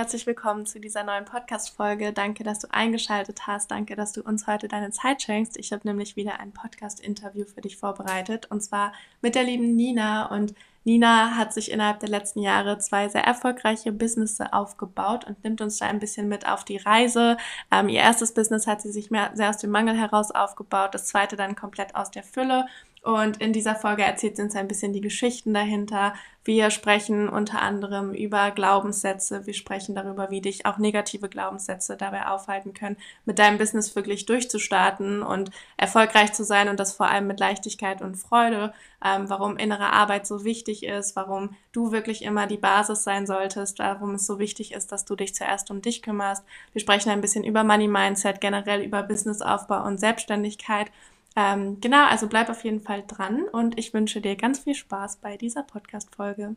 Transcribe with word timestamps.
herzlich 0.00 0.26
willkommen 0.26 0.64
zu 0.64 0.80
dieser 0.80 1.04
neuen 1.04 1.26
Podcast-Folge. 1.26 2.14
Danke, 2.14 2.42
dass 2.42 2.58
du 2.58 2.68
eingeschaltet 2.70 3.46
hast. 3.46 3.70
Danke, 3.70 3.96
dass 3.96 4.12
du 4.12 4.22
uns 4.22 4.46
heute 4.46 4.66
deine 4.66 4.92
Zeit 4.92 5.20
schenkst. 5.20 5.58
Ich 5.58 5.74
habe 5.74 5.86
nämlich 5.86 6.16
wieder 6.16 6.40
ein 6.40 6.52
Podcast-Interview 6.52 7.44
für 7.44 7.60
dich 7.60 7.76
vorbereitet 7.76 8.46
und 8.46 8.62
zwar 8.62 8.94
mit 9.20 9.34
der 9.34 9.44
lieben 9.44 9.76
Nina. 9.76 10.34
Und 10.34 10.54
Nina 10.84 11.36
hat 11.36 11.52
sich 11.52 11.70
innerhalb 11.70 12.00
der 12.00 12.08
letzten 12.08 12.40
Jahre 12.40 12.78
zwei 12.78 13.10
sehr 13.10 13.24
erfolgreiche 13.24 13.92
Businesses 13.92 14.40
aufgebaut 14.40 15.26
und 15.26 15.44
nimmt 15.44 15.60
uns 15.60 15.76
da 15.76 15.86
ein 15.88 15.98
bisschen 15.98 16.28
mit 16.28 16.48
auf 16.48 16.64
die 16.64 16.78
Reise. 16.78 17.36
Ähm, 17.70 17.90
ihr 17.90 18.00
erstes 18.00 18.32
Business 18.32 18.66
hat 18.66 18.80
sie 18.80 18.92
sich 18.92 19.10
mehr, 19.10 19.32
sehr 19.34 19.50
aus 19.50 19.58
dem 19.58 19.70
Mangel 19.70 19.98
heraus 19.98 20.30
aufgebaut, 20.30 20.94
das 20.94 21.08
zweite 21.08 21.36
dann 21.36 21.56
komplett 21.56 21.94
aus 21.94 22.10
der 22.10 22.22
Fülle. 22.22 22.64
Und 23.02 23.40
in 23.40 23.54
dieser 23.54 23.76
Folge 23.76 24.02
erzählt 24.02 24.36
sie 24.36 24.42
uns 24.42 24.54
ein 24.54 24.68
bisschen 24.68 24.92
die 24.92 25.00
Geschichten 25.00 25.54
dahinter. 25.54 26.12
Wir 26.44 26.70
sprechen 26.70 27.30
unter 27.30 27.62
anderem 27.62 28.12
über 28.12 28.50
Glaubenssätze. 28.50 29.46
Wir 29.46 29.54
sprechen 29.54 29.94
darüber, 29.94 30.30
wie 30.30 30.42
dich 30.42 30.66
auch 30.66 30.76
negative 30.76 31.30
Glaubenssätze 31.30 31.96
dabei 31.96 32.26
aufhalten 32.26 32.74
können, 32.74 32.98
mit 33.24 33.38
deinem 33.38 33.56
Business 33.56 33.96
wirklich 33.96 34.26
durchzustarten 34.26 35.22
und 35.22 35.50
erfolgreich 35.78 36.34
zu 36.34 36.44
sein 36.44 36.68
und 36.68 36.78
das 36.78 36.92
vor 36.92 37.08
allem 37.08 37.26
mit 37.26 37.40
Leichtigkeit 37.40 38.02
und 38.02 38.16
Freude. 38.16 38.74
Ähm, 39.02 39.30
warum 39.30 39.56
innere 39.56 39.94
Arbeit 39.94 40.26
so 40.26 40.44
wichtig 40.44 40.84
ist, 40.84 41.16
warum 41.16 41.56
du 41.72 41.92
wirklich 41.92 42.22
immer 42.22 42.46
die 42.46 42.58
Basis 42.58 43.02
sein 43.02 43.26
solltest, 43.26 43.78
warum 43.78 44.14
es 44.14 44.26
so 44.26 44.38
wichtig 44.38 44.72
ist, 44.72 44.92
dass 44.92 45.06
du 45.06 45.16
dich 45.16 45.34
zuerst 45.34 45.70
um 45.70 45.80
dich 45.80 46.02
kümmerst. 46.02 46.44
Wir 46.72 46.82
sprechen 46.82 47.10
ein 47.10 47.22
bisschen 47.22 47.44
über 47.44 47.64
Money 47.64 47.88
Mindset, 47.88 48.42
generell 48.42 48.82
über 48.82 49.02
Businessaufbau 49.02 49.84
und 49.84 49.98
Selbstständigkeit 49.98 50.90
ähm, 51.36 51.80
genau, 51.80 52.06
also 52.06 52.28
bleib 52.28 52.48
auf 52.48 52.64
jeden 52.64 52.80
Fall 52.80 53.04
dran 53.06 53.44
und 53.44 53.78
ich 53.78 53.94
wünsche 53.94 54.20
dir 54.20 54.36
ganz 54.36 54.60
viel 54.60 54.74
Spaß 54.74 55.18
bei 55.18 55.36
dieser 55.36 55.62
Podcast-Folge. 55.62 56.56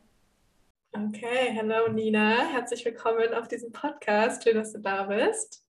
Okay, 0.93 1.49
hello 1.51 1.87
Nina, 1.91 2.47
herzlich 2.51 2.85
willkommen 2.85 3.33
auf 3.33 3.47
diesem 3.47 3.71
Podcast. 3.71 4.43
Schön, 4.43 4.55
dass 4.55 4.73
du 4.73 4.79
da 4.79 5.03
bist. 5.03 5.65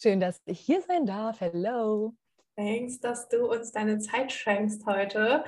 Schön, 0.00 0.20
dass 0.20 0.40
ich 0.46 0.60
hier 0.60 0.80
sein 0.82 1.06
darf. 1.06 1.40
Hello. 1.40 2.14
Thanks, 2.56 3.00
dass 3.00 3.28
du 3.28 3.50
uns 3.50 3.72
deine 3.72 3.98
Zeit 3.98 4.32
schenkst 4.32 4.86
heute. 4.86 5.44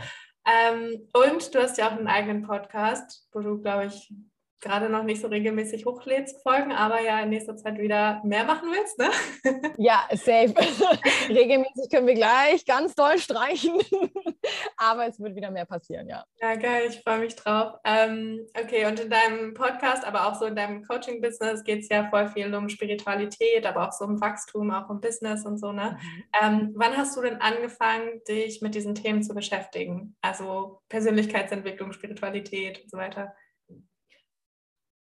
Ähm, 0.47 1.09
und 1.13 1.55
du 1.55 1.63
hast 1.63 1.79
ja 1.79 1.89
auch 1.89 1.93
einen 1.93 2.07
eigenen 2.07 2.43
Podcast, 2.43 3.29
wo 3.33 3.41
du, 3.41 3.61
glaube 3.61 3.87
ich, 3.87 4.13
gerade 4.61 4.89
noch 4.89 5.05
nicht 5.05 5.21
so 5.21 5.29
regelmäßig 5.29 5.87
hochlädst, 5.87 6.43
Folgen, 6.43 6.73
aber 6.73 7.01
ja 7.01 7.21
in 7.21 7.31
nächster 7.31 7.57
Zeit 7.57 7.79
wieder 7.79 8.21
mehr 8.25 8.45
machen 8.45 8.71
willst, 8.71 8.99
ne? 8.99 9.11
Ja, 9.79 10.09
safe. 10.11 10.55
regelmäßig 11.29 11.91
können 11.91 12.07
wir 12.07 12.15
gleich 12.15 12.65
ganz 12.67 12.95
doll 12.95 13.19
streichen, 13.19 13.81
aber 14.77 15.07
es 15.07 15.21
wird 15.21 15.37
wieder 15.37 15.51
mehr 15.51 15.67
passieren, 15.67 16.09
ja. 16.09 16.25
Ja, 16.41 16.57
geil, 16.57 16.89
ich 16.89 17.01
freue 17.03 17.21
mich 17.21 17.37
drauf. 17.37 17.75
Ähm, 17.85 18.47
okay, 18.61 18.87
und 18.87 18.99
in 18.99 19.11
deinem 19.11 19.55
Podcast, 19.55 20.05
aber 20.05 20.27
auch 20.27 20.35
so 20.35 20.47
in 20.47 20.57
deinem 20.57 20.83
Coaching-Business 20.85 21.63
geht 21.63 21.83
es 21.83 21.89
ja 21.89 22.09
voll 22.11 22.29
viel 22.29 22.53
um 22.55 22.69
Spiritualität, 22.69 23.67
aber 23.67 23.89
auch 23.89 23.93
so 23.93 24.05
um 24.05 24.21
Wachstum, 24.21 24.71
auch 24.71 24.89
um 24.89 25.01
Business 25.01 25.45
und 25.47 25.59
so, 25.59 25.73
ne? 25.73 25.99
Mhm. 26.01 26.25
Ähm, 26.43 26.73
wann 26.75 26.97
hast 26.97 27.17
du 27.17 27.23
denn 27.23 27.41
angefangen, 27.41 28.23
dich 28.27 28.61
mit 28.63 28.75
diesen 28.75 28.95
Themen 28.95 29.23
zu 29.23 29.35
beschäftigen? 29.35 30.17
Also 30.21 30.81
Persönlichkeitsentwicklung, 30.89 31.93
Spiritualität 31.93 32.83
und 32.83 32.91
so 32.91 32.97
weiter? 32.97 33.35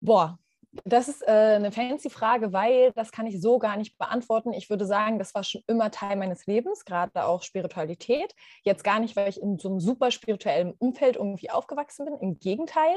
Boah, 0.05 0.37
das 0.83 1.07
ist 1.07 1.27
äh, 1.27 1.31
eine 1.31 1.71
fancy 1.71 2.11
Frage, 2.11 2.53
weil 2.53 2.91
das 2.91 3.11
kann 3.11 3.25
ich 3.25 3.41
so 3.41 3.57
gar 3.57 3.75
nicht 3.75 3.97
beantworten. 3.97 4.53
Ich 4.53 4.69
würde 4.69 4.85
sagen, 4.85 5.17
das 5.17 5.33
war 5.33 5.43
schon 5.43 5.61
immer 5.65 5.89
Teil 5.89 6.15
meines 6.15 6.45
Lebens, 6.45 6.85
gerade 6.85 7.25
auch 7.25 7.41
Spiritualität. 7.41 8.35
Jetzt 8.63 8.83
gar 8.83 8.99
nicht, 8.99 9.15
weil 9.15 9.29
ich 9.29 9.41
in 9.41 9.57
so 9.57 9.69
einem 9.69 9.79
super 9.79 10.11
spirituellen 10.11 10.73
Umfeld 10.77 11.15
irgendwie 11.15 11.49
aufgewachsen 11.49 12.05
bin. 12.05 12.17
Im 12.19 12.39
Gegenteil, 12.39 12.95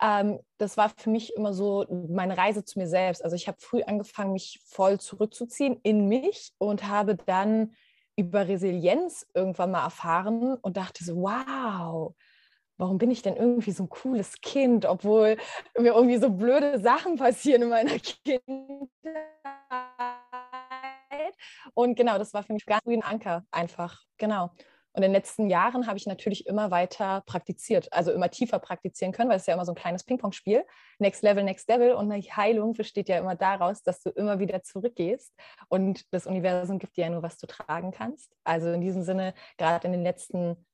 ähm, 0.00 0.38
das 0.58 0.76
war 0.76 0.90
für 0.96 1.10
mich 1.10 1.34
immer 1.34 1.54
so 1.54 1.86
meine 2.08 2.38
Reise 2.38 2.64
zu 2.64 2.78
mir 2.78 2.86
selbst. 2.86 3.24
Also 3.24 3.34
ich 3.34 3.48
habe 3.48 3.58
früh 3.60 3.82
angefangen, 3.82 4.32
mich 4.32 4.60
voll 4.64 5.00
zurückzuziehen 5.00 5.80
in 5.82 6.06
mich 6.06 6.52
und 6.58 6.86
habe 6.86 7.16
dann 7.16 7.72
über 8.16 8.46
Resilienz 8.46 9.26
irgendwann 9.34 9.72
mal 9.72 9.82
erfahren 9.82 10.54
und 10.62 10.76
dachte 10.76 11.02
so, 11.02 11.16
wow, 11.16 12.14
warum 12.76 12.98
bin 12.98 13.10
ich 13.10 13.22
denn 13.22 13.36
irgendwie 13.36 13.70
so 13.70 13.84
ein 13.84 13.88
cooles 13.88 14.40
Kind, 14.40 14.86
obwohl 14.86 15.36
mir 15.78 15.94
irgendwie 15.94 16.18
so 16.18 16.30
blöde 16.30 16.78
Sachen 16.80 17.16
passieren 17.16 17.62
in 17.62 17.68
meiner 17.68 17.98
Kindheit. 18.24 18.88
Und 21.74 21.96
genau, 21.96 22.18
das 22.18 22.34
war 22.34 22.42
für 22.42 22.52
mich 22.52 22.66
ganz 22.66 22.82
wie 22.86 22.96
ein 22.96 23.02
Anker 23.02 23.44
einfach. 23.50 24.02
Genau. 24.18 24.50
Und 24.96 25.02
in 25.02 25.10
den 25.10 25.12
letzten 25.12 25.50
Jahren 25.50 25.88
habe 25.88 25.98
ich 25.98 26.06
natürlich 26.06 26.46
immer 26.46 26.70
weiter 26.70 27.22
praktiziert, 27.26 27.92
also 27.92 28.12
immer 28.12 28.30
tiefer 28.30 28.60
praktizieren 28.60 29.12
können, 29.12 29.28
weil 29.28 29.38
es 29.38 29.46
ja 29.46 29.54
immer 29.54 29.64
so 29.64 29.72
ein 29.72 29.76
kleines 29.76 30.04
Ping-Pong-Spiel. 30.04 30.64
Next 31.00 31.24
Level, 31.24 31.42
Next 31.42 31.68
Level. 31.68 31.94
Und 31.94 32.12
eine 32.12 32.22
Heilung 32.22 32.74
besteht 32.74 33.08
ja 33.08 33.18
immer 33.18 33.34
daraus, 33.34 33.82
dass 33.82 34.02
du 34.02 34.10
immer 34.10 34.38
wieder 34.38 34.62
zurückgehst. 34.62 35.34
Und 35.68 36.04
das 36.12 36.28
Universum 36.28 36.78
gibt 36.78 36.96
dir 36.96 37.06
ja 37.06 37.10
nur, 37.10 37.24
was 37.24 37.38
du 37.38 37.48
tragen 37.48 37.90
kannst. 37.90 38.36
Also 38.44 38.70
in 38.70 38.80
diesem 38.80 39.02
Sinne, 39.02 39.34
gerade 39.58 39.88
in 39.88 39.92
den 39.92 40.04
letzten 40.04 40.64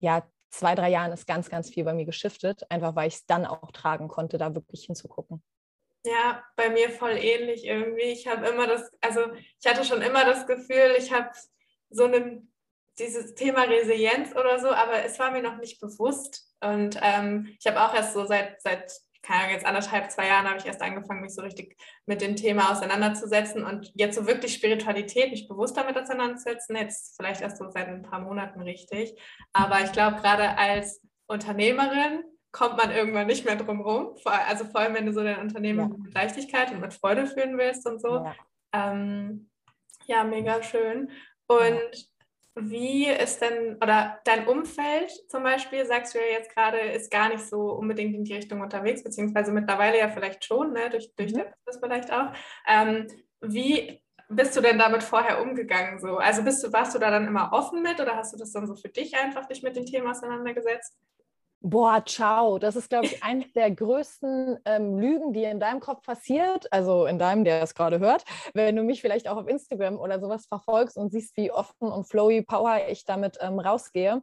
ja, 0.00 0.22
zwei, 0.56 0.74
drei 0.74 0.90
Jahren 0.90 1.12
ist 1.12 1.26
ganz, 1.26 1.50
ganz 1.50 1.70
viel 1.70 1.84
bei 1.84 1.92
mir 1.92 2.06
geschiftet, 2.06 2.68
einfach 2.70 2.96
weil 2.96 3.08
ich 3.08 3.14
es 3.14 3.26
dann 3.26 3.44
auch 3.44 3.70
tragen 3.72 4.08
konnte, 4.08 4.38
da 4.38 4.54
wirklich 4.54 4.84
hinzugucken. 4.84 5.42
Ja, 6.04 6.42
bei 6.56 6.70
mir 6.70 6.90
voll 6.90 7.18
ähnlich 7.18 7.64
irgendwie. 7.64 8.02
Ich 8.02 8.28
habe 8.28 8.46
immer 8.46 8.66
das, 8.66 8.90
also 9.00 9.20
ich 9.60 9.66
hatte 9.66 9.84
schon 9.84 10.02
immer 10.02 10.24
das 10.24 10.46
Gefühl, 10.46 10.94
ich 10.98 11.12
habe 11.12 11.30
so 11.90 12.04
ein, 12.04 12.52
dieses 12.98 13.34
Thema 13.34 13.64
Resilienz 13.64 14.32
oder 14.32 14.58
so, 14.58 14.68
aber 14.68 15.04
es 15.04 15.18
war 15.18 15.30
mir 15.30 15.42
noch 15.42 15.56
nicht 15.58 15.80
bewusst. 15.80 16.54
Und 16.60 16.98
ähm, 17.02 17.54
ich 17.58 17.66
habe 17.66 17.82
auch 17.82 17.94
erst 17.94 18.14
so 18.14 18.24
seit, 18.24 18.62
seit 18.62 18.92
keine 19.26 19.40
Ahnung, 19.40 19.54
jetzt 19.54 19.66
anderthalb, 19.66 20.10
zwei 20.10 20.28
Jahren 20.28 20.46
habe 20.46 20.58
ich 20.58 20.66
erst 20.66 20.82
angefangen, 20.82 21.22
mich 21.22 21.34
so 21.34 21.42
richtig 21.42 21.76
mit 22.06 22.20
dem 22.20 22.36
Thema 22.36 22.70
auseinanderzusetzen 22.70 23.64
und 23.64 23.90
jetzt 23.94 24.14
so 24.14 24.26
wirklich 24.26 24.54
Spiritualität, 24.54 25.32
mich 25.32 25.48
bewusst 25.48 25.76
damit 25.76 25.98
auseinanderzusetzen, 25.98 26.76
jetzt 26.76 27.16
vielleicht 27.16 27.40
erst 27.40 27.58
so 27.58 27.68
seit 27.68 27.88
ein 27.88 28.02
paar 28.02 28.20
Monaten 28.20 28.62
richtig. 28.62 29.20
Aber 29.52 29.80
ich 29.80 29.90
glaube, 29.90 30.20
gerade 30.20 30.56
als 30.56 31.02
Unternehmerin 31.26 32.22
kommt 32.52 32.76
man 32.76 32.92
irgendwann 32.92 33.26
nicht 33.26 33.44
mehr 33.44 33.56
drum 33.56 33.80
rum. 33.80 34.14
Also 34.24 34.64
vor 34.64 34.80
allem, 34.80 34.94
wenn 34.94 35.06
du 35.06 35.12
so 35.12 35.22
dein 35.22 35.40
Unternehmen 35.40 35.90
ja. 35.90 35.96
mit 35.98 36.14
Leichtigkeit 36.14 36.70
und 36.70 36.80
mit 36.80 36.94
Freude 36.94 37.26
führen 37.26 37.58
willst 37.58 37.86
und 37.86 38.00
so. 38.00 38.24
Ja, 38.24 38.34
ähm, 38.72 39.50
ja 40.06 40.22
mega 40.22 40.62
schön. 40.62 41.10
Und 41.48 42.08
wie 42.58 43.06
ist 43.06 43.42
denn, 43.42 43.76
oder 43.82 44.18
dein 44.24 44.48
Umfeld 44.48 45.12
zum 45.28 45.42
Beispiel, 45.42 45.84
sagst 45.84 46.14
du 46.14 46.18
ja 46.18 46.38
jetzt 46.38 46.54
gerade, 46.54 46.78
ist 46.78 47.10
gar 47.10 47.28
nicht 47.28 47.44
so 47.46 47.72
unbedingt 47.72 48.14
in 48.14 48.24
die 48.24 48.34
Richtung 48.34 48.62
unterwegs, 48.62 49.04
beziehungsweise 49.04 49.52
mittlerweile 49.52 49.98
ja 49.98 50.08
vielleicht 50.08 50.44
schon, 50.44 50.72
ne, 50.72 50.88
durch, 50.88 51.14
durch 51.16 51.34
mhm. 51.34 51.44
das 51.66 51.78
vielleicht 51.78 52.10
auch. 52.10 52.32
Ähm, 52.66 53.06
wie 53.42 54.02
bist 54.28 54.56
du 54.56 54.62
denn 54.62 54.78
damit 54.78 55.02
vorher 55.02 55.42
umgegangen? 55.42 56.00
So? 56.00 56.16
Also 56.16 56.42
bist 56.42 56.64
du, 56.64 56.72
warst 56.72 56.94
du 56.94 56.98
da 56.98 57.10
dann 57.10 57.26
immer 57.26 57.52
offen 57.52 57.82
mit 57.82 58.00
oder 58.00 58.16
hast 58.16 58.32
du 58.32 58.38
das 58.38 58.52
dann 58.52 58.66
so 58.66 58.74
für 58.74 58.88
dich 58.88 59.14
einfach 59.16 59.46
dich 59.46 59.62
mit 59.62 59.76
dem 59.76 59.84
Thema 59.84 60.12
auseinandergesetzt? 60.12 60.96
Boah, 61.60 62.04
ciao. 62.04 62.58
Das 62.58 62.76
ist, 62.76 62.90
glaube 62.90 63.06
ich, 63.06 63.22
eines 63.22 63.52
der 63.52 63.70
größten 63.70 64.58
ähm, 64.64 64.98
Lügen, 64.98 65.32
die 65.32 65.44
in 65.44 65.58
deinem 65.58 65.80
Kopf 65.80 66.02
passiert. 66.02 66.72
Also 66.72 67.06
in 67.06 67.18
deinem, 67.18 67.44
der 67.44 67.62
es 67.62 67.74
gerade 67.74 67.98
hört. 67.98 68.24
Wenn 68.54 68.76
du 68.76 68.82
mich 68.82 69.00
vielleicht 69.00 69.28
auch 69.28 69.36
auf 69.36 69.48
Instagram 69.48 69.98
oder 69.98 70.20
sowas 70.20 70.46
verfolgst 70.46 70.96
und 70.96 71.10
siehst, 71.10 71.36
wie 71.36 71.50
offen 71.50 71.90
und 71.90 72.04
flowy 72.04 72.42
Power 72.42 72.88
ich 72.88 73.04
damit 73.04 73.38
ähm, 73.40 73.58
rausgehe. 73.58 74.22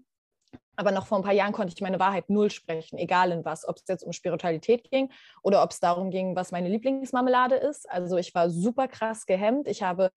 Aber 0.76 0.92
noch 0.92 1.06
vor 1.06 1.20
ein 1.20 1.24
paar 1.24 1.34
Jahren 1.34 1.52
konnte 1.52 1.74
ich 1.76 1.82
meine 1.82 2.00
Wahrheit 2.00 2.30
null 2.30 2.50
sprechen, 2.50 2.98
egal 2.98 3.32
in 3.32 3.46
was. 3.46 3.68
Ob 3.68 3.78
es 3.78 3.84
jetzt 3.88 4.04
um 4.04 4.14
Spiritualität 4.14 4.90
ging 4.90 5.12
oder 5.44 5.64
ob 5.64 5.72
es 5.72 5.80
darum 5.80 6.10
ging, 6.10 6.36
was 6.36 6.52
meine 6.52 6.70
Lieblingsmarmelade 6.70 7.56
ist. 7.56 7.90
Also 7.90 8.18
ich 8.18 8.34
war 8.34 8.50
super 8.50 8.88
krass 8.88 9.26
gehemmt. 9.26 9.68
Ich 9.68 9.84
habe 9.84 10.12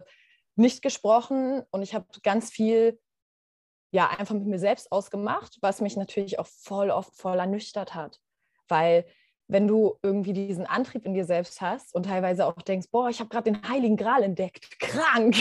nicht 0.54 0.82
gesprochen 0.82 1.62
und 1.70 1.82
ich 1.82 1.94
habe 1.94 2.06
ganz 2.22 2.50
viel 2.50 2.98
ja 3.96 4.10
einfach 4.10 4.34
mit 4.34 4.46
mir 4.46 4.58
selbst 4.58 4.92
ausgemacht, 4.92 5.56
was 5.62 5.80
mich 5.80 5.96
natürlich 5.96 6.38
auch 6.38 6.46
voll 6.46 6.90
oft 6.90 7.16
voll 7.16 7.38
ernüchtert 7.38 7.94
hat. 7.94 8.20
Weil 8.68 9.06
wenn 9.48 9.66
du 9.66 9.96
irgendwie 10.02 10.34
diesen 10.34 10.66
Antrieb 10.66 11.06
in 11.06 11.14
dir 11.14 11.24
selbst 11.24 11.62
hast 11.62 11.94
und 11.94 12.04
teilweise 12.04 12.44
auch 12.44 12.60
denkst, 12.60 12.88
boah, 12.90 13.08
ich 13.08 13.20
habe 13.20 13.30
gerade 13.30 13.50
den 13.50 13.66
Heiligen 13.66 13.96
Gral 13.96 14.22
entdeckt, 14.22 14.78
krank, 14.80 15.34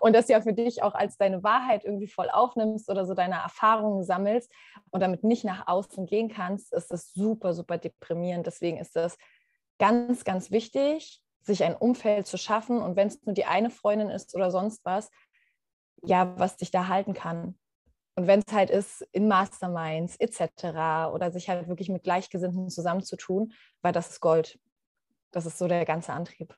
und 0.00 0.14
das 0.14 0.28
ja 0.28 0.40
für 0.40 0.54
dich 0.54 0.82
auch 0.82 0.94
als 0.94 1.18
deine 1.18 1.42
Wahrheit 1.42 1.84
irgendwie 1.84 2.06
voll 2.06 2.30
aufnimmst 2.30 2.88
oder 2.88 3.04
so 3.04 3.12
deine 3.12 3.34
Erfahrungen 3.34 4.02
sammelst 4.02 4.50
und 4.90 5.00
damit 5.00 5.22
nicht 5.22 5.44
nach 5.44 5.66
außen 5.66 6.06
gehen 6.06 6.30
kannst, 6.30 6.72
ist 6.72 6.90
das 6.90 7.12
super, 7.12 7.52
super 7.52 7.76
deprimierend. 7.76 8.46
Deswegen 8.46 8.78
ist 8.78 8.96
das 8.96 9.18
ganz, 9.78 10.24
ganz 10.24 10.50
wichtig, 10.50 11.20
sich 11.42 11.64
ein 11.64 11.76
Umfeld 11.76 12.26
zu 12.26 12.38
schaffen 12.38 12.80
und 12.80 12.96
wenn 12.96 13.08
es 13.08 13.22
nur 13.26 13.34
die 13.34 13.44
eine 13.44 13.68
Freundin 13.68 14.08
ist 14.08 14.34
oder 14.34 14.50
sonst 14.50 14.86
was, 14.86 15.10
ja, 16.02 16.32
was 16.38 16.56
dich 16.56 16.70
da 16.70 16.88
halten 16.88 17.12
kann. 17.12 17.58
Und 18.16 18.26
wenn 18.28 18.42
es 18.46 18.52
halt 18.52 18.70
ist, 18.70 19.02
in 19.12 19.26
Masterminds 19.26 20.16
etc. 20.16 21.12
oder 21.12 21.32
sich 21.32 21.48
halt 21.48 21.68
wirklich 21.68 21.88
mit 21.88 22.04
Gleichgesinnten 22.04 22.70
zusammenzutun, 22.70 23.52
weil 23.82 23.92
das 23.92 24.10
ist 24.10 24.20
Gold. 24.20 24.58
Das 25.32 25.46
ist 25.46 25.58
so 25.58 25.66
der 25.66 25.84
ganze 25.84 26.12
Antrieb. 26.12 26.56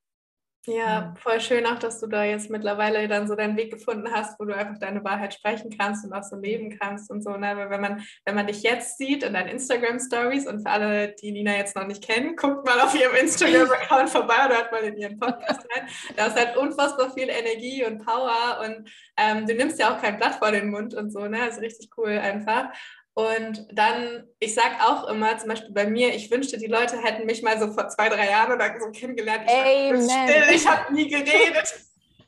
Ja, 0.69 1.15
voll 1.21 1.41
schön 1.41 1.65
auch, 1.65 1.79
dass 1.79 2.01
du 2.01 2.09
da 2.09 2.25
jetzt 2.25 2.51
mittlerweile 2.51 3.07
dann 3.07 3.29
so 3.29 3.37
deinen 3.37 3.57
Weg 3.57 3.71
gefunden 3.71 4.11
hast, 4.13 4.41
wo 4.41 4.45
du 4.45 4.57
einfach 4.57 4.79
deine 4.81 5.05
Wahrheit 5.05 5.33
sprechen 5.33 5.71
kannst 5.79 6.05
und 6.05 6.13
auch 6.13 6.25
so 6.25 6.35
leben 6.35 6.77
kannst 6.77 7.09
und 7.09 7.23
so. 7.23 7.37
Ne? 7.37 7.57
Weil 7.57 7.71
wenn 7.71 7.81
man, 7.81 8.03
wenn 8.25 8.35
man 8.35 8.49
dich 8.49 8.65
jetzt 8.65 8.99
sieht 8.99 9.23
in 9.23 9.35
deinen 9.35 9.49
Instagram-Stories 9.49 10.49
und 10.49 10.63
für 10.63 10.71
alle, 10.71 11.15
die 11.15 11.31
Nina 11.31 11.57
jetzt 11.57 11.77
noch 11.77 11.87
nicht 11.87 12.03
kennen, 12.03 12.35
guckt 12.35 12.67
mal 12.67 12.81
auf 12.81 12.93
ihrem 13.01 13.15
Instagram-Account 13.15 14.11
vorbei 14.11 14.35
oder 14.45 14.57
hört 14.57 14.73
mal 14.73 14.83
in 14.83 14.97
ihren 14.97 15.17
Podcast 15.17 15.61
rein. 15.73 15.89
Da 16.17 16.27
ist 16.27 16.37
halt 16.37 16.57
unfassbar 16.57 17.13
viel 17.13 17.29
Energie 17.29 17.85
und 17.85 18.05
Power 18.05 18.61
und 18.65 18.91
ähm, 19.17 19.47
du 19.47 19.55
nimmst 19.55 19.79
ja 19.79 19.95
auch 19.95 20.03
kein 20.03 20.17
Blatt 20.17 20.35
vor 20.35 20.51
den 20.51 20.71
Mund 20.71 20.95
und 20.95 21.13
so, 21.13 21.29
ne? 21.29 21.43
Also 21.43 21.61
richtig 21.61 21.91
cool 21.97 22.11
einfach. 22.11 22.71
Und 23.19 23.67
dann, 23.73 24.29
ich 24.41 24.55
sage 24.55 24.75
auch 24.83 25.09
immer, 25.09 25.39
zum 25.39 25.49
Beispiel 25.49 25.73
bei 25.73 25.87
mir, 25.87 26.15
ich 26.15 26.31
wünschte, 26.31 26.59
die 26.59 26.67
Leute 26.67 27.03
hätten 27.03 27.25
mich 27.25 27.43
mal 27.43 27.59
so 27.59 27.73
vor 27.73 27.89
zwei, 27.89 28.11
drei 28.11 28.29
Jahren 28.29 28.53
oder 28.53 28.79
so 28.79 28.91
kennengelernt. 28.91 29.45
Ich 29.47 29.55
Amen. 29.55 30.07
war 30.07 30.29
still, 30.29 30.55
ich 30.55 30.67
habe 30.67 30.93
nie 30.93 31.09
geredet. 31.09 31.75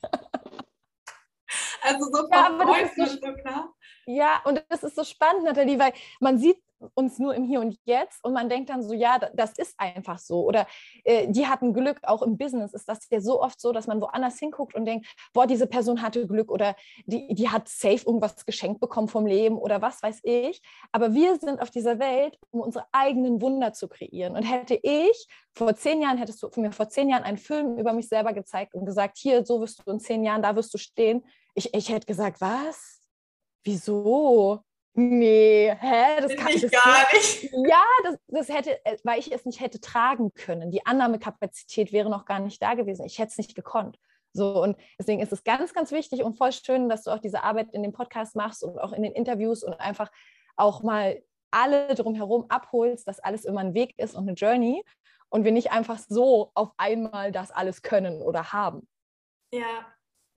also 1.82 2.05
so 2.11 2.26
Ja, 2.31 2.46
von 2.46 2.61
Freunden 2.61 3.06
so 3.06 3.35
klar. 3.35 3.75
Ja, 4.06 4.40
und 4.44 4.64
das 4.70 4.82
ist 4.82 4.96
so 4.96 5.05
spannend, 5.05 5.44
Nathalie, 5.44 5.79
weil 5.79 5.93
man 6.20 6.38
sieht 6.38 6.56
uns 6.94 7.19
nur 7.19 7.34
im 7.34 7.44
Hier 7.44 7.60
und 7.60 7.76
Jetzt 7.84 8.25
und 8.25 8.32
man 8.32 8.48
denkt 8.48 8.70
dann 8.70 8.82
so, 8.82 8.94
ja, 8.94 9.19
da- 9.19 9.30
das 9.34 9.52
ist 9.58 9.75
einfach 9.78 10.19
so. 10.19 10.44
Oder 10.44 10.66
äh, 11.04 11.26
die 11.28 11.46
hatten 11.46 11.72
Glück, 11.75 11.98
auch 12.02 12.22
im 12.22 12.36
Business 12.38 12.72
ist 12.75 12.88
das 12.88 13.06
ja 13.10 13.20
so 13.20 13.42
oft 13.42 13.60
so, 13.60 13.72
dass 13.72 13.86
man 13.86 14.00
woanders 14.00 14.38
hinguckt 14.38 14.75
und 14.75 14.84
denkt, 14.84 15.06
boah, 15.32 15.46
diese 15.46 15.66
Person 15.66 16.02
hatte 16.02 16.26
Glück 16.26 16.50
oder 16.50 16.75
die, 17.06 17.34
die 17.34 17.48
hat 17.48 17.69
safe 17.69 18.04
irgendwas 18.06 18.44
geschenkt 18.46 18.80
bekommen 18.80 19.08
vom 19.08 19.26
Leben 19.26 19.58
oder 19.58 19.82
was 19.82 20.02
weiß 20.02 20.20
ich. 20.22 20.62
Aber 20.92 21.14
wir 21.14 21.36
sind 21.38 21.60
auf 21.60 21.70
dieser 21.70 21.98
Welt, 21.98 22.38
um 22.50 22.60
unsere 22.60 22.86
eigenen 22.92 23.40
Wunder 23.42 23.72
zu 23.72 23.88
kreieren. 23.88 24.36
Und 24.36 24.42
hätte 24.44 24.78
ich 24.82 25.26
vor 25.54 25.75
zehn 25.75 26.00
Jahren, 26.02 26.19
hättest 26.19 26.42
du 26.42 26.50
mir 26.60 26.72
vor 26.72 26.88
zehn 26.88 27.08
Jahren 27.08 27.25
einen 27.25 27.38
Film 27.38 27.78
über 27.78 27.92
mich 27.92 28.08
selber 28.08 28.32
gezeigt 28.32 28.75
und 28.75 28.86
gesagt, 28.86 29.19
hier, 29.19 29.44
so 29.44 29.60
wirst 29.60 29.82
du 29.86 29.90
in 29.90 30.00
zehn 30.00 30.22
Jahren, 30.25 30.42
da 30.42 30.54
wirst 30.56 30.72
du 30.72 30.78
stehen. 30.78 31.25
Ich, 31.54 31.75
ich 31.75 31.88
hätte 31.88 32.06
gesagt, 32.06 32.40
was? 32.40 33.00
Wieso? 33.64 34.62
Nee, 34.94 35.73
hä? 35.79 36.20
Das 36.20 36.29
Bin 36.29 36.37
kann 36.38 36.52
ich 36.52 36.62
das 36.62 36.70
gar 36.73 37.06
nicht. 37.12 37.52
ja, 37.52 37.85
das, 38.05 38.17
das 38.26 38.49
hätte, 38.49 38.85
äh, 38.85 38.96
weil 39.05 39.20
ich 39.20 39.32
es 39.32 39.44
nicht 39.44 39.61
hätte 39.61 39.81
tragen 39.81 40.32
können. 40.35 40.70
Die 40.70 40.85
Annahmekapazität 40.85 41.93
wäre 41.93 42.11
noch 42.11 42.25
gar 42.25 42.40
nicht 42.40 42.61
da 42.61 42.75
gewesen. 42.75 43.05
Ich 43.05 43.19
hätte 43.19 43.31
es 43.31 43.38
nicht 43.38 43.55
gekonnt. 43.55 43.99
So, 44.32 44.62
und 44.62 44.76
deswegen 44.99 45.20
ist 45.20 45.32
es 45.32 45.44
ganz, 45.44 45.73
ganz 45.73 45.93
wichtig 45.93 46.23
und 46.23 46.37
voll 46.37 46.52
schön, 46.52 46.88
dass 46.88 47.05
du 47.05 47.11
auch 47.11 47.19
diese 47.19 47.43
Arbeit 47.43 47.73
in 47.73 47.82
dem 47.82 47.93
Podcast 47.93 48.37
machst 48.37 48.62
und 48.62 48.79
auch 48.79 48.93
in 48.93 49.02
den 49.02 49.12
Interviews 49.12 49.62
und 49.62 49.75
einfach 49.75 50.11
auch 50.56 50.82
mal 50.82 51.23
alle 51.50 51.94
drumherum 51.94 52.46
abholst, 52.49 53.08
dass 53.08 53.20
alles 53.20 53.44
immer 53.44 53.61
ein 53.61 53.75
Weg 53.75 53.99
ist 53.99 54.14
und 54.14 54.29
eine 54.29 54.32
Journey 54.32 54.85
und 55.31 55.44
wir 55.44 55.52
nicht 55.52 55.73
einfach 55.73 55.99
so 55.99 56.50
auf 56.55 56.70
einmal 56.76 57.32
das 57.32 57.50
alles 57.50 57.82
können 57.82 58.23
oder 58.23 58.52
haben. 58.52 58.87
Ja, 59.52 59.87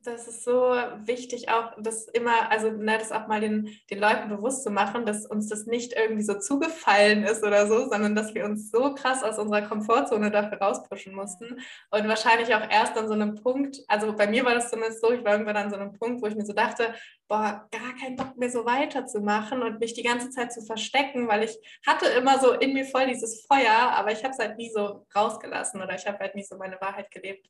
das 0.03 0.27
ist 0.27 0.43
so 0.43 0.73
wichtig, 1.05 1.49
auch 1.49 1.73
das 1.77 2.07
immer, 2.07 2.51
also 2.51 2.71
ne, 2.71 2.97
das 2.97 3.11
auch 3.11 3.27
mal 3.27 3.39
den, 3.39 3.69
den 3.89 3.99
Leuten 3.99 4.29
bewusst 4.29 4.63
zu 4.63 4.71
machen, 4.71 5.05
dass 5.05 5.25
uns 5.25 5.47
das 5.47 5.65
nicht 5.65 5.93
irgendwie 5.93 6.23
so 6.23 6.39
zugefallen 6.39 7.23
ist 7.23 7.43
oder 7.43 7.67
so, 7.67 7.87
sondern 7.89 8.15
dass 8.15 8.33
wir 8.33 8.45
uns 8.45 8.71
so 8.71 8.95
krass 8.95 9.23
aus 9.23 9.37
unserer 9.37 9.61
Komfortzone 9.61 10.31
dafür 10.31 10.57
rauspushen 10.59 11.13
mussten. 11.13 11.59
Und 11.91 12.07
wahrscheinlich 12.07 12.53
auch 12.55 12.67
erst 12.69 12.97
an 12.97 13.07
so 13.07 13.13
einem 13.13 13.35
Punkt, 13.35 13.77
also 13.87 14.15
bei 14.15 14.27
mir 14.27 14.43
war 14.43 14.55
das 14.55 14.69
zumindest 14.69 15.01
so, 15.01 15.11
ich 15.11 15.23
war 15.23 15.33
irgendwann 15.33 15.57
an 15.57 15.69
so 15.69 15.75
einem 15.75 15.93
Punkt, 15.93 16.21
wo 16.21 16.27
ich 16.27 16.35
mir 16.35 16.45
so 16.45 16.53
dachte, 16.53 16.93
boah, 17.27 17.67
gar 17.71 17.95
keinen 17.99 18.15
Bock 18.15 18.37
mehr 18.37 18.49
so 18.49 18.65
weiterzumachen 18.65 19.61
und 19.61 19.79
mich 19.79 19.93
die 19.93 20.03
ganze 20.03 20.31
Zeit 20.31 20.51
zu 20.51 20.61
verstecken, 20.61 21.27
weil 21.27 21.43
ich 21.43 21.57
hatte 21.85 22.07
immer 22.07 22.39
so 22.39 22.53
in 22.53 22.73
mir 22.73 22.85
voll 22.85 23.07
dieses 23.07 23.45
Feuer, 23.45 23.91
aber 23.95 24.11
ich 24.11 24.23
habe 24.23 24.33
es 24.33 24.39
halt 24.39 24.57
nie 24.57 24.69
so 24.69 25.05
rausgelassen 25.15 25.81
oder 25.81 25.95
ich 25.95 26.05
habe 26.07 26.19
halt 26.19 26.35
nie 26.35 26.43
so 26.43 26.57
meine 26.57 26.81
Wahrheit 26.81 27.11
gelebt. 27.11 27.47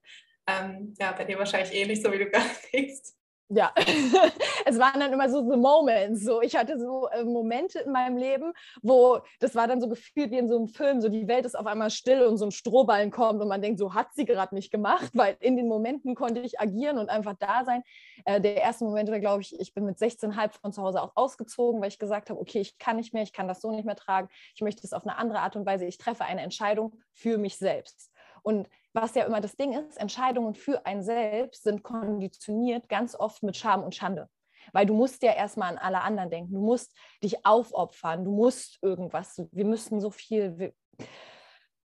Ähm, 0.60 0.94
ja, 1.00 1.12
bei 1.12 1.24
dir 1.24 1.38
wahrscheinlich 1.38 1.74
ähnlich, 1.74 2.02
so 2.02 2.12
wie 2.12 2.20
du 2.20 2.30
gerade 2.30 2.46
denkst. 2.74 3.14
Ja, 3.54 3.74
es 4.66 4.80
waren 4.80 5.02
dann 5.02 5.12
immer 5.12 5.30
so 5.30 5.42
the 5.42 5.58
moments. 5.58 6.24
So, 6.24 6.42
ich 6.42 6.56
hatte 6.56 6.80
so 6.80 7.10
äh, 7.10 7.26
Momente 7.26 7.80
in 7.80 7.92
meinem 7.92 8.16
Leben, 8.16 8.54
wo 8.82 9.20
das 9.42 9.56
war 9.56 9.68
dann 9.68 9.82
so 9.82 9.90
gefühlt 9.90 10.32
wie 10.32 10.38
in 10.38 10.48
so 10.48 10.56
einem 10.56 10.70
Film, 10.70 11.02
so 11.02 11.10
die 11.10 11.28
Welt 11.28 11.46
ist 11.46 11.60
auf 11.60 11.66
einmal 11.66 11.90
still 11.90 12.22
und 12.22 12.38
so 12.38 12.46
ein 12.46 12.52
Strohballen 12.52 13.12
kommt 13.12 13.42
und 13.42 13.50
man 13.50 13.62
denkt, 13.62 13.78
so 13.78 13.94
hat 13.94 14.14
sie 14.14 14.24
gerade 14.24 14.56
nicht 14.56 14.72
gemacht, 14.72 15.12
weil 15.16 15.36
in 15.42 15.58
den 15.58 15.68
Momenten 15.68 16.16
konnte 16.16 16.40
ich 16.40 16.62
agieren 16.62 16.98
und 16.98 17.10
einfach 17.10 17.36
da 17.38 17.66
sein. 17.66 17.84
Äh, 18.24 18.40
der 18.40 18.56
erste 18.56 18.86
Moment 18.86 19.12
war, 19.12 19.20
glaube 19.20 19.42
ich, 19.42 19.60
ich 19.60 19.74
bin 19.74 19.84
mit 19.84 19.98
16,5 19.98 20.62
von 20.62 20.72
zu 20.72 20.82
Hause 20.82 21.02
aus 21.02 21.12
ausgezogen, 21.16 21.82
weil 21.82 21.90
ich 21.90 22.00
gesagt 22.00 22.30
habe, 22.30 22.40
okay, 22.40 22.62
ich 22.62 22.78
kann 22.78 22.96
nicht 22.96 23.14
mehr, 23.14 23.24
ich 23.24 23.34
kann 23.34 23.50
das 23.50 23.60
so 23.60 23.72
nicht 23.72 23.86
mehr 23.86 23.98
tragen, 23.98 24.30
ich 24.56 24.62
möchte 24.62 24.88
es 24.88 24.94
auf 24.94 25.06
eine 25.06 25.18
andere 25.18 25.40
Art 25.40 25.58
und 25.58 25.66
Weise, 25.66 25.86
ich 25.86 25.98
treffe 25.98 26.24
eine 26.24 26.40
Entscheidung 26.40 26.94
für 27.12 27.38
mich 27.38 27.58
selbst. 27.58 28.11
Und 28.44 28.68
was 28.94 29.16
ja 29.16 29.24
immer 29.24 29.42
das 29.42 29.56
Ding 29.56 29.74
ist, 29.74 29.98
Entscheidungen 29.98 30.56
für 30.56 30.86
ein 30.86 31.04
Selbst 31.04 31.64
sind 31.64 31.84
konditioniert 31.84 32.90
ganz 32.90 33.16
oft 33.16 33.44
mit 33.44 33.56
Scham 33.56 33.84
und 33.84 33.96
Schande. 33.96 34.30
Weil 34.74 34.86
du 34.86 34.94
musst 34.94 35.24
ja 35.24 35.34
erstmal 35.34 35.72
an 35.72 35.78
alle 35.78 36.02
anderen 36.02 36.30
denken. 36.30 36.54
Du 36.54 36.62
musst 36.62 36.94
dich 37.24 37.46
aufopfern. 37.46 38.24
Du 38.26 38.32
musst 38.32 38.78
irgendwas. 38.82 39.42
Wir 39.52 39.66
müssen 39.66 40.00
so 40.00 40.12
viel. 40.12 40.74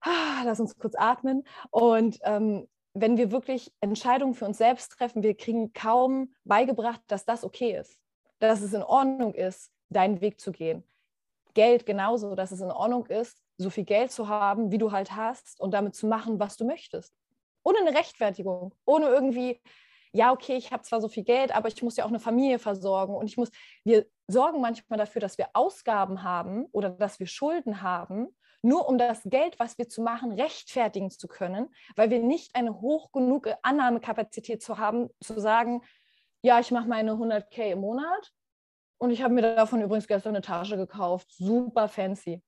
Ah, 0.01 0.43
lass 0.45 0.61
uns 0.61 0.77
kurz 0.77 0.95
atmen. 0.97 1.45
Und 1.71 2.19
ähm, 2.23 2.69
wenn 2.95 3.17
wir 3.17 3.31
wirklich 3.31 3.73
Entscheidungen 3.81 4.35
für 4.35 4.45
uns 4.45 4.59
selbst 4.59 4.93
treffen, 4.93 5.23
wir 5.23 5.37
kriegen 5.37 5.73
kaum 5.73 6.35
beigebracht, 6.45 7.01
dass 7.09 7.25
das 7.25 7.45
okay 7.45 7.77
ist. 7.77 7.99
Dass 8.39 8.61
es 8.61 8.73
in 8.73 8.83
Ordnung 8.83 9.35
ist, 9.35 9.71
deinen 9.89 10.21
Weg 10.21 10.41
zu 10.41 10.53
gehen. 10.53 10.85
Geld 11.55 11.85
genauso, 11.87 12.35
dass 12.35 12.53
es 12.53 12.61
in 12.61 12.71
Ordnung 12.71 13.07
ist, 13.07 13.42
so 13.63 13.71
viel 13.71 13.85
Geld 13.85 14.13
zu 14.13 14.29
haben, 14.29 14.71
wie 14.71 14.79
du 14.79 14.93
halt 14.93 15.17
hast 15.17 15.61
und 15.61 15.73
damit 15.73 15.95
zu 15.95 16.07
machen, 16.07 16.39
was 16.39 16.57
du 16.57 16.65
möchtest. 16.65 17.15
Ohne 17.65 17.79
eine 17.79 17.97
Rechtfertigung, 17.97 18.75
ohne 18.85 19.07
irgendwie, 19.07 19.61
ja, 20.13 20.33
okay, 20.33 20.57
ich 20.57 20.73
habe 20.73 20.83
zwar 20.83 21.01
so 21.01 21.09
viel 21.09 21.25
Geld, 21.25 21.55
aber 21.55 21.69
ich 21.69 21.83
muss 21.83 21.97
ja 21.97 22.05
auch 22.05 22.11
eine 22.11 22.21
Familie 22.21 22.59
versorgen 22.59 23.15
und 23.15 23.27
ich 23.27 23.37
muss, 23.37 23.51
wir 23.85 24.07
sorgen 24.27 24.61
manchmal 24.61 24.99
dafür, 24.99 25.21
dass 25.21 25.39
wir 25.39 25.49
Ausgaben 25.55 26.23
haben 26.23 26.67
oder 26.73 26.91
dass 26.91 27.21
wir 27.21 27.27
Schulden 27.27 27.83
haben, 27.83 28.29
nur 28.63 28.89
um 28.89 28.97
das 28.97 29.23
Geld, 29.25 29.59
was 29.59 29.77
wir 29.79 29.89
zu 29.89 30.03
machen, 30.03 30.33
rechtfertigen 30.33 31.11
zu 31.11 31.29
können, 31.29 31.69
weil 31.97 32.11
wir 32.11 32.21
nicht 32.21 32.55
eine 32.55 32.81
hoch 32.81 33.11
genug 33.13 33.49
Annahmekapazität 33.63 34.63
zu 34.63 34.79
haben, 34.79 35.09
zu 35.21 35.41
sagen, 35.41 35.83
ja, 36.43 36.61
ich 36.61 36.71
mache 36.71 36.89
meine 36.89 37.13
100k 37.13 37.73
im 37.73 37.81
Monat 37.81 38.33
und 38.99 39.11
ich 39.11 39.23
habe 39.23 39.35
mir 39.35 39.43
davon 39.57 39.83
übrigens 39.83 40.07
gestern 40.07 40.37
eine 40.37 40.43
Tasche 40.43 40.77
gekauft, 40.77 41.33
super 41.33 41.89
fancy. 41.89 42.41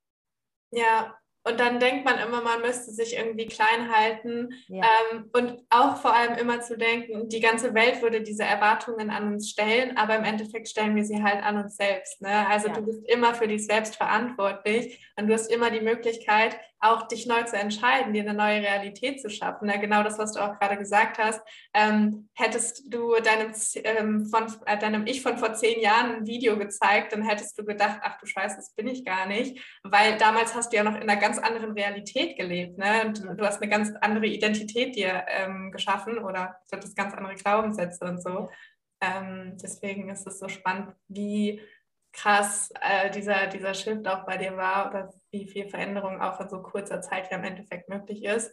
Ja, 0.75 1.15
und 1.47 1.61
dann 1.61 1.79
denkt 1.79 2.07
man 2.07 2.19
immer, 2.19 2.41
man 2.41 2.63
müsste 2.63 2.91
sich 2.91 3.19
irgendwie 3.19 3.47
klein 3.47 3.95
halten 3.95 4.55
Ja. 4.69 4.87
ähm, 5.13 5.31
und 5.35 5.61
auch 5.69 5.99
vor 5.99 6.15
allem 6.15 6.39
immer 6.39 6.63
zu 6.63 6.79
denken, 6.79 7.29
die 7.29 7.41
ganze 7.41 7.75
Welt 7.75 8.01
würde 8.01 8.23
diese 8.23 8.45
Erwartungen 8.45 9.11
an 9.11 9.35
uns 9.35 9.51
stellen, 9.51 9.97
aber 9.99 10.17
im 10.17 10.25
Endeffekt 10.25 10.69
stellen 10.69 10.97
wir 10.97 11.05
sie 11.05 11.23
halt 11.23 11.43
an 11.45 11.59
uns 11.63 11.77
selbst. 11.77 12.23
Ne? 12.23 12.49
Also 12.49 12.69
Ja. 12.69 12.75
du 12.75 12.87
bist 12.87 13.07
immer 13.11 13.35
für 13.35 13.47
dich 13.47 13.67
selbst 13.67 13.97
verantwortlich 13.97 15.07
und 15.17 15.27
du 15.27 15.35
hast 15.35 15.53
immer 15.53 15.71
die 15.71 15.83
Möglichkeit, 15.83 16.59
auch 16.85 17.09
dich 17.09 17.27
neu 17.27 17.43
zu 17.45 17.57
entscheiden, 17.57 18.13
dir 18.13 18.23
eine 18.23 18.35
neue 18.35 18.61
Realität 18.61 19.21
zu 19.21 19.31
schaffen. 19.31 19.67
Ne? 19.67 19.79
Genau 19.79 20.03
das, 20.03 20.19
was 20.19 20.33
du 20.33 20.41
auch 20.41 20.59
gerade 20.59 20.77
gesagt 20.77 21.19
hast. 21.19 21.41
Ähm, 21.73 22.29
hättest 22.35 22.93
du 22.93 23.15
deinem, 23.23 23.53
ähm, 23.85 24.27
von, 24.27 24.47
äh, 24.67 24.79
deinem 24.79 25.07
Ich 25.07 25.23
von 25.23 25.39
vor 25.39 25.55
zehn 25.55 25.81
Jahren 25.81 26.17
ein 26.17 26.27
Video 26.27 26.59
gezeigt, 26.59 27.13
dann 27.13 27.23
hättest 27.23 27.59
du 27.59 27.65
gedacht, 27.65 28.01
ach 28.03 28.19
du 28.19 28.27
Scheiße, 28.27 28.57
das 28.57 28.75
bin 28.75 28.87
ich 28.87 29.05
gar 29.05 29.27
nicht, 29.27 29.59
weil 29.83 30.19
damals 30.19 30.55
hast 30.55 30.73
du 30.73 30.77
ja 30.77 30.85
noch 30.85 30.95
in 30.95 31.03
einer 31.03 31.17
ganz 31.17 31.39
anderen 31.39 31.73
Realität 31.73 32.37
gelebt. 32.37 32.79
Ne? 32.79 33.07
Und 33.07 33.25
du 33.25 33.45
hast 33.45 33.63
eine 33.63 33.71
ganz 33.71 33.91
andere 34.01 34.27
Identität 34.27 34.95
dir 34.95 35.25
ähm, 35.29 35.73
geschaffen 35.73 36.19
oder 36.19 36.57
du 36.71 36.77
hattest 36.77 36.97
ganz 36.97 37.15
andere 37.15 37.35
Glaubenssätze 37.35 38.05
und 38.05 38.23
so. 38.23 38.51
Ähm, 39.01 39.57
deswegen 39.63 40.09
ist 40.11 40.27
es 40.27 40.39
so 40.39 40.49
spannend, 40.49 40.95
wie 41.09 41.61
krass 42.15 42.71
äh, 42.81 43.11
dieser, 43.11 43.49
dieser 43.49 43.75
Shift 43.75 44.07
auch 44.09 44.25
bei 44.25 44.37
dir 44.37 44.57
war 44.57 44.89
oder 44.89 45.13
wie 45.31 45.47
viel 45.47 45.69
Veränderung 45.69 46.21
auch 46.21 46.41
in 46.41 46.49
so 46.49 46.63
kurzer 46.63 47.03
Zeit 47.03 47.31
ja 47.31 47.37
im 47.37 47.45
Endeffekt 47.45 47.89
möglich 47.89 48.25
ist. 48.25 48.53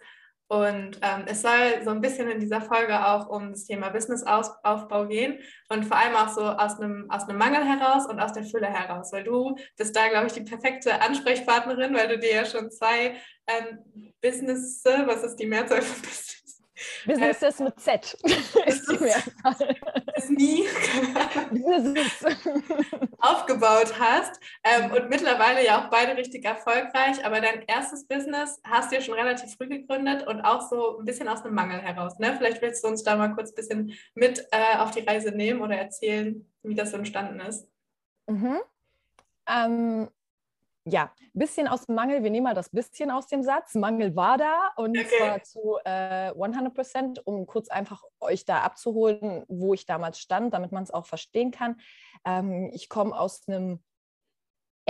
Und 0.51 0.99
ähm, 1.01 1.23
es 1.27 1.43
soll 1.43 1.81
so 1.81 1.91
ein 1.91 2.01
bisschen 2.01 2.29
in 2.29 2.41
dieser 2.41 2.59
Folge 2.59 3.07
auch 3.07 3.29
um 3.29 3.51
das 3.51 3.63
Thema 3.63 3.87
Businessaufbau 3.87 5.07
gehen 5.07 5.39
und 5.69 5.85
vor 5.85 5.95
allem 5.95 6.13
auch 6.13 6.27
so 6.27 6.41
aus 6.41 6.77
einem, 6.77 7.09
aus 7.09 7.23
einem 7.23 7.37
Mangel 7.37 7.63
heraus 7.63 8.05
und 8.05 8.19
aus 8.19 8.33
der 8.33 8.43
Fülle 8.43 8.67
heraus, 8.67 9.13
weil 9.13 9.23
du 9.23 9.55
bist 9.77 9.95
da, 9.95 10.09
glaube 10.09 10.27
ich, 10.27 10.33
die 10.33 10.41
perfekte 10.41 11.01
Ansprechpartnerin, 11.01 11.95
weil 11.95 12.09
du 12.09 12.19
dir 12.19 12.35
ja 12.35 12.45
schon 12.45 12.69
zwei 12.69 13.15
ähm, 13.47 14.13
Business, 14.21 14.83
was 14.83 15.23
ist 15.23 15.37
die 15.37 15.47
Mehrzahl 15.47 15.81
von 15.81 16.01
Business? 16.01 16.30
Businesses 17.05 17.59
mit 17.59 17.79
Z 17.79 18.17
ist 18.65 18.91
die 18.91 18.97
Mehrzahl. 18.97 19.75
nie 20.29 20.63
Business. 21.51 22.25
aufgebaut 23.19 23.93
hast 23.99 24.39
ähm, 24.63 24.91
und 24.91 25.09
mittlerweile 25.09 25.65
ja 25.65 25.81
auch 25.81 25.89
beide 25.89 26.15
richtig 26.15 26.45
erfolgreich, 26.45 27.23
aber 27.25 27.41
dein 27.41 27.63
erstes 27.67 28.07
Business 28.07 28.59
hast 28.63 28.91
du 28.91 28.95
ja 28.95 29.01
schon 29.01 29.15
relativ 29.15 29.55
früh 29.55 29.67
gegründet 29.67 30.27
und 30.27 30.41
auch 30.41 30.69
so 30.69 30.99
ein 30.99 31.05
bisschen 31.05 31.27
aus 31.27 31.43
einem 31.43 31.55
Mangel 31.55 31.81
heraus. 31.81 32.17
Ne? 32.19 32.35
Vielleicht 32.37 32.61
willst 32.61 32.83
du 32.83 32.87
uns 32.87 33.03
da 33.03 33.15
mal 33.15 33.33
kurz 33.33 33.51
ein 33.51 33.55
bisschen 33.55 33.93
mit 34.15 34.45
äh, 34.51 34.77
auf 34.77 34.91
die 34.91 35.01
Reise 35.01 35.31
nehmen 35.31 35.61
oder 35.61 35.75
erzählen, 35.75 36.45
wie 36.63 36.75
das 36.75 36.91
so 36.91 36.97
entstanden 36.97 37.39
ist. 37.39 37.67
Mhm. 38.27 38.59
Ähm, 39.47 40.09
ja, 40.85 41.11
bisschen 41.33 41.67
aus 41.67 41.85
dem 41.85 41.95
Mangel. 41.95 42.23
Wir 42.23 42.31
nehmen 42.31 42.45
mal 42.45 42.55
das 42.55 42.69
bisschen 42.69 43.11
aus 43.11 43.27
dem 43.27 43.43
Satz. 43.43 43.75
Mangel 43.75 44.15
war 44.15 44.37
da 44.37 44.71
und 44.77 44.97
okay. 44.97 45.07
zwar 45.17 45.43
zu 45.43 45.77
äh, 45.85 46.31
100 46.31 46.73
Prozent, 46.73 47.27
um 47.27 47.45
kurz 47.45 47.69
einfach 47.69 48.03
euch 48.19 48.45
da 48.45 48.61
abzuholen, 48.61 49.43
wo 49.47 49.73
ich 49.73 49.85
damals 49.85 50.19
stand, 50.19 50.53
damit 50.53 50.71
man 50.71 50.83
es 50.83 50.91
auch 50.91 51.05
verstehen 51.05 51.51
kann. 51.51 51.79
Ähm, 52.25 52.71
ich 52.73 52.89
komme 52.89 53.17
aus 53.17 53.47
einem 53.47 53.79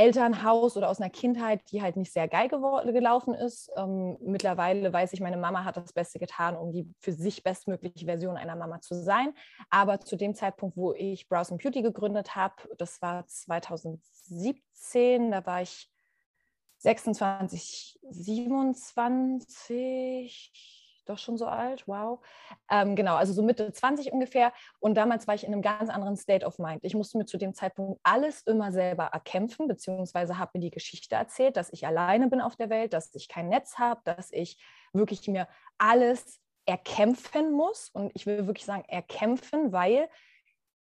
Elternhaus 0.02 0.76
oder 0.78 0.90
aus 0.90 1.00
einer 1.00 1.12
Kindheit, 1.12 1.62
die 1.72 1.84
halt 1.84 1.96
nicht 1.96 2.12
sehr 2.12 2.28
geil 2.28 2.50
gelaufen 2.50 3.36
ist. 3.36 3.70
Ähm, 3.78 4.18
mittlerweile 4.20 4.92
weiß 4.92 5.14
ich, 5.14 5.22
meine 5.22 5.38
Mama 5.38 5.64
hat 5.64 5.78
das 5.78 5.94
Beste 5.94 6.18
getan, 6.18 6.58
um 6.58 6.72
die 6.72 6.92
für 7.00 7.12
sich 7.12 7.44
bestmögliche 7.44 8.08
Version 8.08 8.36
einer 8.36 8.56
Mama 8.56 8.82
zu 8.82 8.96
sein. 8.96 9.36
Aber 9.70 10.00
zu 10.00 10.16
dem 10.16 10.34
Zeitpunkt, 10.34 10.76
wo 10.76 10.94
ich 10.94 11.30
Browse 11.30 11.56
Beauty 11.56 11.84
gegründet 11.84 12.36
habe, 12.36 12.56
das 12.80 13.00
war 13.04 13.28
2017, 13.28 15.30
da 15.30 15.46
war 15.46 15.62
ich 15.62 15.88
26, 16.80 18.00
27 18.10 20.81
doch 21.06 21.18
schon 21.18 21.38
so 21.38 21.46
alt, 21.46 21.88
wow. 21.88 22.20
Ähm, 22.70 22.96
genau, 22.96 23.16
also 23.16 23.34
so 23.34 23.44
Mitte 23.44 23.72
20 23.72 24.12
ungefähr. 24.12 24.54
Und 24.80 24.96
damals 24.96 25.28
war 25.28 25.36
ich 25.36 25.44
in 25.44 25.54
einem 25.54 25.62
ganz 25.62 25.90
anderen 25.90 26.16
State 26.16 26.46
of 26.46 26.60
Mind. 26.60 26.84
Ich 26.84 26.94
musste 26.94 27.18
mir 27.18 27.26
zu 27.26 27.38
dem 27.38 27.54
Zeitpunkt 27.54 28.00
alles 28.04 28.42
immer 28.44 28.72
selber 28.72 29.06
erkämpfen, 29.06 29.68
beziehungsweise 29.68 30.38
habe 30.38 30.52
mir 30.56 30.62
die 30.62 30.72
Geschichte 30.72 31.16
erzählt, 31.16 31.58
dass 31.58 31.72
ich 31.72 31.86
alleine 31.86 32.28
bin 32.28 32.42
auf 32.42 32.56
der 32.56 32.70
Welt, 32.70 32.94
dass 32.94 33.14
ich 33.16 33.28
kein 33.28 33.50
Netz 33.50 33.78
habe, 33.78 34.02
dass 34.04 34.32
ich 34.32 34.64
wirklich 34.94 35.28
mir 35.28 35.48
alles 35.78 36.40
erkämpfen 36.66 37.52
muss. 37.52 37.90
Und 37.90 38.12
ich 38.16 38.26
will 38.26 38.46
wirklich 38.48 38.66
sagen, 38.66 38.84
erkämpfen, 38.88 39.72
weil 39.72 40.10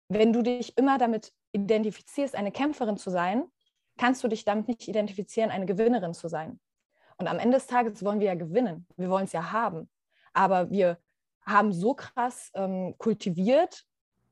wenn 0.09 0.33
du 0.33 0.41
dich 0.41 0.77
immer 0.77 0.97
damit 0.97 1.31
identifizierst, 1.53 2.35
eine 2.35 2.51
Kämpferin 2.51 2.97
zu 2.97 3.09
sein, 3.09 3.45
kannst 3.97 4.23
du 4.23 4.27
dich 4.27 4.45
damit 4.45 4.67
nicht 4.67 4.87
identifizieren, 4.87 5.51
eine 5.51 5.65
Gewinnerin 5.65 6.13
zu 6.13 6.27
sein. 6.27 6.59
Und 7.17 7.27
am 7.27 7.39
Ende 7.39 7.57
des 7.57 7.67
Tages 7.67 8.03
wollen 8.03 8.19
wir 8.19 8.27
ja 8.27 8.35
gewinnen. 8.35 8.87
Wir 8.97 9.09
wollen 9.09 9.25
es 9.25 9.31
ja 9.31 9.51
haben. 9.51 9.89
Aber 10.33 10.69
wir 10.69 10.97
haben 11.45 11.73
so 11.73 11.93
krass 11.93 12.51
ähm, 12.53 12.95
kultiviert, 12.97 13.83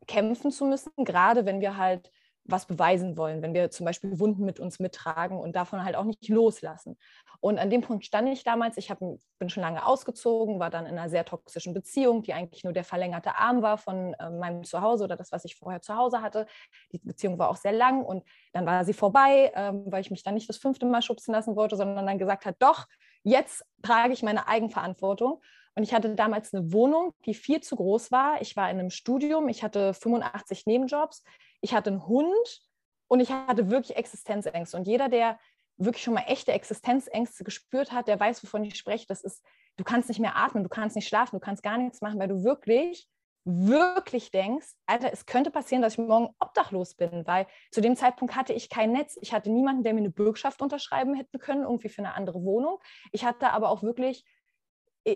kämpfen 0.07 0.51
zu 0.51 0.65
müssen, 0.65 0.91
gerade 0.97 1.45
wenn 1.45 1.61
wir 1.61 1.77
halt 1.77 2.11
was 2.51 2.65
beweisen 2.65 3.17
wollen, 3.17 3.41
wenn 3.41 3.53
wir 3.53 3.69
zum 3.71 3.85
Beispiel 3.85 4.19
Wunden 4.19 4.43
mit 4.43 4.59
uns 4.59 4.79
mittragen 4.79 5.37
und 5.37 5.55
davon 5.55 5.83
halt 5.83 5.95
auch 5.95 6.03
nicht 6.03 6.27
loslassen. 6.29 6.97
Und 7.41 7.57
an 7.57 7.69
dem 7.69 7.81
Punkt 7.81 8.05
stand 8.05 8.27
ich 8.29 8.43
damals. 8.43 8.77
Ich 8.77 8.89
hab, 8.89 8.99
bin 8.99 9.49
schon 9.49 9.61
lange 9.61 9.85
ausgezogen, 9.85 10.59
war 10.59 10.69
dann 10.69 10.85
in 10.85 10.97
einer 10.97 11.09
sehr 11.09 11.25
toxischen 11.25 11.73
Beziehung, 11.73 12.23
die 12.23 12.33
eigentlich 12.33 12.63
nur 12.63 12.73
der 12.73 12.83
verlängerte 12.83 13.35
Arm 13.35 13.61
war 13.61 13.77
von 13.77 14.13
äh, 14.15 14.29
meinem 14.29 14.63
Zuhause 14.63 15.05
oder 15.05 15.15
das, 15.15 15.31
was 15.31 15.45
ich 15.45 15.55
vorher 15.55 15.81
zu 15.81 15.95
Hause 15.95 16.21
hatte. 16.21 16.47
Die 16.91 16.99
Beziehung 16.99 17.37
war 17.39 17.49
auch 17.49 17.55
sehr 17.57 17.71
lang 17.71 18.03
und 18.03 18.23
dann 18.51 18.65
war 18.65 18.83
sie 18.83 18.93
vorbei, 18.93 19.51
ähm, 19.55 19.83
weil 19.87 20.01
ich 20.01 20.11
mich 20.11 20.23
dann 20.23 20.33
nicht 20.33 20.49
das 20.49 20.57
fünfte 20.57 20.85
Mal 20.85 21.01
schubsen 21.01 21.33
lassen 21.33 21.55
wollte, 21.55 21.75
sondern 21.75 22.05
dann 22.05 22.17
gesagt 22.17 22.45
hat, 22.45 22.55
doch, 22.59 22.87
jetzt 23.23 23.65
trage 23.81 24.13
ich 24.13 24.23
meine 24.23 24.47
Eigenverantwortung. 24.47 25.41
Und 25.75 25.83
ich 25.83 25.93
hatte 25.93 26.15
damals 26.15 26.53
eine 26.53 26.73
Wohnung, 26.73 27.13
die 27.25 27.33
viel 27.33 27.61
zu 27.61 27.75
groß 27.75 28.11
war. 28.11 28.41
Ich 28.41 28.55
war 28.55 28.69
in 28.69 28.79
einem 28.79 28.89
Studium, 28.89 29.47
ich 29.49 29.63
hatte 29.63 29.93
85 29.93 30.65
Nebenjobs, 30.65 31.23
ich 31.61 31.73
hatte 31.73 31.91
einen 31.91 32.07
Hund 32.07 32.61
und 33.07 33.19
ich 33.19 33.31
hatte 33.31 33.69
wirklich 33.71 33.97
Existenzängste. 33.97 34.77
Und 34.77 34.87
jeder, 34.87 35.09
der 35.09 35.39
wirklich 35.79 36.03
schon 36.03 36.13
mal 36.13 36.25
echte 36.27 36.51
Existenzängste 36.51 37.43
gespürt 37.43 37.91
hat, 37.91 38.07
der 38.07 38.19
weiß, 38.19 38.43
wovon 38.43 38.63
ich 38.63 38.77
spreche. 38.77 39.05
Das 39.07 39.21
ist, 39.21 39.43
du 39.77 39.83
kannst 39.83 40.09
nicht 40.09 40.19
mehr 40.19 40.35
atmen, 40.35 40.63
du 40.63 40.69
kannst 40.69 40.95
nicht 40.95 41.07
schlafen, 41.07 41.37
du 41.37 41.39
kannst 41.39 41.63
gar 41.63 41.77
nichts 41.77 42.01
machen, 42.01 42.19
weil 42.19 42.27
du 42.27 42.43
wirklich, 42.43 43.07
wirklich 43.45 44.31
denkst, 44.31 44.67
Alter, 44.85 45.11
es 45.11 45.25
könnte 45.25 45.49
passieren, 45.51 45.81
dass 45.81 45.93
ich 45.93 45.99
morgen 45.99 46.35
obdachlos 46.39 46.95
bin, 46.95 47.25
weil 47.25 47.47
zu 47.71 47.81
dem 47.81 47.95
Zeitpunkt 47.95 48.35
hatte 48.35 48.53
ich 48.53 48.69
kein 48.69 48.91
Netz. 48.91 49.17
Ich 49.21 49.33
hatte 49.33 49.49
niemanden, 49.49 49.83
der 49.83 49.93
mir 49.93 50.01
eine 50.01 50.11
Bürgschaft 50.11 50.61
unterschreiben 50.61 51.15
hätte 51.15 51.39
können, 51.39 51.63
irgendwie 51.63 51.89
für 51.89 51.99
eine 51.99 52.13
andere 52.13 52.43
Wohnung. 52.43 52.79
Ich 53.11 53.23
hatte 53.23 53.51
aber 53.51 53.69
auch 53.69 53.81
wirklich 53.81 54.25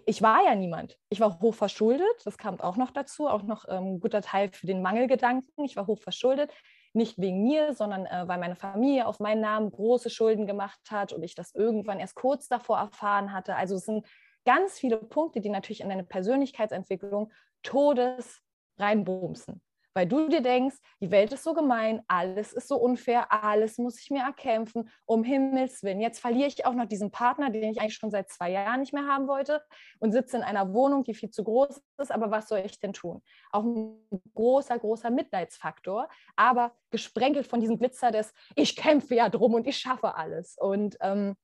ich 0.05 0.21
war 0.21 0.43
ja 0.43 0.55
niemand. 0.55 0.97
Ich 1.09 1.19
war 1.19 1.39
hoch 1.39 1.55
verschuldet, 1.55 2.05
das 2.25 2.37
kam 2.37 2.59
auch 2.59 2.77
noch 2.77 2.91
dazu, 2.91 3.27
auch 3.27 3.43
noch 3.43 3.65
ein 3.65 3.83
ähm, 3.85 3.99
guter 3.99 4.21
Teil 4.21 4.49
für 4.51 4.67
den 4.67 4.81
Mangelgedanken. 4.81 5.63
Ich 5.65 5.75
war 5.75 5.87
hoch 5.87 5.99
verschuldet, 5.99 6.51
nicht 6.93 7.19
wegen 7.19 7.43
mir, 7.43 7.73
sondern 7.73 8.05
äh, 8.05 8.27
weil 8.27 8.39
meine 8.39 8.55
Familie 8.55 9.07
auf 9.07 9.19
meinen 9.19 9.41
Namen 9.41 9.71
große 9.71 10.09
Schulden 10.09 10.45
gemacht 10.45 10.79
hat 10.89 11.13
und 11.13 11.23
ich 11.23 11.35
das 11.35 11.53
irgendwann 11.53 11.99
erst 11.99 12.15
kurz 12.15 12.47
davor 12.47 12.77
erfahren 12.77 13.33
hatte. 13.33 13.55
Also 13.55 13.75
es 13.75 13.85
sind 13.85 14.05
ganz 14.45 14.79
viele 14.79 14.97
Punkte, 14.97 15.41
die 15.41 15.49
natürlich 15.49 15.81
in 15.81 15.89
deine 15.89 16.03
Persönlichkeitsentwicklung 16.03 17.31
todes 17.63 18.41
reinbumsen 18.77 19.61
weil 19.93 20.07
du 20.07 20.27
dir 20.27 20.41
denkst, 20.41 20.77
die 21.01 21.11
Welt 21.11 21.31
ist 21.33 21.43
so 21.43 21.53
gemein, 21.53 22.01
alles 22.07 22.53
ist 22.53 22.67
so 22.67 22.77
unfair, 22.77 23.31
alles 23.31 23.77
muss 23.77 23.99
ich 23.99 24.09
mir 24.09 24.23
erkämpfen, 24.23 24.89
um 25.05 25.23
Himmels 25.23 25.83
Willen. 25.83 26.01
Jetzt 26.01 26.19
verliere 26.19 26.47
ich 26.47 26.65
auch 26.65 26.73
noch 26.73 26.85
diesen 26.85 27.11
Partner, 27.11 27.49
den 27.49 27.71
ich 27.71 27.79
eigentlich 27.79 27.95
schon 27.95 28.11
seit 28.11 28.29
zwei 28.29 28.51
Jahren 28.51 28.79
nicht 28.79 28.93
mehr 28.93 29.07
haben 29.07 29.27
wollte 29.27 29.61
und 29.99 30.11
sitze 30.11 30.37
in 30.37 30.43
einer 30.43 30.73
Wohnung, 30.73 31.03
die 31.03 31.13
viel 31.13 31.29
zu 31.29 31.43
groß 31.43 31.81
ist, 31.97 32.11
aber 32.11 32.31
was 32.31 32.47
soll 32.47 32.59
ich 32.59 32.79
denn 32.79 32.93
tun? 32.93 33.21
Auch 33.51 33.63
ein 33.63 33.97
großer, 34.35 34.77
großer 34.79 35.09
Mitleidsfaktor, 35.11 36.09
aber 36.35 36.73
gesprenkelt 36.89 37.47
von 37.47 37.59
diesem 37.59 37.77
Glitzer 37.77 38.11
des, 38.11 38.33
ich 38.55 38.75
kämpfe 38.75 39.15
ja 39.15 39.29
drum 39.29 39.53
und 39.53 39.67
ich 39.67 39.77
schaffe 39.77 40.15
alles. 40.15 40.57
Und 40.57 40.97
ähm, 41.01 41.35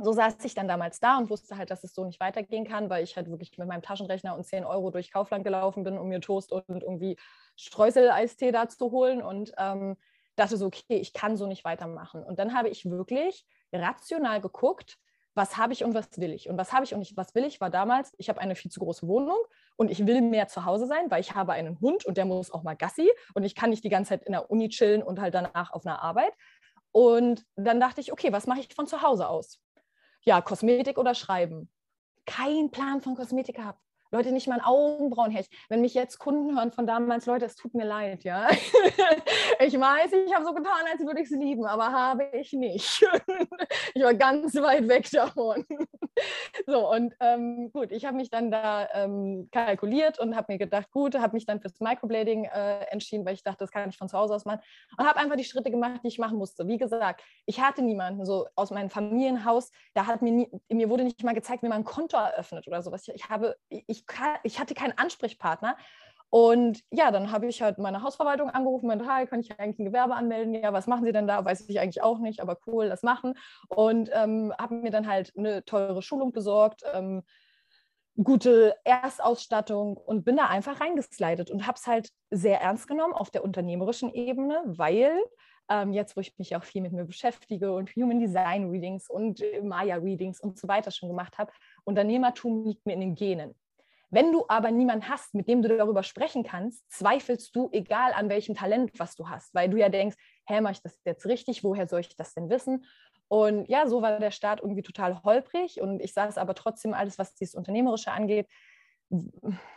so 0.00 0.12
saß 0.12 0.36
ich 0.44 0.54
dann 0.54 0.68
damals 0.68 1.00
da 1.00 1.18
und 1.18 1.30
wusste 1.30 1.56
halt, 1.56 1.70
dass 1.70 1.84
es 1.84 1.94
so 1.94 2.04
nicht 2.04 2.20
weitergehen 2.20 2.66
kann, 2.66 2.88
weil 2.88 3.04
ich 3.04 3.16
halt 3.16 3.28
wirklich 3.30 3.56
mit 3.58 3.68
meinem 3.68 3.82
Taschenrechner 3.82 4.34
und 4.34 4.44
10 4.44 4.64
Euro 4.64 4.90
durch 4.90 5.12
Kaufland 5.12 5.44
gelaufen 5.44 5.84
bin, 5.84 5.98
um 5.98 6.08
mir 6.08 6.20
Toast 6.20 6.52
und 6.52 6.64
irgendwie 6.68 7.16
Streusel-Eistee 7.56 8.52
da 8.52 8.68
zu 8.68 8.90
holen 8.90 9.22
und 9.22 9.52
ähm, 9.58 9.96
dachte 10.36 10.56
so, 10.56 10.66
okay, 10.66 10.96
ich 10.96 11.12
kann 11.12 11.36
so 11.36 11.46
nicht 11.46 11.64
weitermachen. 11.64 12.24
Und 12.24 12.38
dann 12.38 12.54
habe 12.54 12.68
ich 12.68 12.88
wirklich 12.88 13.44
rational 13.72 14.40
geguckt, 14.40 14.98
was 15.34 15.56
habe 15.56 15.72
ich 15.72 15.84
und 15.84 15.94
was 15.94 16.18
will 16.18 16.32
ich. 16.32 16.48
Und 16.48 16.58
was 16.58 16.72
habe 16.72 16.84
ich 16.84 16.94
und 16.94 17.16
was 17.16 17.34
will 17.34 17.44
ich 17.44 17.60
war 17.60 17.70
damals, 17.70 18.14
ich 18.18 18.28
habe 18.28 18.40
eine 18.40 18.54
viel 18.54 18.70
zu 18.70 18.80
große 18.80 19.06
Wohnung 19.06 19.38
und 19.76 19.90
ich 19.90 20.06
will 20.06 20.20
mehr 20.20 20.48
zu 20.48 20.64
Hause 20.64 20.86
sein, 20.86 21.10
weil 21.10 21.20
ich 21.20 21.34
habe 21.34 21.52
einen 21.52 21.80
Hund 21.80 22.04
und 22.04 22.16
der 22.16 22.24
muss 22.24 22.50
auch 22.50 22.62
mal 22.62 22.76
Gassi 22.76 23.10
und 23.34 23.44
ich 23.44 23.54
kann 23.54 23.70
nicht 23.70 23.84
die 23.84 23.88
ganze 23.88 24.10
Zeit 24.10 24.24
in 24.24 24.32
der 24.32 24.50
Uni 24.50 24.68
chillen 24.68 25.02
und 25.02 25.20
halt 25.20 25.34
danach 25.34 25.72
auf 25.72 25.86
einer 25.86 26.02
Arbeit. 26.02 26.32
Und 26.92 27.44
dann 27.56 27.80
dachte 27.80 28.00
ich, 28.02 28.12
okay, 28.12 28.32
was 28.32 28.46
mache 28.46 28.60
ich 28.60 28.74
von 28.74 28.86
zu 28.86 29.00
Hause 29.00 29.28
aus? 29.28 29.62
Ja, 30.24 30.40
Kosmetik 30.40 30.98
oder 30.98 31.14
Schreiben. 31.14 31.68
Kein 32.26 32.70
Plan 32.70 33.00
von 33.00 33.16
Kosmetik 33.16 33.56
gehabt. 33.56 33.80
Leute, 34.12 34.30
nicht 34.30 34.46
mal 34.46 34.56
ein 34.56 34.64
Augenbrauenhärchen. 34.64 35.52
Wenn 35.70 35.80
mich 35.80 35.94
jetzt 35.94 36.18
Kunden 36.18 36.54
hören 36.56 36.70
von 36.70 36.86
damals, 36.86 37.24
Leute, 37.24 37.46
es 37.46 37.56
tut 37.56 37.72
mir 37.72 37.86
leid, 37.86 38.24
ja. 38.24 38.48
ich 39.58 39.78
weiß, 39.78 40.12
ich 40.12 40.34
habe 40.34 40.44
so 40.44 40.52
getan, 40.52 40.84
als 40.92 41.00
würde 41.00 41.20
ich 41.20 41.30
es 41.30 41.38
lieben, 41.38 41.64
aber 41.64 41.90
habe 41.90 42.28
ich 42.34 42.52
nicht. 42.52 43.02
ich 43.94 44.02
war 44.02 44.14
ganz 44.14 44.54
weit 44.56 44.86
weg 44.86 45.10
davon. 45.10 45.64
so, 46.66 46.90
und 46.90 47.14
ähm, 47.20 47.70
gut, 47.72 47.90
ich 47.90 48.04
habe 48.04 48.18
mich 48.18 48.28
dann 48.28 48.50
da 48.50 48.86
ähm, 48.92 49.48
kalkuliert 49.50 50.18
und 50.18 50.36
habe 50.36 50.52
mir 50.52 50.58
gedacht, 50.58 50.90
gut, 50.90 51.18
habe 51.18 51.32
mich 51.32 51.46
dann 51.46 51.60
fürs 51.60 51.80
Microblading 51.80 52.44
äh, 52.44 52.84
entschieden, 52.90 53.24
weil 53.24 53.34
ich 53.34 53.42
dachte, 53.42 53.60
das 53.60 53.70
kann 53.70 53.88
ich 53.88 53.96
von 53.96 54.10
zu 54.10 54.18
Hause 54.18 54.34
aus 54.34 54.44
machen. 54.44 54.60
Und 54.98 55.06
habe 55.06 55.20
einfach 55.20 55.36
die 55.36 55.44
Schritte 55.44 55.70
gemacht, 55.70 56.00
die 56.04 56.08
ich 56.08 56.18
machen 56.18 56.36
musste. 56.36 56.68
Wie 56.68 56.76
gesagt, 56.76 57.22
ich 57.46 57.60
hatte 57.60 57.80
niemanden 57.80 58.26
so 58.26 58.46
aus 58.56 58.70
meinem 58.70 58.90
Familienhaus, 58.90 59.70
da 59.94 60.06
hat 60.06 60.20
mir, 60.20 60.32
nie, 60.32 60.50
mir 60.70 60.90
wurde 60.90 61.04
nicht 61.04 61.22
mal 61.24 61.34
gezeigt, 61.34 61.62
wie 61.62 61.68
man 61.68 61.78
ein 61.78 61.84
Konto 61.84 62.18
eröffnet 62.18 62.66
oder 62.68 62.82
sowas. 62.82 63.08
Ich, 63.08 63.30
habe, 63.30 63.56
ich 63.68 64.01
ich, 64.42 64.58
hatte 64.58 64.74
keinen 64.74 64.96
Ansprechpartner. 64.96 65.76
Und 66.30 66.80
ja, 66.90 67.10
dann 67.10 67.30
habe 67.30 67.46
ich 67.46 67.60
halt 67.60 67.76
meine 67.76 68.02
Hausverwaltung 68.02 68.48
angerufen, 68.48 68.86
meinte, 68.86 69.06
hi, 69.06 69.26
kann 69.26 69.40
ich 69.40 69.58
eigentlich 69.60 69.78
ein 69.80 69.84
Gewerbe 69.84 70.14
anmelden? 70.14 70.54
Ja, 70.54 70.72
was 70.72 70.86
machen 70.86 71.04
Sie 71.04 71.12
denn 71.12 71.26
da? 71.26 71.44
Weiß 71.44 71.68
ich 71.68 71.78
eigentlich 71.78 72.02
auch 72.02 72.18
nicht, 72.20 72.40
aber 72.40 72.56
cool, 72.66 72.88
das 72.88 73.02
machen. 73.02 73.34
Und 73.68 74.08
ähm, 74.14 74.52
habe 74.58 74.76
mir 74.76 74.90
dann 74.90 75.06
halt 75.06 75.32
eine 75.36 75.62
teure 75.64 76.00
Schulung 76.00 76.32
besorgt, 76.32 76.84
ähm, 76.94 77.22
gute 78.22 78.74
Erstausstattung 78.84 79.96
und 79.96 80.24
bin 80.24 80.36
da 80.36 80.46
einfach 80.46 80.80
reingeslidet 80.80 81.50
und 81.50 81.66
habe 81.66 81.76
es 81.76 81.86
halt 81.86 82.10
sehr 82.30 82.60
ernst 82.60 82.86
genommen 82.86 83.14
auf 83.14 83.30
der 83.30 83.44
unternehmerischen 83.44 84.12
Ebene, 84.12 84.62
weil 84.64 85.18
ähm, 85.68 85.92
jetzt, 85.92 86.16
wo 86.16 86.20
ich 86.20 86.36
mich 86.38 86.54
auch 86.56 86.64
viel 86.64 86.82
mit 86.82 86.92
mir 86.92 87.04
beschäftige 87.04 87.72
und 87.72 87.90
Human 87.96 88.20
Design 88.20 88.68
Readings 88.68 89.08
und 89.08 89.42
Maya 89.62 89.96
Readings 89.96 90.40
und 90.40 90.58
so 90.58 90.68
weiter 90.68 90.90
schon 90.90 91.08
gemacht 91.08 91.38
habe, 91.38 91.52
Unternehmertum 91.84 92.64
liegt 92.64 92.84
mir 92.86 92.94
in 92.94 93.00
den 93.00 93.14
Genen. 93.14 93.54
Wenn 94.12 94.30
du 94.30 94.44
aber 94.46 94.70
niemanden 94.70 95.08
hast, 95.08 95.34
mit 95.34 95.48
dem 95.48 95.62
du 95.62 95.74
darüber 95.74 96.02
sprechen 96.02 96.44
kannst, 96.44 96.84
zweifelst 96.92 97.56
du, 97.56 97.70
egal 97.72 98.12
an 98.12 98.28
welchem 98.28 98.54
Talent, 98.54 98.92
was 98.98 99.16
du 99.16 99.30
hast, 99.30 99.54
weil 99.54 99.70
du 99.70 99.78
ja 99.78 99.88
denkst, 99.88 100.16
hä, 100.46 100.60
mache 100.60 100.74
ich 100.74 100.82
das 100.82 101.00
jetzt 101.06 101.24
richtig? 101.24 101.64
Woher 101.64 101.88
soll 101.88 102.00
ich 102.00 102.14
das 102.14 102.34
denn 102.34 102.50
wissen? 102.50 102.84
Und 103.28 103.70
ja, 103.70 103.86
so 103.86 104.02
war 104.02 104.20
der 104.20 104.30
Start 104.30 104.60
irgendwie 104.60 104.82
total 104.82 105.22
holprig 105.22 105.80
und 105.80 106.00
ich 106.00 106.12
saß 106.12 106.36
aber 106.36 106.54
trotzdem 106.54 106.92
alles, 106.92 107.18
was 107.18 107.34
dieses 107.34 107.54
Unternehmerische 107.54 108.12
angeht, 108.12 108.48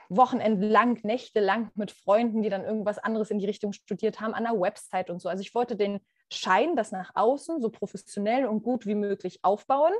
wochenendlang, 0.09 0.99
nächtelang 1.03 1.71
mit 1.75 1.91
Freunden, 1.91 2.41
die 2.41 2.49
dann 2.49 2.65
irgendwas 2.65 2.97
anderes 2.97 3.31
in 3.31 3.39
die 3.39 3.45
Richtung 3.45 3.71
studiert 3.71 4.19
haben, 4.19 4.33
an 4.33 4.43
der 4.43 4.59
Website 4.59 5.09
und 5.09 5.21
so. 5.21 5.29
Also 5.29 5.39
ich 5.39 5.55
wollte 5.55 5.77
den 5.77 6.01
Schein, 6.29 6.75
das 6.75 6.91
nach 6.91 7.11
außen 7.15 7.61
so 7.61 7.69
professionell 7.69 8.45
und 8.47 8.63
gut 8.63 8.85
wie 8.85 8.95
möglich 8.95 9.39
aufbauen 9.43 9.93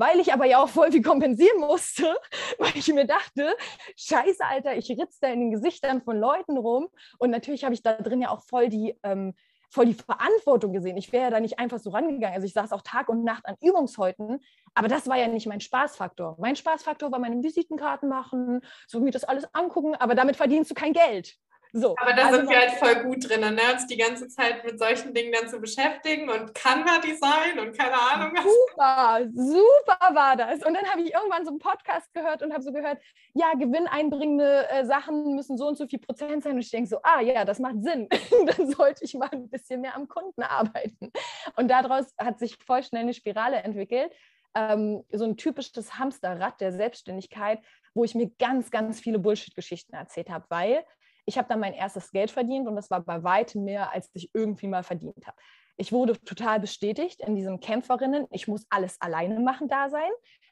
weil 0.00 0.18
ich 0.18 0.32
aber 0.32 0.46
ja 0.46 0.58
auch 0.62 0.68
voll 0.68 0.90
viel 0.90 1.02
kompensieren 1.02 1.60
musste, 1.60 2.16
weil 2.58 2.72
ich 2.74 2.88
mir 2.92 3.06
dachte, 3.06 3.54
scheiße, 3.96 4.44
Alter, 4.44 4.76
ich 4.76 4.88
ritze 4.90 5.18
da 5.20 5.28
in 5.28 5.40
den 5.40 5.50
Gesichtern 5.50 6.00
von 6.00 6.18
Leuten 6.18 6.56
rum. 6.56 6.88
Und 7.18 7.30
natürlich 7.30 7.64
habe 7.64 7.74
ich 7.74 7.82
da 7.82 7.92
drin 7.92 8.22
ja 8.22 8.30
auch 8.30 8.42
voll 8.42 8.68
die 8.70 8.98
ähm, 9.02 9.34
voll 9.72 9.86
die 9.86 9.94
Verantwortung 9.94 10.72
gesehen. 10.72 10.96
Ich 10.96 11.12
wäre 11.12 11.24
ja 11.24 11.30
da 11.30 11.38
nicht 11.38 11.58
einfach 11.58 11.78
so 11.78 11.90
rangegangen. 11.90 12.34
Also 12.34 12.46
ich 12.46 12.52
saß 12.52 12.72
auch 12.72 12.82
Tag 12.82 13.08
und 13.08 13.22
Nacht 13.22 13.46
an 13.46 13.54
Übungshäuten, 13.62 14.40
aber 14.74 14.88
das 14.88 15.06
war 15.06 15.16
ja 15.16 15.28
nicht 15.28 15.46
mein 15.46 15.60
Spaßfaktor. 15.60 16.36
Mein 16.40 16.56
Spaßfaktor 16.56 17.12
war 17.12 17.20
meine 17.20 17.40
Visitenkarten 17.42 18.08
machen, 18.08 18.62
so 18.88 18.98
mir 18.98 19.12
das 19.12 19.22
alles 19.22 19.46
angucken, 19.54 19.94
aber 19.94 20.16
damit 20.16 20.36
verdienst 20.36 20.72
du 20.72 20.74
kein 20.74 20.92
Geld. 20.92 21.36
So, 21.72 21.94
Aber 21.98 22.12
da 22.12 22.26
also 22.26 22.38
sind 22.38 22.50
wir 22.50 22.58
halt 22.58 22.72
voll 22.72 23.02
gut 23.04 23.28
drin, 23.28 23.40
ne? 23.40 23.60
uns 23.72 23.86
die 23.86 23.96
ganze 23.96 24.28
Zeit 24.28 24.64
mit 24.64 24.78
solchen 24.78 25.14
Dingen 25.14 25.32
dann 25.32 25.48
zu 25.48 25.60
beschäftigen 25.60 26.28
und 26.28 26.54
Canva-Design 26.54 27.58
und 27.60 27.78
keine 27.78 27.94
Ahnung. 27.94 28.36
Super, 28.36 29.20
super 29.32 30.14
war 30.14 30.36
das. 30.36 30.64
Und 30.64 30.74
dann 30.74 30.86
habe 30.86 31.02
ich 31.02 31.12
irgendwann 31.14 31.44
so 31.44 31.50
einen 31.50 31.60
Podcast 31.60 32.12
gehört 32.12 32.42
und 32.42 32.52
habe 32.52 32.62
so 32.62 32.72
gehört, 32.72 32.98
ja, 33.34 33.52
gewinneinbringende 33.54 34.68
äh, 34.70 34.84
Sachen 34.84 35.34
müssen 35.34 35.56
so 35.56 35.68
und 35.68 35.78
so 35.78 35.86
viel 35.86 36.00
Prozent 36.00 36.42
sein. 36.42 36.54
Und 36.54 36.60
ich 36.60 36.70
denke 36.70 36.88
so, 36.88 36.98
ah 37.02 37.20
ja, 37.20 37.44
das 37.44 37.58
macht 37.58 37.82
Sinn. 37.82 38.08
dann 38.46 38.70
sollte 38.72 39.04
ich 39.04 39.14
mal 39.14 39.28
ein 39.30 39.48
bisschen 39.48 39.80
mehr 39.80 39.94
am 39.94 40.08
Kunden 40.08 40.42
arbeiten. 40.42 41.12
Und 41.56 41.68
daraus 41.68 42.06
hat 42.18 42.38
sich 42.38 42.56
voll 42.64 42.82
schnell 42.82 43.02
eine 43.02 43.14
Spirale 43.14 43.56
entwickelt. 43.58 44.12
Ähm, 44.54 45.04
so 45.12 45.24
ein 45.24 45.36
typisches 45.36 45.98
Hamsterrad 45.98 46.60
der 46.60 46.72
Selbstständigkeit, 46.72 47.60
wo 47.94 48.02
ich 48.04 48.14
mir 48.14 48.30
ganz, 48.38 48.70
ganz 48.70 49.00
viele 49.00 49.20
Bullshit-Geschichten 49.20 49.94
erzählt 49.94 50.30
habe, 50.30 50.44
weil 50.48 50.84
ich 51.30 51.38
habe 51.38 51.48
dann 51.48 51.60
mein 51.60 51.74
erstes 51.74 52.10
Geld 52.10 52.32
verdient 52.32 52.66
und 52.66 52.74
das 52.74 52.90
war 52.90 53.00
bei 53.00 53.22
weitem 53.22 53.62
mehr, 53.62 53.92
als 53.92 54.10
ich 54.14 54.30
irgendwie 54.34 54.66
mal 54.66 54.82
verdient 54.82 55.24
habe. 55.28 55.36
Ich 55.76 55.92
wurde 55.92 56.20
total 56.24 56.58
bestätigt 56.58 57.20
in 57.20 57.36
diesem 57.36 57.60
Kämpferinnen, 57.60 58.26
ich 58.32 58.48
muss 58.48 58.66
alles 58.68 59.00
alleine 59.00 59.38
machen, 59.38 59.68
da 59.68 59.88
sein. 59.88 60.10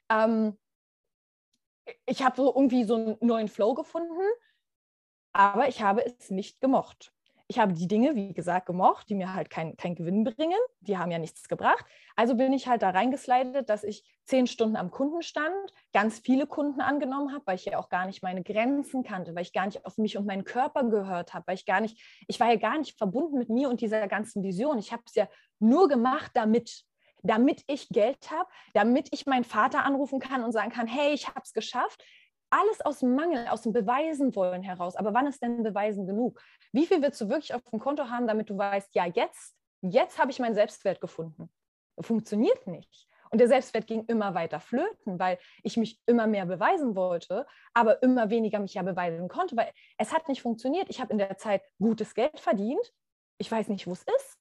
Ähm, 0.09 0.57
ich 2.05 2.23
habe 2.23 2.37
so 2.37 2.55
irgendwie 2.55 2.85
so 2.85 2.95
einen 2.95 3.17
neuen 3.19 3.49
Flow 3.49 3.73
gefunden, 3.73 4.21
aber 5.33 5.67
ich 5.67 5.81
habe 5.81 6.05
es 6.05 6.29
nicht 6.31 6.61
gemocht 6.61 7.11
ich 7.51 7.57
habe 7.57 7.73
die 7.73 7.87
Dinge, 7.87 8.15
wie 8.15 8.31
gesagt, 8.31 8.67
gemocht, 8.67 9.09
die 9.09 9.15
mir 9.15 9.33
halt 9.33 9.49
keinen 9.49 9.75
kein 9.75 9.95
Gewinn 9.95 10.23
bringen. 10.23 10.59
Die 10.81 10.99
haben 10.99 11.09
ja 11.09 11.17
nichts 11.17 11.47
gebracht. 11.47 11.83
Also 12.15 12.35
bin 12.35 12.53
ich 12.53 12.67
halt 12.67 12.83
da 12.83 12.91
reingeslidet, 12.91 13.69
dass 13.69 13.83
ich 13.83 14.03
zehn 14.25 14.45
Stunden 14.45 14.75
am 14.75 14.91
Kunden 14.91 15.23
stand, 15.23 15.55
ganz 15.91 16.19
viele 16.19 16.45
Kunden 16.45 16.79
angenommen 16.79 17.33
habe, 17.33 17.47
weil 17.47 17.55
ich 17.55 17.65
ja 17.65 17.79
auch 17.79 17.89
gar 17.89 18.05
nicht 18.05 18.21
meine 18.21 18.43
Grenzen 18.43 19.01
kannte, 19.01 19.33
weil 19.33 19.41
ich 19.41 19.51
gar 19.51 19.65
nicht 19.65 19.83
auf 19.87 19.97
mich 19.97 20.15
und 20.15 20.27
meinen 20.27 20.43
Körper 20.43 20.83
gehört 20.83 21.33
habe, 21.33 21.47
weil 21.47 21.55
ich 21.55 21.65
gar 21.65 21.81
nicht, 21.81 21.99
ich 22.27 22.39
war 22.39 22.49
ja 22.49 22.57
gar 22.57 22.77
nicht 22.77 22.99
verbunden 22.99 23.39
mit 23.39 23.49
mir 23.49 23.67
und 23.67 23.81
dieser 23.81 24.07
ganzen 24.07 24.43
Vision. 24.43 24.77
Ich 24.77 24.91
habe 24.91 25.01
es 25.07 25.15
ja 25.15 25.27
nur 25.57 25.87
gemacht, 25.87 26.31
damit 26.35 26.85
damit 27.21 27.63
ich 27.67 27.89
Geld 27.89 28.31
habe, 28.31 28.49
damit 28.73 29.09
ich 29.11 29.25
meinen 29.25 29.43
Vater 29.43 29.83
anrufen 29.83 30.19
kann 30.19 30.41
und 30.41 30.53
sagen 30.53 30.71
kann, 30.71 30.87
hey, 30.87 31.11
ich 31.13 31.27
habe 31.27 31.41
es 31.43 31.51
geschafft, 31.51 32.01
alles 32.49 32.81
aus 32.81 33.01
Mangel, 33.01 33.47
aus 33.47 33.61
dem 33.61 33.73
Beweisen 33.73 34.35
wollen 34.35 34.63
heraus. 34.63 34.95
Aber 34.95 35.13
wann 35.13 35.27
ist 35.27 35.41
denn 35.41 35.63
Beweisen 35.63 36.05
genug? 36.07 36.41
Wie 36.71 36.85
viel 36.85 37.01
willst 37.01 37.21
du 37.21 37.29
wirklich 37.29 37.53
auf 37.53 37.63
dem 37.63 37.79
Konto 37.79 38.09
haben, 38.09 38.27
damit 38.27 38.49
du 38.49 38.57
weißt, 38.57 38.93
ja, 38.95 39.05
jetzt, 39.05 39.55
jetzt 39.81 40.19
habe 40.19 40.31
ich 40.31 40.39
meinen 40.39 40.55
Selbstwert 40.55 41.01
gefunden? 41.01 41.49
Funktioniert 41.99 42.67
nicht. 42.67 43.07
Und 43.31 43.39
der 43.39 43.47
Selbstwert 43.47 43.85
ging 43.85 44.05
immer 44.05 44.33
weiter 44.33 44.59
flöten, 44.59 45.19
weil 45.19 45.37
ich 45.63 45.77
mich 45.77 45.99
immer 46.07 46.25
mehr 46.25 46.45
beweisen 46.45 46.95
wollte, 46.95 47.45
aber 47.73 48.01
immer 48.01 48.29
weniger 48.29 48.59
mich 48.59 48.73
ja 48.73 48.81
beweisen 48.81 49.27
konnte, 49.27 49.55
weil 49.55 49.71
es 49.97 50.11
hat 50.13 50.27
nicht 50.27 50.41
funktioniert. 50.41 50.89
Ich 50.89 50.99
habe 50.99 51.11
in 51.11 51.19
der 51.19 51.37
Zeit 51.37 51.61
gutes 51.77 52.15
Geld 52.15 52.39
verdient. 52.39 52.91
Ich 53.37 53.51
weiß 53.51 53.67
nicht, 53.69 53.85
wo 53.85 53.91
es 53.91 54.01
ist. 54.03 54.37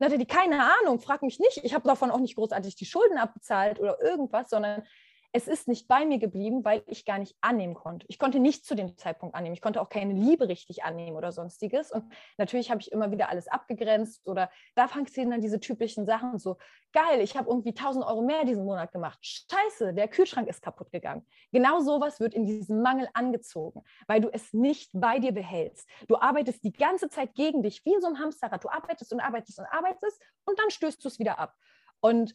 Hatte 0.00 0.18
die 0.18 0.26
keine 0.26 0.62
Ahnung, 0.62 1.00
frag 1.00 1.22
mich 1.22 1.40
nicht. 1.40 1.64
Ich 1.64 1.74
habe 1.74 1.88
davon 1.88 2.12
auch 2.12 2.20
nicht 2.20 2.36
großartig 2.36 2.76
die 2.76 2.86
Schulden 2.86 3.18
abbezahlt 3.18 3.80
oder 3.80 4.00
irgendwas, 4.00 4.48
sondern 4.48 4.84
es 5.32 5.46
ist 5.46 5.68
nicht 5.68 5.88
bei 5.88 6.06
mir 6.06 6.18
geblieben, 6.18 6.64
weil 6.64 6.82
ich 6.86 7.04
gar 7.04 7.18
nicht 7.18 7.36
annehmen 7.42 7.74
konnte. 7.74 8.06
Ich 8.08 8.18
konnte 8.18 8.38
nicht 8.38 8.64
zu 8.64 8.74
dem 8.74 8.96
Zeitpunkt 8.96 9.34
annehmen. 9.34 9.54
Ich 9.54 9.60
konnte 9.60 9.80
auch 9.80 9.90
keine 9.90 10.14
Liebe 10.14 10.48
richtig 10.48 10.84
annehmen 10.84 11.16
oder 11.16 11.32
sonstiges. 11.32 11.92
Und 11.92 12.04
natürlich 12.38 12.70
habe 12.70 12.80
ich 12.80 12.92
immer 12.92 13.10
wieder 13.10 13.28
alles 13.28 13.46
abgegrenzt 13.46 14.26
oder 14.26 14.50
da 14.74 14.88
fangen 14.88 15.06
dann 15.30 15.40
diese 15.40 15.60
typischen 15.60 16.06
Sachen 16.06 16.38
so, 16.38 16.56
geil, 16.92 17.20
ich 17.20 17.36
habe 17.36 17.50
irgendwie 17.50 17.70
1000 17.70 18.06
Euro 18.06 18.22
mehr 18.22 18.44
diesen 18.44 18.64
Monat 18.64 18.90
gemacht. 18.92 19.18
Scheiße, 19.22 19.92
der 19.92 20.08
Kühlschrank 20.08 20.48
ist 20.48 20.62
kaputt 20.62 20.90
gegangen. 20.90 21.26
Genau 21.52 21.80
sowas 21.80 22.20
wird 22.20 22.34
in 22.34 22.46
diesem 22.46 22.80
Mangel 22.82 23.08
angezogen, 23.12 23.82
weil 24.06 24.20
du 24.20 24.30
es 24.32 24.52
nicht 24.54 24.90
bei 24.94 25.18
dir 25.18 25.32
behältst. 25.32 25.88
Du 26.08 26.16
arbeitest 26.16 26.64
die 26.64 26.72
ganze 26.72 27.08
Zeit 27.10 27.34
gegen 27.34 27.62
dich, 27.62 27.84
wie 27.84 28.00
so 28.00 28.06
einem 28.06 28.18
Hamsterrad. 28.18 28.64
Du 28.64 28.68
arbeitest 28.70 29.12
und 29.12 29.20
arbeitest 29.20 29.58
und 29.58 29.66
arbeitest 29.66 30.22
und 30.46 30.58
dann 30.58 30.70
stößt 30.70 31.04
du 31.04 31.08
es 31.08 31.18
wieder 31.18 31.38
ab. 31.38 31.54
Und 32.00 32.34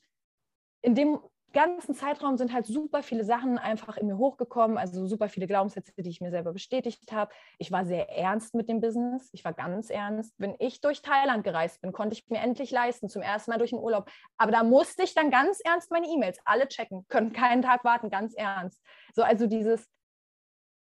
in 0.81 0.95
dem 0.95 1.19
ganzen 1.53 1.95
Zeitraum 1.95 2.37
sind 2.37 2.51
halt 2.51 2.65
super 2.65 3.03
viele 3.03 3.23
Sachen 3.23 3.57
einfach 3.57 3.97
in 3.97 4.07
mir 4.07 4.17
hochgekommen, 4.17 4.77
also 4.77 5.05
super 5.05 5.29
viele 5.29 5.47
Glaubenssätze, 5.47 5.93
die 5.97 6.09
ich 6.09 6.19
mir 6.19 6.31
selber 6.31 6.51
bestätigt 6.51 7.11
habe. 7.11 7.31
Ich 7.59 7.71
war 7.71 7.85
sehr 7.85 8.09
ernst 8.09 8.55
mit 8.55 8.67
dem 8.67 8.81
Business, 8.81 9.29
ich 9.31 9.45
war 9.45 9.53
ganz 9.53 9.89
ernst. 9.89 10.33
Wenn 10.37 10.55
ich 10.59 10.81
durch 10.81 11.01
Thailand 11.01 11.43
gereist 11.43 11.81
bin, 11.81 11.91
konnte 11.93 12.15
ich 12.15 12.27
mir 12.29 12.39
endlich 12.39 12.71
leisten, 12.71 13.07
zum 13.07 13.21
ersten 13.21 13.51
Mal 13.51 13.57
durch 13.57 13.69
den 13.69 13.79
Urlaub. 13.79 14.09
Aber 14.37 14.51
da 14.51 14.63
musste 14.63 15.03
ich 15.03 15.13
dann 15.13 15.31
ganz 15.31 15.59
ernst 15.63 15.91
meine 15.91 16.07
E-Mails 16.07 16.39
alle 16.43 16.67
checken, 16.67 17.05
können 17.07 17.31
keinen 17.31 17.61
Tag 17.61 17.83
warten, 17.83 18.09
ganz 18.09 18.33
ernst. 18.33 18.81
So, 19.13 19.23
also 19.23 19.47
dieses 19.47 19.87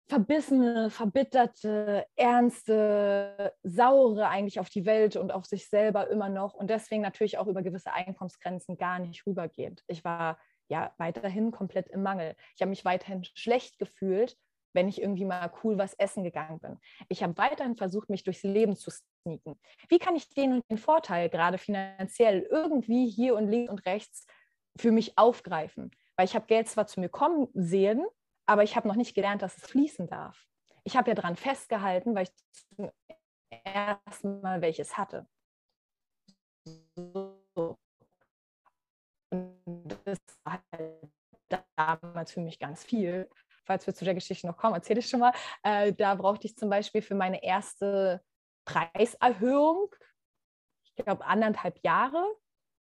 verbissene, 0.09 0.90
verbitterte, 0.90 2.07
ernste, 2.14 3.53
saure 3.62 4.29
eigentlich 4.29 4.61
auf 4.61 4.71
die 4.71 4.87
Welt 4.87 5.16
und 5.16 5.33
auf 5.33 5.47
sich 5.47 5.69
selber 5.69 6.09
immer 6.11 6.29
noch 6.29 6.55
und 6.55 6.71
deswegen 6.71 7.03
natürlich 7.03 7.38
auch 7.38 7.49
über 7.49 7.62
gewisse 7.62 7.92
Einkommensgrenzen 7.92 8.77
gar 8.77 9.01
nicht 9.01 9.27
rübergehend. 9.27 9.83
Ich 9.88 10.05
war 10.05 10.38
ja 10.69 10.95
weiterhin 10.99 11.51
komplett 11.51 11.88
im 11.88 12.03
Mangel. 12.03 12.37
Ich 12.55 12.62
habe 12.62 12.71
mich 12.71 12.85
weiterhin 12.85 13.25
schlecht 13.35 13.79
gefühlt, 13.79 14.37
wenn 14.75 14.88
ich 14.88 15.01
irgendwie 15.01 15.25
mal 15.25 15.51
cool 15.64 15.79
was 15.79 15.95
essen 15.95 16.23
gegangen 16.23 16.61
bin. 16.61 16.79
Ich 17.09 17.23
habe 17.23 17.37
weiterhin 17.37 17.77
versucht, 17.77 18.11
mich 18.11 18.23
durchs 18.23 18.42
Leben 18.45 18.77
zu 18.77 18.90
sneaken. 18.90 19.59
Wie 19.88 19.99
kann 19.99 20.14
ich 20.14 20.29
den 20.35 20.53
und 20.53 20.71
den 20.71 20.79
Vorteil 20.79 21.29
gerade 21.31 21.59
finanziell 21.59 22.47
irgendwie 22.51 23.09
hier 23.09 23.35
und 23.35 23.49
links 23.49 23.73
und 23.73 23.85
rechts 23.87 24.27
für 24.77 24.92
mich 24.92 25.19
aufgreifen? 25.19 25.90
Weil 26.16 26.27
ich 26.27 26.35
habe 26.35 26.47
Geld 26.47 26.69
zwar 26.69 26.87
zu 26.87 27.01
mir 27.01 27.09
kommen 27.09 27.49
sehen, 27.55 28.07
aber 28.47 28.63
ich 28.63 28.77
habe 28.77 28.89
noch 28.89 28.97
nicht 28.97 29.15
gelernt, 29.15 29.43
dass 29.43 29.57
es 29.57 29.67
fließen 29.67 30.07
darf. 30.07 30.47
Ich 30.85 30.97
habe 30.97 31.11
ja 31.11 31.15
daran 31.15 31.37
festgehalten, 31.37 32.15
weil 32.15 32.25
ich 32.25 32.33
zum 32.77 32.91
ersten 33.65 34.41
Mal 34.41 34.61
welches 34.63 34.97
hatte. 34.97 35.27
Und 36.97 37.77
das 40.05 40.19
war 40.45 40.63
halt 40.73 41.11
damals 41.77 42.33
für 42.33 42.41
mich 42.41 42.59
ganz 42.59 42.85
viel. 42.85 43.29
Falls 43.65 43.87
wir 43.87 43.95
zu 43.95 44.05
der 44.05 44.15
Geschichte 44.15 44.47
noch 44.47 44.57
kommen, 44.57 44.75
erzähle 44.75 45.01
ich 45.01 45.09
schon 45.09 45.21
mal. 45.21 45.33
Äh, 45.63 45.93
da 45.93 46.15
brauchte 46.15 46.47
ich 46.47 46.57
zum 46.57 46.71
Beispiel 46.71 47.03
für 47.03 47.17
meine 47.17 47.43
erste 47.43 48.23
Preiserhöhung, 48.65 49.95
ich 50.85 50.95
glaube, 51.05 51.25
anderthalb 51.25 51.83
Jahre, 51.85 52.25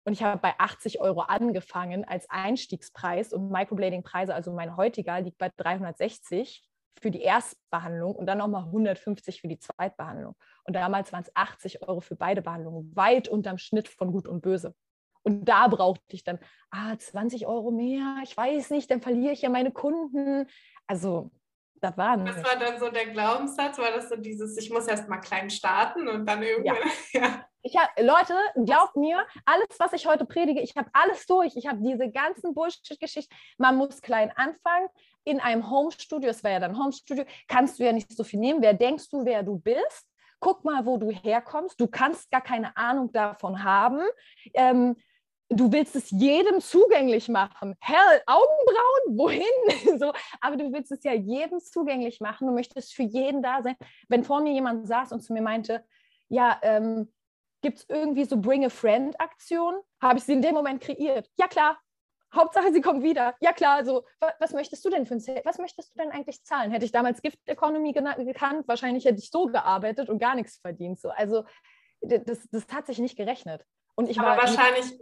und 0.05 0.13
ich 0.13 0.23
habe 0.23 0.39
bei 0.39 0.53
80 0.57 0.99
Euro 0.99 1.21
angefangen 1.21 2.05
als 2.05 2.29
Einstiegspreis 2.29 3.33
und 3.33 3.49
Microblading-Preise, 3.49 4.35
also 4.35 4.51
mein 4.51 4.75
heutiger, 4.75 5.21
liegt 5.21 5.37
bei 5.37 5.49
360 5.55 6.67
für 7.01 7.09
die 7.09 7.21
Erstbehandlung 7.21 8.15
und 8.15 8.25
dann 8.25 8.37
nochmal 8.37 8.63
150 8.63 9.41
für 9.41 9.47
die 9.47 9.59
Zweitbehandlung. 9.59 10.35
Und 10.65 10.75
damals 10.75 11.11
waren 11.13 11.23
es 11.23 11.35
80 11.35 11.81
Euro 11.87 12.01
für 12.01 12.15
beide 12.15 12.41
Behandlungen, 12.41 12.95
weit 12.95 13.27
unterm 13.27 13.57
Schnitt 13.57 13.87
von 13.87 14.11
Gut 14.11 14.27
und 14.27 14.41
Böse. 14.41 14.75
Und 15.23 15.45
da 15.45 15.67
brauchte 15.67 16.03
ich 16.09 16.23
dann, 16.23 16.39
ah, 16.69 16.97
20 16.97 17.47
Euro 17.47 17.71
mehr, 17.71 18.17
ich 18.23 18.35
weiß 18.35 18.71
nicht, 18.71 18.91
dann 18.91 19.01
verliere 19.01 19.33
ich 19.33 19.41
ja 19.41 19.49
meine 19.49 19.71
Kunden. 19.71 20.47
Also, 20.85 21.31
das 21.75 21.97
war 21.97 22.17
nicht. 22.17 22.35
Was 22.35 22.43
war 22.43 22.57
dann 22.57 22.79
so 22.79 22.89
der 22.89 23.07
Glaubenssatz? 23.07 23.77
War 23.77 23.91
das 23.91 24.09
so 24.09 24.17
dieses, 24.17 24.57
ich 24.57 24.69
muss 24.69 24.87
erst 24.87 25.07
mal 25.07 25.19
klein 25.19 25.49
starten 25.49 26.07
und 26.09 26.25
dann 26.25 26.43
irgendwann, 26.43 26.75
ja. 27.13 27.21
ja. 27.21 27.45
Ich 27.65 27.77
hab, 27.77 27.97
Leute, 27.97 28.35
glaubt 28.65 28.97
mir, 28.97 29.25
alles, 29.45 29.67
was 29.79 29.93
ich 29.93 30.05
heute 30.05 30.25
predige, 30.25 30.59
ich 30.59 30.75
habe 30.75 30.89
alles 30.91 31.25
durch. 31.25 31.55
Ich 31.55 31.65
habe 31.65 31.79
diese 31.81 32.11
ganzen 32.11 32.53
Bullshit-Geschichten. 32.53 33.33
Man 33.57 33.77
muss 33.77 34.01
klein 34.01 34.31
anfangen. 34.35 34.89
In 35.23 35.39
einem 35.39 35.69
Homestudio, 35.69 36.29
es 36.29 36.43
war 36.43 36.51
ja 36.51 36.59
dann 36.59 36.77
Homestudio, 36.77 37.23
kannst 37.47 37.79
du 37.79 37.85
ja 37.85 37.93
nicht 37.93 38.11
so 38.11 38.25
viel 38.25 38.41
nehmen. 38.41 38.61
Wer 38.61 38.73
denkst 38.73 39.09
du, 39.09 39.23
wer 39.23 39.43
du 39.43 39.57
bist? 39.57 40.05
Guck 40.41 40.65
mal, 40.65 40.85
wo 40.85 40.97
du 40.97 41.09
herkommst. 41.09 41.79
Du 41.79 41.87
kannst 41.87 42.29
gar 42.29 42.41
keine 42.41 42.75
Ahnung 42.75 43.13
davon 43.13 43.63
haben. 43.63 44.01
Ähm, 44.53 44.97
du 45.47 45.71
willst 45.71 45.95
es 45.95 46.11
jedem 46.11 46.59
zugänglich 46.59 47.29
machen. 47.29 47.77
Hell, 47.79 48.21
Augenbrauen, 48.25 49.17
wohin? 49.17 49.97
so, 49.99 50.11
aber 50.41 50.57
du 50.57 50.73
willst 50.73 50.91
es 50.91 51.01
ja 51.05 51.13
jedem 51.13 51.61
zugänglich 51.61 52.19
machen. 52.19 52.47
Du 52.47 52.53
möchtest 52.53 52.93
für 52.93 53.03
jeden 53.03 53.41
da 53.41 53.61
sein. 53.63 53.77
Wenn 54.09 54.25
vor 54.25 54.41
mir 54.41 54.51
jemand 54.51 54.85
saß 54.85 55.13
und 55.13 55.21
zu 55.21 55.31
mir 55.31 55.41
meinte, 55.41 55.85
ja, 56.27 56.59
ähm, 56.61 57.09
Gibt 57.63 57.79
es 57.79 57.85
irgendwie 57.87 58.25
so 58.25 58.37
Bring 58.37 58.65
a 58.65 58.69
Friend-Aktion? 58.69 59.75
Habe 60.01 60.19
ich 60.19 60.25
sie 60.25 60.33
in 60.33 60.41
dem 60.41 60.53
Moment 60.53 60.81
kreiert? 60.81 61.31
Ja, 61.37 61.47
klar. 61.47 61.79
Hauptsache, 62.35 62.73
sie 62.73 62.81
kommt 62.81 63.03
wieder. 63.03 63.35
Ja, 63.39 63.53
klar. 63.53 63.85
So, 63.85 64.03
was, 64.19 64.33
was 64.39 64.53
möchtest 64.53 64.83
du 64.83 64.89
denn 64.89 65.05
für 65.05 65.15
ein 65.15 65.19
Sale? 65.21 65.41
Was 65.45 65.59
möchtest 65.59 65.95
du 65.95 65.99
denn 66.01 66.11
eigentlich 66.11 66.43
zahlen? 66.43 66.71
Hätte 66.71 66.83
ich 66.83 66.91
damals 66.91 67.21
Gift 67.21 67.39
Economy 67.45 67.93
gekannt, 67.93 68.67
wahrscheinlich 68.67 69.05
hätte 69.05 69.19
ich 69.19 69.29
so 69.31 69.45
gearbeitet 69.45 70.09
und 70.09 70.19
gar 70.19 70.35
nichts 70.35 70.57
verdient. 70.57 70.99
So. 70.99 71.09
Also, 71.09 71.45
das, 72.01 72.47
das 72.51 72.67
hat 72.73 72.85
sich 72.85 72.99
nicht 72.99 73.15
gerechnet. 73.15 73.65
Und 73.95 74.09
ich 74.09 74.19
Aber 74.19 74.29
war 74.29 74.37
wahrscheinlich 74.37 74.99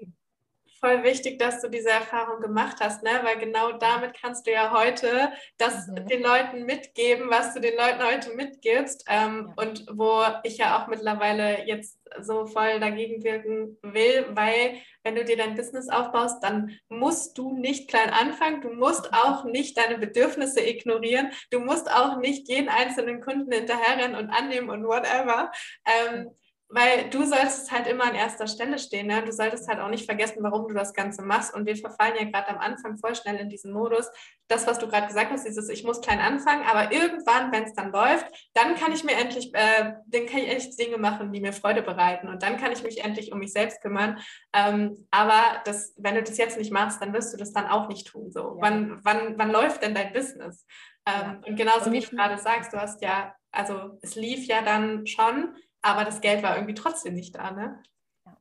voll 0.81 1.03
wichtig, 1.03 1.37
dass 1.37 1.61
du 1.61 1.69
diese 1.69 1.89
Erfahrung 1.89 2.41
gemacht 2.41 2.77
hast, 2.79 3.03
ne? 3.03 3.11
weil 3.23 3.37
genau 3.37 3.71
damit 3.73 4.19
kannst 4.19 4.47
du 4.47 4.51
ja 4.51 4.71
heute 4.71 5.31
das 5.57 5.87
mhm. 5.87 6.07
den 6.07 6.23
Leuten 6.23 6.65
mitgeben, 6.65 7.29
was 7.29 7.53
du 7.53 7.61
den 7.61 7.77
Leuten 7.77 8.03
heute 8.03 8.35
mitgibst. 8.35 9.05
Ähm, 9.07 9.47
ja. 9.47 9.63
Und 9.63 9.85
wo 9.91 10.23
ich 10.43 10.57
ja 10.57 10.81
auch 10.81 10.87
mittlerweile 10.87 11.65
jetzt 11.67 11.99
so 12.19 12.45
voll 12.45 12.79
dagegen 12.79 13.23
wirken 13.23 13.77
will, 13.83 14.25
weil 14.31 14.81
wenn 15.03 15.15
du 15.15 15.23
dir 15.23 15.37
dein 15.37 15.55
Business 15.55 15.87
aufbaust, 15.87 16.43
dann 16.43 16.77
musst 16.89 17.37
du 17.37 17.57
nicht 17.57 17.87
klein 17.87 18.09
anfangen, 18.09 18.61
du 18.61 18.69
musst 18.73 19.13
auch 19.13 19.45
nicht 19.45 19.77
deine 19.77 19.97
Bedürfnisse 19.97 20.61
ignorieren, 20.61 21.31
du 21.51 21.59
musst 21.59 21.89
auch 21.91 22.17
nicht 22.17 22.49
jeden 22.49 22.69
einzelnen 22.69 23.21
Kunden 23.21 23.51
hinterherrennen 23.51 24.15
und 24.15 24.29
annehmen 24.29 24.69
und 24.69 24.83
whatever. 24.83 25.51
Ähm, 25.85 26.31
weil 26.73 27.09
du 27.09 27.25
solltest 27.25 27.69
halt 27.71 27.85
immer 27.87 28.05
an 28.05 28.15
erster 28.15 28.47
Stelle 28.47 28.79
stehen. 28.79 29.07
Ne? 29.07 29.21
Du 29.23 29.33
solltest 29.33 29.67
halt 29.67 29.79
auch 29.79 29.89
nicht 29.89 30.05
vergessen, 30.05 30.41
warum 30.41 30.67
du 30.69 30.73
das 30.73 30.93
Ganze 30.93 31.21
machst. 31.21 31.53
Und 31.53 31.65
wir 31.65 31.75
verfallen 31.75 32.15
ja 32.17 32.23
gerade 32.23 32.47
am 32.47 32.59
Anfang 32.59 32.97
voll 32.97 33.13
schnell 33.13 33.35
in 33.35 33.49
diesen 33.49 33.73
Modus. 33.73 34.09
Das, 34.47 34.65
was 34.67 34.79
du 34.79 34.87
gerade 34.87 35.07
gesagt 35.07 35.31
hast, 35.31 35.45
dieses 35.45 35.67
Ich 35.67 35.83
muss 35.83 35.99
klein 35.99 36.19
anfangen, 36.19 36.63
aber 36.65 36.93
irgendwann, 36.93 37.51
wenn 37.51 37.63
es 37.63 37.73
dann 37.73 37.91
läuft, 37.91 38.25
dann 38.53 38.75
kann 38.75 38.93
ich 38.93 39.03
mir 39.03 39.15
endlich, 39.15 39.53
äh, 39.53 39.93
dann 40.05 40.25
kann 40.27 40.39
ich 40.39 40.47
endlich 40.47 40.77
Dinge 40.77 40.97
machen, 40.97 41.33
die 41.33 41.41
mir 41.41 41.51
Freude 41.51 41.81
bereiten. 41.81 42.29
Und 42.29 42.41
dann 42.41 42.57
kann 42.57 42.71
ich 42.71 42.83
mich 42.83 43.03
endlich 43.03 43.33
um 43.33 43.39
mich 43.39 43.51
selbst 43.51 43.81
kümmern. 43.81 44.19
Ähm, 44.53 45.07
aber 45.11 45.61
das, 45.65 45.93
wenn 45.97 46.15
du 46.15 46.23
das 46.23 46.37
jetzt 46.37 46.57
nicht 46.57 46.71
machst, 46.71 47.01
dann 47.01 47.13
wirst 47.13 47.33
du 47.33 47.37
das 47.37 47.51
dann 47.51 47.67
auch 47.67 47.89
nicht 47.89 48.07
tun. 48.07 48.31
So. 48.31 48.39
Ja. 48.39 48.55
Wann, 48.59 48.99
wann, 49.03 49.37
wann 49.37 49.51
läuft 49.51 49.83
denn 49.83 49.93
dein 49.93 50.13
Business? 50.13 50.65
Ähm, 51.05 51.13
ja. 51.21 51.41
Und 51.47 51.55
genauso 51.57 51.91
wie 51.91 51.99
du 51.99 52.15
gerade 52.15 52.37
sagst, 52.37 52.71
du 52.71 52.77
hast 52.77 53.01
ja, 53.01 53.35
also 53.51 53.97
es 54.01 54.15
lief 54.15 54.45
ja 54.47 54.61
dann 54.61 55.05
schon 55.05 55.53
aber 55.81 56.05
das 56.05 56.21
Geld 56.21 56.43
war 56.43 56.55
irgendwie 56.55 56.73
trotzdem 56.73 57.13
nicht 57.13 57.35
da, 57.35 57.51
ne? 57.51 57.81
Ja. 58.25 58.37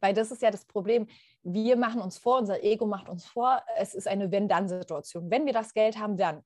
Weil 0.00 0.14
das 0.14 0.30
ist 0.30 0.42
ja 0.42 0.50
das 0.50 0.64
Problem. 0.64 1.06
Wir 1.42 1.76
machen 1.76 2.00
uns 2.00 2.18
vor, 2.18 2.38
unser 2.38 2.62
Ego 2.62 2.86
macht 2.86 3.08
uns 3.08 3.26
vor, 3.26 3.62
es 3.76 3.94
ist 3.94 4.08
eine 4.08 4.30
Wenn-Dann-Situation. 4.30 5.30
Wenn 5.30 5.46
wir 5.46 5.52
das 5.52 5.74
Geld 5.74 5.98
haben, 5.98 6.16
dann. 6.16 6.42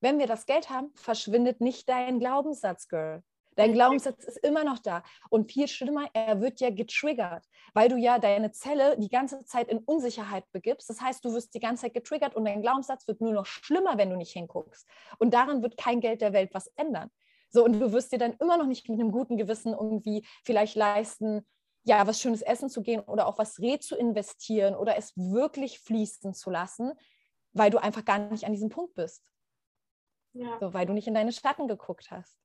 Wenn 0.00 0.18
wir 0.18 0.26
das 0.26 0.46
Geld 0.46 0.70
haben, 0.70 0.92
verschwindet 0.94 1.60
nicht 1.60 1.88
dein 1.88 2.18
Glaubenssatz, 2.18 2.88
Girl. 2.88 3.22
Dein 3.56 3.72
Glaubenssatz 3.72 4.22
ist 4.24 4.36
immer 4.44 4.64
noch 4.64 4.78
da. 4.78 5.02
Und 5.30 5.50
viel 5.50 5.66
schlimmer, 5.66 6.08
er 6.12 6.42
wird 6.42 6.60
ja 6.60 6.68
getriggert, 6.68 7.46
weil 7.72 7.88
du 7.88 7.96
ja 7.96 8.18
deine 8.18 8.52
Zelle 8.52 8.98
die 8.98 9.08
ganze 9.08 9.44
Zeit 9.46 9.68
in 9.68 9.78
Unsicherheit 9.78 10.44
begibst. 10.52 10.90
Das 10.90 11.00
heißt, 11.00 11.24
du 11.24 11.32
wirst 11.32 11.54
die 11.54 11.60
ganze 11.60 11.84
Zeit 11.84 11.94
getriggert 11.94 12.34
und 12.34 12.44
dein 12.44 12.60
Glaubenssatz 12.60 13.08
wird 13.08 13.22
nur 13.22 13.32
noch 13.32 13.46
schlimmer, 13.46 13.96
wenn 13.96 14.10
du 14.10 14.16
nicht 14.16 14.32
hinguckst. 14.32 14.86
Und 15.18 15.32
daran 15.32 15.62
wird 15.62 15.78
kein 15.78 16.00
Geld 16.00 16.20
der 16.20 16.34
Welt 16.34 16.52
was 16.52 16.66
ändern. 16.76 17.10
So, 17.56 17.64
und 17.64 17.80
du 17.80 17.90
wirst 17.90 18.12
dir 18.12 18.18
dann 18.18 18.34
immer 18.34 18.58
noch 18.58 18.66
nicht 18.66 18.86
mit 18.90 19.00
einem 19.00 19.10
guten 19.10 19.38
Gewissen 19.38 19.72
irgendwie 19.72 20.26
vielleicht 20.44 20.74
leisten, 20.74 21.40
ja, 21.84 22.06
was 22.06 22.20
schönes 22.20 22.42
Essen 22.42 22.68
zu 22.68 22.82
gehen 22.82 23.00
oder 23.00 23.26
auch 23.26 23.38
was 23.38 23.60
Reh 23.60 23.78
zu 23.78 23.96
investieren 23.96 24.74
oder 24.74 24.98
es 24.98 25.16
wirklich 25.16 25.80
fließen 25.80 26.34
zu 26.34 26.50
lassen, 26.50 26.92
weil 27.54 27.70
du 27.70 27.78
einfach 27.78 28.04
gar 28.04 28.18
nicht 28.18 28.44
an 28.44 28.52
diesem 28.52 28.68
Punkt 28.68 28.92
bist. 28.92 29.24
Ja. 30.34 30.58
So, 30.60 30.74
weil 30.74 30.84
du 30.84 30.92
nicht 30.92 31.06
in 31.06 31.14
deine 31.14 31.32
Schatten 31.32 31.66
geguckt 31.66 32.10
hast. 32.10 32.38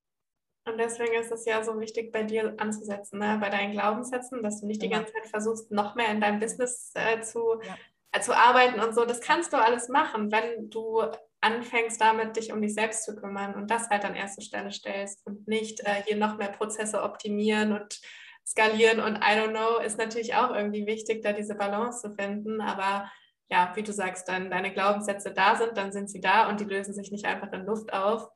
Und 0.66 0.78
deswegen 0.78 1.16
ist 1.16 1.34
es 1.34 1.44
ja 1.44 1.62
so 1.62 1.78
wichtig, 1.78 2.14
bei 2.14 2.24
dir 2.24 2.54
anzusetzen, 2.58 3.20
ne? 3.20 3.38
bei 3.42 3.50
deinen 3.50 3.74
Glaubenssätzen, 3.74 4.42
dass 4.42 4.62
du 4.62 4.66
nicht 4.66 4.80
genau. 4.80 4.96
die 4.96 5.00
ganze 5.02 5.14
Zeit 5.14 5.28
versuchst, 5.28 5.72
noch 5.72 5.96
mehr 5.96 6.08
in 6.08 6.22
deinem 6.22 6.40
Business 6.40 6.94
äh, 6.96 7.20
zu, 7.20 7.60
ja. 7.62 7.76
äh, 8.14 8.22
zu 8.22 8.34
arbeiten 8.34 8.80
und 8.80 8.96
so. 8.96 9.04
Das 9.04 9.20
kannst 9.20 9.52
du 9.52 9.58
alles 9.58 9.90
machen, 9.90 10.32
wenn 10.32 10.70
du 10.70 11.04
anfängst 11.42 12.00
damit, 12.00 12.38
dich 12.38 12.54
um 12.54 12.62
dich 12.62 12.74
selbst 12.74 13.04
zu 13.04 13.16
kümmern 13.16 13.56
und 13.56 13.70
das 13.70 13.90
halt 13.90 14.06
an 14.06 14.16
erste 14.16 14.42
Stelle 14.42 14.72
stellst 14.72 15.26
und 15.26 15.48
nicht 15.48 15.82
äh, 15.82 16.04
hier 16.06 16.16
noch 16.18 16.38
mehr 16.38 16.52
Prozesse 16.52 17.02
optimieren 17.02 17.74
und 17.74 18.00
skalieren 18.46 19.00
und 19.00 19.18
I 19.18 19.38
don't 19.38 19.52
know, 19.52 19.80
ist 19.80 19.98
natürlich 19.98 20.36
auch 20.36 20.54
irgendwie 20.54 20.86
wichtig, 20.86 21.24
da 21.24 21.34
diese 21.34 21.56
Balance 21.56 22.02
zu 22.02 22.16
finden. 22.16 22.62
Aber 22.62 23.12
ja, 23.50 23.72
wie 23.76 23.84
du 23.84 23.92
sagst, 23.92 24.28
dann 24.30 24.50
deine 24.50 24.72
Glaubenssätze 24.72 25.32
da 25.34 25.56
sind, 25.56 25.78
dann 25.78 25.92
sind 25.92 26.10
sie 26.10 26.22
da 26.22 26.48
und 26.50 26.60
die 26.60 26.66
lösen 26.66 26.94
sich 26.94 27.12
nicht 27.12 27.26
einfach 27.26 27.52
in 27.52 27.66
Luft 27.66 27.94
auf. 27.94 28.30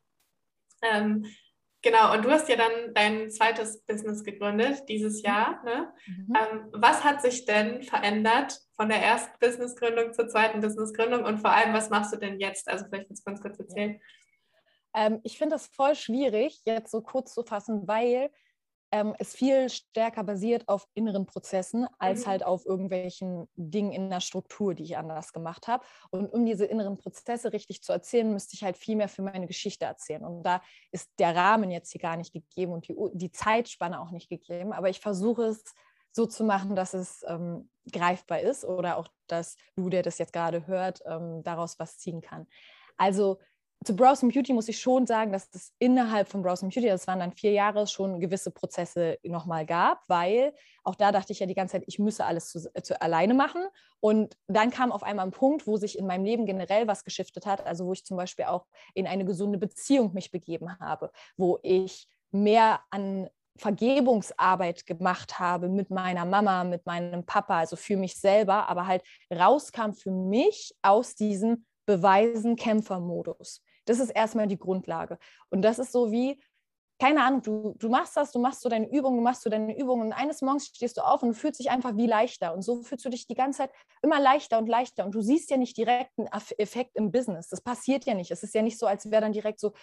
Ähm, 0.81 1.25
Genau, 1.85 2.15
und 2.15 2.25
du 2.25 2.31
hast 2.31 2.49
ja 2.49 2.55
dann 2.55 2.95
dein 2.95 3.29
zweites 3.29 3.83
Business 3.83 4.23
gegründet 4.23 4.89
dieses. 4.89 5.21
Jahr. 5.21 5.63
Ne? 5.63 5.93
Mhm. 6.07 6.33
Ähm, 6.35 6.69
was 6.73 7.03
hat 7.03 7.21
sich 7.21 7.45
denn 7.45 7.83
verändert 7.83 8.59
von 8.75 8.89
der 8.89 9.01
ersten 9.01 9.37
Businessgründung 9.39 10.13
zur 10.13 10.27
zweiten 10.27 10.59
Businessgründung 10.59 11.23
und 11.23 11.39
vor 11.39 11.51
allem, 11.51 11.73
was 11.73 11.89
machst 11.89 12.13
du 12.13 12.17
denn 12.17 12.39
jetzt? 12.39 12.67
Also 12.67 12.85
vielleicht 12.85 13.07
kannst 13.07 13.25
du 13.25 13.31
ganz 13.31 13.41
kurz 13.41 13.59
erzählen. 13.59 13.99
Ähm, 14.93 15.19
ich 15.23 15.37
finde 15.37 15.55
das 15.55 15.67
voll 15.67 15.95
schwierig, 15.95 16.61
jetzt 16.65 16.91
so 16.91 17.01
kurz 17.01 17.33
zu 17.33 17.43
fassen, 17.43 17.87
weil 17.87 18.29
ähm, 18.91 19.15
es 19.19 19.35
viel 19.35 19.69
stärker 19.69 20.23
basiert 20.23 20.67
auf 20.67 20.87
inneren 20.93 21.25
Prozessen 21.25 21.87
als 21.99 22.25
mhm. 22.25 22.29
halt 22.29 22.45
auf 22.45 22.65
irgendwelchen 22.65 23.47
Dingen 23.55 23.91
in 23.91 24.09
der 24.09 24.21
Struktur, 24.21 24.73
die 24.73 24.83
ich 24.83 24.97
anders 24.97 25.33
gemacht 25.33 25.67
habe. 25.67 25.83
Und 26.11 26.27
um 26.27 26.45
diese 26.45 26.65
inneren 26.65 26.97
Prozesse 26.97 27.51
richtig 27.51 27.81
zu 27.81 27.91
erzählen, 27.91 28.31
müsste 28.31 28.53
ich 28.53 28.63
halt 28.63 28.77
viel 28.77 28.95
mehr 28.95 29.09
für 29.09 29.21
meine 29.21 29.47
Geschichte 29.47 29.85
erzählen. 29.85 30.23
Und 30.23 30.43
da 30.43 30.61
ist 30.91 31.09
der 31.19 31.35
Rahmen 31.35 31.71
jetzt 31.71 31.91
hier 31.91 32.01
gar 32.01 32.15
nicht 32.15 32.31
gegeben 32.31 32.73
und 32.73 32.87
die, 32.87 32.95
die 33.13 33.31
Zeitspanne 33.31 33.99
auch 33.99 34.11
nicht 34.11 34.29
gegeben. 34.29 34.71
Aber 34.71 34.89
ich 34.89 34.99
versuche 34.99 35.43
es 35.45 35.63
so 36.15 36.25
zu 36.25 36.45
machen, 36.45 36.75
dass 36.75 36.93
es 36.93 37.25
ähm, 37.27 37.69
greifbar 37.91 38.39
ist 38.39 38.63
oder 38.63 38.97
auch, 38.97 39.09
dass 39.27 39.57
du, 39.75 39.89
der 39.89 40.01
das 40.01 40.17
jetzt 40.17 40.31
gerade 40.31 40.65
hört, 40.65 41.01
ähm, 41.05 41.43
daraus 41.43 41.77
was 41.77 41.97
ziehen 41.97 42.21
kann. 42.21 42.47
Also 42.95 43.39
zu 43.83 43.95
Browse 43.95 44.25
Beauty 44.25 44.53
muss 44.53 44.69
ich 44.69 44.79
schon 44.79 45.05
sagen, 45.05 45.33
dass 45.33 45.49
es 45.53 45.73
innerhalb 45.77 46.29
von 46.29 46.41
Browse 46.41 46.65
Beauty, 46.65 46.87
das 46.87 47.05
waren 47.05 47.19
dann 47.19 47.33
vier 47.33 47.51
Jahre, 47.51 47.85
schon 47.85 48.21
gewisse 48.21 48.49
Prozesse 48.49 49.19
nochmal 49.23 49.65
gab, 49.65 50.07
weil 50.07 50.53
auch 50.83 50.95
da 50.95 51.11
dachte 51.11 51.33
ich 51.33 51.39
ja 51.39 51.45
die 51.47 51.53
ganze 51.53 51.73
Zeit, 51.73 51.83
ich 51.85 51.99
müsse 51.99 52.25
alles 52.25 52.49
zu, 52.49 52.71
zu, 52.81 53.01
alleine 53.01 53.33
machen. 53.33 53.61
Und 53.99 54.37
dann 54.47 54.71
kam 54.71 54.93
auf 54.93 55.03
einmal 55.03 55.25
ein 55.25 55.31
Punkt, 55.31 55.67
wo 55.67 55.75
sich 55.75 55.99
in 55.99 56.07
meinem 56.07 56.23
Leben 56.23 56.45
generell 56.45 56.87
was 56.87 57.03
geschiftet 57.03 57.45
hat, 57.45 57.65
also 57.65 57.85
wo 57.85 57.93
ich 57.93 58.05
zum 58.05 58.15
Beispiel 58.15 58.45
auch 58.45 58.65
in 58.93 59.05
eine 59.05 59.25
gesunde 59.25 59.59
Beziehung 59.59 60.13
mich 60.13 60.31
begeben 60.31 60.79
habe, 60.79 61.11
wo 61.35 61.59
ich 61.61 62.07
mehr 62.31 62.79
an 62.89 63.29
Vergebungsarbeit 63.57 64.85
gemacht 64.85 65.39
habe 65.39 65.69
mit 65.69 65.89
meiner 65.89 66.25
Mama, 66.25 66.63
mit 66.63 66.85
meinem 66.85 67.25
Papa, 67.25 67.59
also 67.59 67.75
für 67.75 67.97
mich 67.97 68.15
selber, 68.19 68.67
aber 68.69 68.87
halt 68.87 69.03
rauskam 69.31 69.93
für 69.93 70.11
mich 70.11 70.75
aus 70.81 71.15
diesem 71.15 71.65
Beweisen-Kämpfer-Modus. 71.85 73.61
Das 73.85 73.99
ist 73.99 74.09
erstmal 74.09 74.47
die 74.47 74.57
Grundlage. 74.57 75.17
Und 75.49 75.61
das 75.61 75.79
ist 75.79 75.91
so 75.91 76.11
wie, 76.11 76.41
keine 76.97 77.23
Ahnung, 77.23 77.41
du, 77.41 77.75
du 77.77 77.89
machst 77.89 78.15
das, 78.15 78.31
du 78.31 78.39
machst 78.39 78.61
so 78.61 78.69
deine 78.69 78.89
Übungen, 78.89 79.17
du 79.17 79.23
machst 79.23 79.41
so 79.41 79.49
deine 79.49 79.77
Übungen 79.77 80.07
und 80.07 80.13
eines 80.13 80.41
Morgens 80.41 80.67
stehst 80.67 80.95
du 80.97 81.01
auf 81.01 81.23
und 81.23 81.33
fühlst 81.33 81.59
dich 81.59 81.69
einfach 81.69 81.97
wie 81.97 82.07
leichter. 82.07 82.53
Und 82.53 82.61
so 82.61 82.83
fühlst 82.83 83.03
du 83.03 83.09
dich 83.09 83.27
die 83.27 83.35
ganze 83.35 83.59
Zeit 83.59 83.71
immer 84.01 84.19
leichter 84.19 84.57
und 84.57 84.67
leichter. 84.67 85.03
Und 85.03 85.13
du 85.13 85.21
siehst 85.21 85.51
ja 85.51 85.57
nicht 85.57 85.75
direkt 85.75 86.11
einen 86.17 86.29
Effekt 86.57 86.95
im 86.95 87.11
Business. 87.11 87.49
Das 87.49 87.59
passiert 87.59 88.05
ja 88.05 88.13
nicht. 88.13 88.31
Es 88.31 88.43
ist 88.43 88.55
ja 88.55 88.61
nicht 88.61 88.79
so, 88.79 88.85
als 88.87 89.11
wäre 89.11 89.21
dann 89.21 89.33
direkt 89.33 89.59
so, 89.59 89.73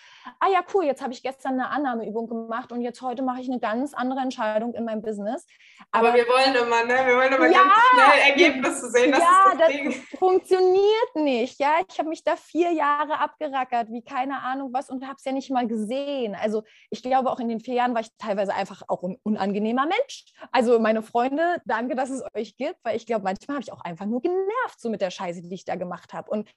ah 0.41 0.49
ja, 0.51 0.65
cool, 0.73 0.85
jetzt 0.85 1.03
habe 1.03 1.13
ich 1.13 1.23
gestern 1.23 1.55
eine 1.55 1.69
Annahmeübung 1.69 2.29
gemacht 2.29 2.73
und 2.73 2.81
jetzt 2.81 3.03
heute 3.03 3.23
mache 3.23 3.43
ich 3.43 3.51
eine 3.51 3.61
ganz 3.61 3.93
andere 3.93 4.21
Entscheidung 4.21 4.75
in 4.75 4.85
meinem 4.85 5.03
Business. 5.03 5.47
Aber, 5.91 6.09
Aber 6.09 6.17
wir 6.17 6.27
wollen 6.27 6.55
immer, 6.55 6.85
ne? 6.85 7.07
Wir 7.07 7.17
wollen 7.17 7.33
immer 7.33 7.47
ja, 7.47 7.63
ganz 7.63 7.73
schnell 7.93 8.31
Ergebnisse 8.31 8.91
sehen. 8.91 9.11
Das 9.13 9.21
ja, 9.21 9.55
das, 9.59 9.73
das 9.85 10.19
funktioniert 10.19 11.17
nicht. 11.17 11.61
Ja, 11.61 11.75
ich 11.87 11.99
habe 11.99 12.09
mich 12.09 12.25
da 12.25 12.37
vier 12.37 12.73
Jahre 12.73 13.19
abgerackert, 13.19 13.91
wie 13.91 14.03
keine 14.03 14.41
Ahnung 14.41 14.73
was 14.73 14.89
und 14.89 15.05
habe 15.05 15.17
es 15.19 15.25
ja 15.25 15.33
nicht 15.33 15.51
mal 15.51 15.67
gesehen. 15.67 16.35
Also 16.35 16.63
ich 16.89 17.02
ich 17.03 17.11
glaube, 17.11 17.33
auch 17.33 17.41
in 17.41 17.49
den 17.49 17.59
vier 17.59 17.75
Jahren 17.75 17.95
war 17.95 18.01
ich 18.01 18.11
teilweise 18.17 18.55
einfach 18.55 18.83
auch 18.87 19.03
ein 19.03 19.19
unangenehmer 19.25 19.87
Mensch. 19.87 20.25
Also 20.53 20.79
meine 20.79 21.03
Freunde, 21.03 21.61
danke, 21.65 21.97
dass 21.97 22.11
es 22.11 22.23
euch 22.33 22.57
gibt, 22.57 22.79
weil 22.85 22.97
ich 22.97 23.07
glaube, 23.07 23.25
manchmal 23.25 23.57
habe 23.57 23.65
ich 23.65 23.73
auch 23.73 23.81
einfach 23.81 24.07
nur 24.07 24.23
genervt 24.23 24.79
so 24.79 24.89
mit 24.89 25.01
der 25.01 25.11
Scheiße, 25.11 25.43
die 25.43 25.53
ich 25.53 25.65
da 25.65 25.75
gemacht 25.75 26.15
habe. 26.15 26.31
Und 26.31 26.49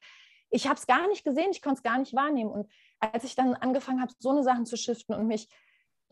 ich 0.52 0.68
habe 0.68 0.76
es 0.76 0.86
gar 0.86 1.08
nicht 1.08 1.24
gesehen, 1.24 1.50
ich 1.50 1.64
konnte 1.64 1.78
es 1.78 1.84
gar 1.84 1.98
nicht 1.98 2.14
wahrnehmen. 2.14 2.52
Und 2.52 2.72
als 3.00 3.24
ich 3.24 3.36
dann 3.36 3.56
angefangen 3.56 4.02
habe, 4.02 4.14
so 4.20 4.30
eine 4.30 4.44
Sachen 4.44 4.68
zu 4.68 4.78
shiften 4.78 5.16
und 5.16 5.26
mich 5.26 5.50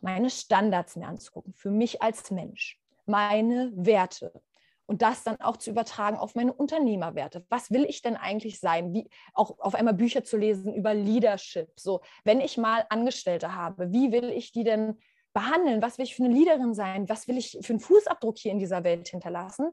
meine 0.01 0.31
Standards 0.31 0.95
mir 0.95 1.07
anzugucken, 1.07 1.53
für 1.53 1.69
mich 1.69 2.01
als 2.01 2.31
Mensch, 2.31 2.81
meine 3.05 3.71
Werte, 3.75 4.41
und 4.85 5.01
das 5.01 5.23
dann 5.23 5.39
auch 5.39 5.57
zu 5.57 5.69
übertragen 5.69 6.17
auf 6.17 6.35
meine 6.35 6.53
Unternehmerwerte. 6.53 7.45
Was 7.49 7.71
will 7.71 7.85
ich 7.85 8.01
denn 8.01 8.15
eigentlich 8.15 8.59
sein? 8.59 8.93
Wie 8.93 9.09
auch 9.33 9.59
auf 9.59 9.75
einmal 9.75 9.93
Bücher 9.93 10.23
zu 10.23 10.37
lesen 10.37 10.73
über 10.73 10.93
Leadership. 10.93 11.71
So, 11.79 12.01
wenn 12.23 12.41
ich 12.41 12.57
mal 12.57 12.85
Angestellte 12.89 13.55
habe, 13.55 13.91
wie 13.91 14.11
will 14.11 14.29
ich 14.29 14.51
die 14.51 14.63
denn 14.63 14.99
behandeln? 15.33 15.81
Was 15.81 15.97
will 15.97 16.05
ich 16.05 16.15
für 16.15 16.23
eine 16.23 16.33
Leaderin 16.33 16.73
sein? 16.73 17.09
Was 17.09 17.27
will 17.27 17.37
ich 17.37 17.57
für 17.61 17.73
einen 17.73 17.79
Fußabdruck 17.79 18.37
hier 18.37 18.51
in 18.51 18.59
dieser 18.59 18.83
Welt 18.83 19.07
hinterlassen? 19.07 19.71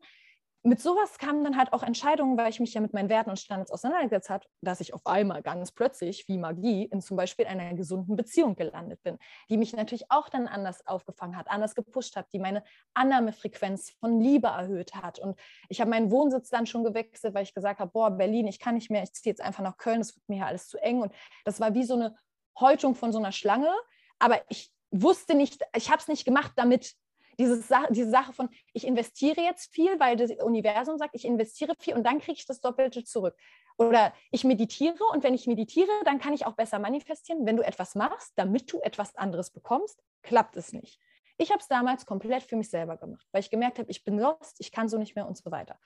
Mit 0.62 0.80
sowas 0.80 1.16
kamen 1.16 1.42
dann 1.42 1.56
halt 1.56 1.72
auch 1.72 1.82
Entscheidungen, 1.82 2.36
weil 2.36 2.50
ich 2.50 2.60
mich 2.60 2.74
ja 2.74 2.82
mit 2.82 2.92
meinen 2.92 3.08
Werten 3.08 3.30
und 3.30 3.38
Standards 3.38 3.70
auseinandergesetzt 3.70 4.28
habe, 4.28 4.44
dass 4.60 4.80
ich 4.80 4.92
auf 4.92 5.06
einmal 5.06 5.42
ganz 5.42 5.72
plötzlich, 5.72 6.28
wie 6.28 6.36
Magie, 6.36 6.84
in 6.84 7.00
zum 7.00 7.16
Beispiel 7.16 7.46
einer 7.46 7.72
gesunden 7.74 8.14
Beziehung 8.14 8.56
gelandet 8.56 9.02
bin, 9.02 9.18
die 9.48 9.56
mich 9.56 9.72
natürlich 9.74 10.10
auch 10.10 10.28
dann 10.28 10.48
anders 10.48 10.86
aufgefangen 10.86 11.36
hat, 11.36 11.50
anders 11.50 11.74
gepusht 11.74 12.14
hat, 12.14 12.26
die 12.34 12.38
meine 12.38 12.62
Annahmefrequenz 12.92 13.92
von 14.00 14.20
Liebe 14.20 14.48
erhöht 14.48 14.94
hat. 14.94 15.18
Und 15.18 15.38
ich 15.70 15.80
habe 15.80 15.90
meinen 15.90 16.10
Wohnsitz 16.10 16.50
dann 16.50 16.66
schon 16.66 16.84
gewechselt, 16.84 17.32
weil 17.34 17.44
ich 17.44 17.54
gesagt 17.54 17.80
habe, 17.80 17.90
boah, 17.90 18.10
Berlin, 18.10 18.46
ich 18.46 18.58
kann 18.58 18.74
nicht 18.74 18.90
mehr, 18.90 19.02
ich 19.02 19.14
ziehe 19.14 19.32
jetzt 19.32 19.40
einfach 19.40 19.62
nach 19.62 19.78
Köln, 19.78 20.00
das 20.00 20.14
wird 20.14 20.28
mir 20.28 20.36
hier 20.36 20.46
alles 20.46 20.68
zu 20.68 20.76
eng. 20.78 21.00
Und 21.00 21.12
das 21.46 21.58
war 21.60 21.72
wie 21.72 21.84
so 21.84 21.94
eine 21.94 22.16
Häutung 22.58 22.94
von 22.94 23.12
so 23.12 23.18
einer 23.18 23.32
Schlange, 23.32 23.72
aber 24.18 24.42
ich 24.50 24.70
wusste 24.90 25.34
nicht, 25.34 25.62
ich 25.74 25.88
habe 25.88 26.00
es 26.00 26.08
nicht 26.08 26.26
gemacht, 26.26 26.52
damit 26.56 26.94
Diese, 27.40 27.56
Sa 27.56 27.86
diese 27.88 28.10
Sache 28.10 28.34
von, 28.34 28.50
ich 28.74 28.86
investiere 28.86 29.40
jetzt 29.40 29.72
viel, 29.72 29.98
weil 29.98 30.16
das 30.16 30.30
Universum 30.30 30.98
sagt, 30.98 31.14
ich 31.14 31.24
investiere 31.24 31.74
viel 31.78 31.94
und 31.94 32.04
dann 32.04 32.18
kriege 32.18 32.38
ich 32.38 32.46
das 32.46 32.60
Doppelte 32.60 33.02
zurück. 33.02 33.34
Oder 33.78 34.12
ich 34.30 34.44
meditiere 34.44 35.02
und 35.12 35.24
wenn 35.24 35.32
ich 35.32 35.46
meditiere, 35.46 35.90
dann 36.04 36.18
kann 36.18 36.34
ich 36.34 36.44
auch 36.44 36.52
besser 36.52 36.78
manifestieren. 36.78 37.46
Wenn 37.46 37.56
du 37.56 37.62
etwas 37.62 37.94
machst, 37.94 38.34
damit 38.36 38.70
du 38.70 38.80
etwas 38.80 39.16
anderes 39.16 39.50
bekommst, 39.50 40.02
klappt 40.22 40.56
es 40.56 40.74
nicht. 40.74 41.00
Ich 41.38 41.50
habe 41.50 41.60
es 41.60 41.68
damals 41.68 42.04
komplett 42.04 42.42
für 42.42 42.56
mich 42.56 42.68
selber 42.68 42.98
gemacht, 42.98 43.26
weil 43.32 43.40
ich 43.40 43.50
gemerkt 43.50 43.78
habe, 43.78 43.90
ich 43.90 44.04
bin 44.04 44.18
lost, 44.18 44.56
ich 44.58 44.70
kann 44.70 44.90
so 44.90 44.98
nicht 44.98 45.16
mehr 45.16 45.26
und 45.26 45.38
so 45.38 45.50
weiter. 45.50 45.78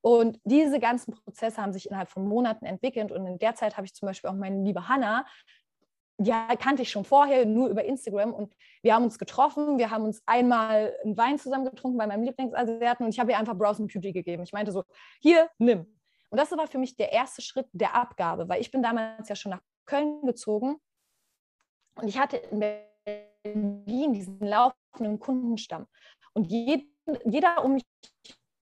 Und 0.00 0.40
diese 0.44 0.80
ganzen 0.80 1.12
Prozesse 1.12 1.60
haben 1.60 1.72
sich 1.72 1.86
innerhalb 1.86 2.08
von 2.08 2.26
Monaten 2.26 2.64
entwickelt. 2.64 3.12
Und 3.12 3.26
in 3.26 3.38
der 3.38 3.54
Zeit 3.54 3.76
habe 3.76 3.86
ich 3.86 3.94
zum 3.94 4.06
Beispiel 4.06 4.30
auch 4.30 4.34
meine 4.34 4.64
liebe 4.64 4.88
Hanna, 4.88 5.26
die 6.18 6.30
kannte 6.58 6.82
ich 6.82 6.90
schon 6.90 7.04
vorher, 7.04 7.46
nur 7.46 7.68
über 7.68 7.84
Instagram. 7.84 8.32
Und 8.32 8.54
wir 8.82 8.94
haben 8.94 9.04
uns 9.04 9.18
getroffen, 9.18 9.78
wir 9.78 9.90
haben 9.90 10.04
uns 10.04 10.22
einmal 10.26 10.96
einen 11.04 11.16
Wein 11.16 11.38
zusammen 11.38 11.64
getrunken 11.64 11.98
bei 11.98 12.06
meinem 12.06 12.22
Lieblingsasiaten 12.22 13.04
und 13.04 13.12
ich 13.12 13.18
habe 13.18 13.32
ihr 13.32 13.38
einfach 13.38 13.56
Browse 13.56 13.84
Beauty 13.86 14.12
gegeben. 14.12 14.42
Ich 14.42 14.52
meinte 14.52 14.72
so, 14.72 14.84
hier, 15.20 15.48
nimm. 15.58 15.86
Und 16.30 16.38
das 16.38 16.50
war 16.52 16.66
für 16.66 16.78
mich 16.78 16.96
der 16.96 17.12
erste 17.12 17.42
Schritt 17.42 17.66
der 17.72 17.94
Abgabe, 17.94 18.48
weil 18.48 18.60
ich 18.60 18.70
bin 18.70 18.82
damals 18.82 19.28
ja 19.28 19.36
schon 19.36 19.50
nach 19.50 19.60
Köln 19.84 20.22
gezogen 20.24 20.76
und 21.96 22.08
ich 22.08 22.18
hatte 22.18 22.36
in 22.36 22.60
Berlin 22.60 24.12
diesen 24.12 24.38
laufenden 24.40 25.18
Kundenstamm. 25.18 25.86
Und 26.32 26.50
jeder 26.50 27.64
um 27.64 27.74
mich 27.74 27.84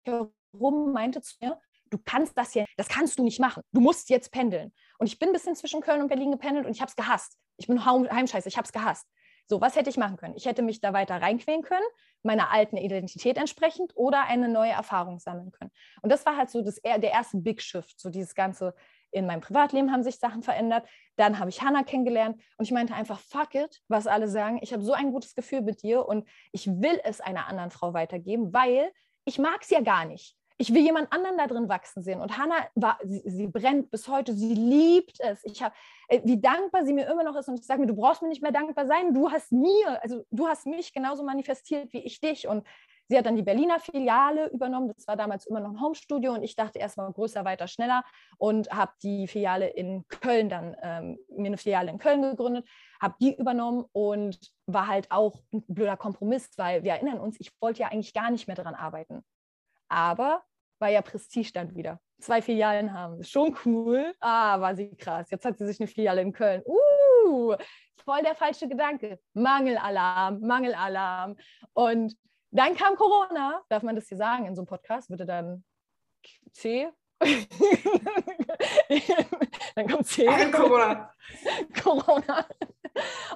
herum 0.03 0.93
meinte 0.93 1.21
zu 1.21 1.35
mir, 1.41 1.59
du 1.89 1.99
kannst 2.03 2.37
das 2.37 2.53
hier, 2.53 2.65
das 2.77 2.87
kannst 2.87 3.19
du 3.19 3.23
nicht 3.23 3.39
machen. 3.39 3.63
Du 3.71 3.81
musst 3.81 4.09
jetzt 4.09 4.31
pendeln. 4.31 4.73
Und 4.99 5.07
ich 5.07 5.17
bin 5.17 5.29
ein 5.29 5.33
bisschen 5.33 5.55
zwischen 5.55 5.81
Köln 5.81 6.01
und 6.01 6.09
Berlin 6.09 6.31
gependelt 6.31 6.65
und 6.65 6.73
ich 6.73 6.81
habe 6.81 6.89
es 6.89 6.95
gehasst. 6.95 7.37
Ich 7.57 7.67
bin 7.67 7.83
Heimscheiße, 7.83 8.49
ich 8.49 8.57
habe 8.57 8.65
es 8.65 8.73
gehasst. 8.73 9.07
So, 9.47 9.61
was 9.61 9.75
hätte 9.75 9.89
ich 9.89 9.97
machen 9.97 10.17
können? 10.17 10.35
Ich 10.35 10.45
hätte 10.45 10.61
mich 10.61 10.81
da 10.81 10.93
weiter 10.93 11.21
reinquälen 11.21 11.63
können, 11.63 11.85
meiner 12.21 12.51
alten 12.51 12.77
Identität 12.77 13.37
entsprechend 13.37 13.93
oder 13.95 14.25
eine 14.25 14.49
neue 14.49 14.71
Erfahrung 14.71 15.19
sammeln 15.19 15.51
können. 15.51 15.71
Und 16.01 16.11
das 16.11 16.25
war 16.25 16.37
halt 16.37 16.49
so 16.51 16.61
das, 16.61 16.75
der 16.75 17.01
erste 17.01 17.37
Big 17.37 17.61
Shift, 17.61 17.99
so 17.99 18.09
dieses 18.09 18.35
ganze, 18.35 18.75
in 19.11 19.25
meinem 19.25 19.41
Privatleben 19.41 19.91
haben 19.91 20.03
sich 20.03 20.19
Sachen 20.19 20.43
verändert. 20.43 20.87
Dann 21.15 21.39
habe 21.39 21.49
ich 21.49 21.61
Hannah 21.61 21.83
kennengelernt 21.83 22.39
und 22.57 22.65
ich 22.65 22.71
meinte 22.71 22.93
einfach, 22.93 23.19
fuck 23.19 23.55
it, 23.55 23.81
was 23.87 24.05
alle 24.05 24.27
sagen. 24.27 24.59
Ich 24.61 24.73
habe 24.73 24.83
so 24.83 24.91
ein 24.91 25.11
gutes 25.11 25.33
Gefühl 25.33 25.61
mit 25.61 25.81
dir 25.81 26.05
und 26.05 26.27
ich 26.51 26.67
will 26.67 26.99
es 27.05 27.21
einer 27.21 27.47
anderen 27.47 27.71
Frau 27.71 27.93
weitergeben, 27.93 28.53
weil 28.53 28.91
ich 29.25 29.39
mag 29.39 29.61
es 29.61 29.69
ja 29.69 29.79
gar 29.79 30.05
nicht 30.05 30.35
ich 30.61 30.73
will 30.73 30.81
jemand 30.81 31.11
anderen 31.13 31.37
da 31.37 31.47
drin 31.47 31.69
wachsen 31.69 32.03
sehen. 32.03 32.19
Und 32.19 32.37
Hannah 32.37 32.67
war, 32.75 32.99
sie, 33.01 33.21
sie 33.25 33.47
brennt 33.47 33.91
bis 33.91 34.09
heute, 34.09 34.33
sie 34.33 34.53
liebt 34.53 35.17
es. 35.21 35.41
Ich 35.45 35.63
habe, 35.63 35.73
äh, 36.09 36.19
wie 36.25 36.39
dankbar 36.39 36.85
sie 36.85 36.91
mir 36.91 37.07
immer 37.07 37.23
noch 37.23 37.37
ist. 37.37 37.47
Und 37.47 37.57
ich 37.57 37.65
sage 37.65 37.79
mir, 37.79 37.87
du 37.87 37.95
brauchst 37.95 38.21
mir 38.21 38.27
nicht 38.27 38.41
mehr 38.41 38.51
dankbar 38.51 38.85
sein. 38.85 39.13
Du 39.13 39.31
hast 39.31 39.53
mir, 39.53 40.03
also 40.03 40.25
du 40.31 40.47
hast 40.47 40.65
mich 40.65 40.91
genauso 40.91 41.23
manifestiert 41.23 41.93
wie 41.93 41.99
ich 41.99 42.19
dich. 42.19 42.45
Und 42.45 42.67
sie 43.07 43.17
hat 43.17 43.25
dann 43.25 43.37
die 43.37 43.41
Berliner 43.41 43.79
Filiale 43.79 44.49
übernommen. 44.49 44.91
Das 44.93 45.07
war 45.07 45.15
damals 45.15 45.45
immer 45.45 45.61
noch 45.61 45.69
ein 45.69 45.79
Homestudio. 45.79 46.33
Und 46.33 46.43
ich 46.43 46.57
dachte 46.57 46.77
erstmal 46.77 47.09
größer, 47.13 47.45
weiter, 47.45 47.69
schneller. 47.69 48.03
Und 48.37 48.69
habe 48.69 48.91
die 49.01 49.29
Filiale 49.29 49.69
in 49.69 50.05
Köln 50.09 50.49
dann, 50.49 50.75
ähm, 50.81 51.19
mir 51.37 51.47
eine 51.47 51.57
Filiale 51.57 51.89
in 51.89 51.99
Köln 51.99 52.21
gegründet, 52.21 52.67
habe 52.99 53.15
die 53.21 53.33
übernommen 53.33 53.85
und 53.93 54.37
war 54.65 54.87
halt 54.87 55.09
auch 55.09 55.39
ein 55.53 55.63
blöder 55.69 55.95
Kompromiss, 55.95 56.49
weil 56.57 56.83
wir 56.83 56.91
erinnern 56.91 57.21
uns, 57.21 57.39
ich 57.39 57.49
wollte 57.61 57.79
ja 57.79 57.87
eigentlich 57.87 58.13
gar 58.13 58.29
nicht 58.29 58.47
mehr 58.47 58.57
daran 58.57 58.75
arbeiten. 58.75 59.23
Aber 59.87 60.43
war 60.79 60.89
ja 60.89 61.01
Prestige 61.01 61.51
dann 61.53 61.75
wieder. 61.75 61.99
Zwei 62.19 62.41
Filialen 62.41 62.93
haben. 62.93 63.23
Schon 63.23 63.55
cool. 63.65 64.13
Ah, 64.19 64.59
war 64.59 64.75
sie 64.75 64.95
krass. 64.95 65.29
Jetzt 65.31 65.45
hat 65.45 65.57
sie 65.57 65.67
sich 65.67 65.79
eine 65.79 65.87
Filiale 65.87 66.21
in 66.21 66.33
Köln. 66.33 66.61
Uh, 66.65 67.55
voll 68.03 68.21
der 68.23 68.35
falsche 68.35 68.67
Gedanke. 68.67 69.19
Mangelalarm, 69.33 70.39
Mangelalarm. 70.41 71.37
Und 71.73 72.15
dann 72.51 72.75
kam 72.75 72.95
Corona. 72.95 73.61
Darf 73.69 73.83
man 73.83 73.95
das 73.95 74.07
hier 74.07 74.17
sagen 74.17 74.45
in 74.45 74.55
so 74.55 74.61
einem 74.61 74.67
Podcast? 74.67 75.09
Würde 75.09 75.25
dann 75.25 75.63
C? 76.51 76.89
dann 79.75 79.87
kommt 79.87 80.07
C. 80.07 80.25
Corona. 80.51 81.13
Corona. 81.83 82.45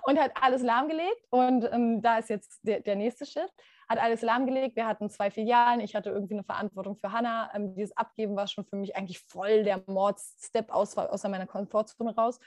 Und 0.06 0.20
hat 0.20 0.32
alles 0.42 0.62
lahmgelegt. 0.62 1.26
Und 1.30 1.70
ähm, 1.72 2.02
da 2.02 2.18
ist 2.18 2.30
jetzt 2.30 2.60
der, 2.64 2.82
der 2.82 2.96
nächste 2.96 3.26
Schritt 3.26 3.52
hat 3.88 4.00
alles 4.00 4.22
lahmgelegt. 4.22 4.76
Wir 4.76 4.88
hatten 4.88 5.10
zwei 5.10 5.32
Filialen. 5.32 5.80
Ich 5.80 5.96
hatte 5.96 6.10
irgendwie 6.10 6.36
eine 6.36 6.44
Verantwortung 6.44 6.96
für 6.98 7.12
Hannah. 7.12 7.52
Ähm, 7.54 7.76
dieses 7.76 7.96
Abgeben 7.96 8.36
war 8.36 8.48
schon 8.48 8.66
für 8.66 8.76
mich 8.76 8.96
eigentlich 8.96 9.20
voll 9.20 9.64
der 9.64 9.84
Mordsstep 9.88 10.70
aus, 10.70 10.98
außer 10.98 11.30
meiner 11.30 11.48
Komfortzone 11.48 12.16
raus. 12.16 12.40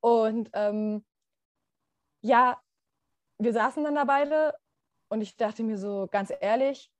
Und 0.00 0.50
ähm, 0.52 1.04
ja, 2.22 2.60
wir 3.38 3.52
saßen 3.52 3.84
dann 3.84 3.94
da 3.94 4.04
beide 4.04 4.54
und 5.08 5.20
ich 5.20 5.36
dachte 5.36 5.62
mir 5.62 5.78
so, 5.78 6.08
ganz 6.10 6.32
ehrlich, 6.40 6.90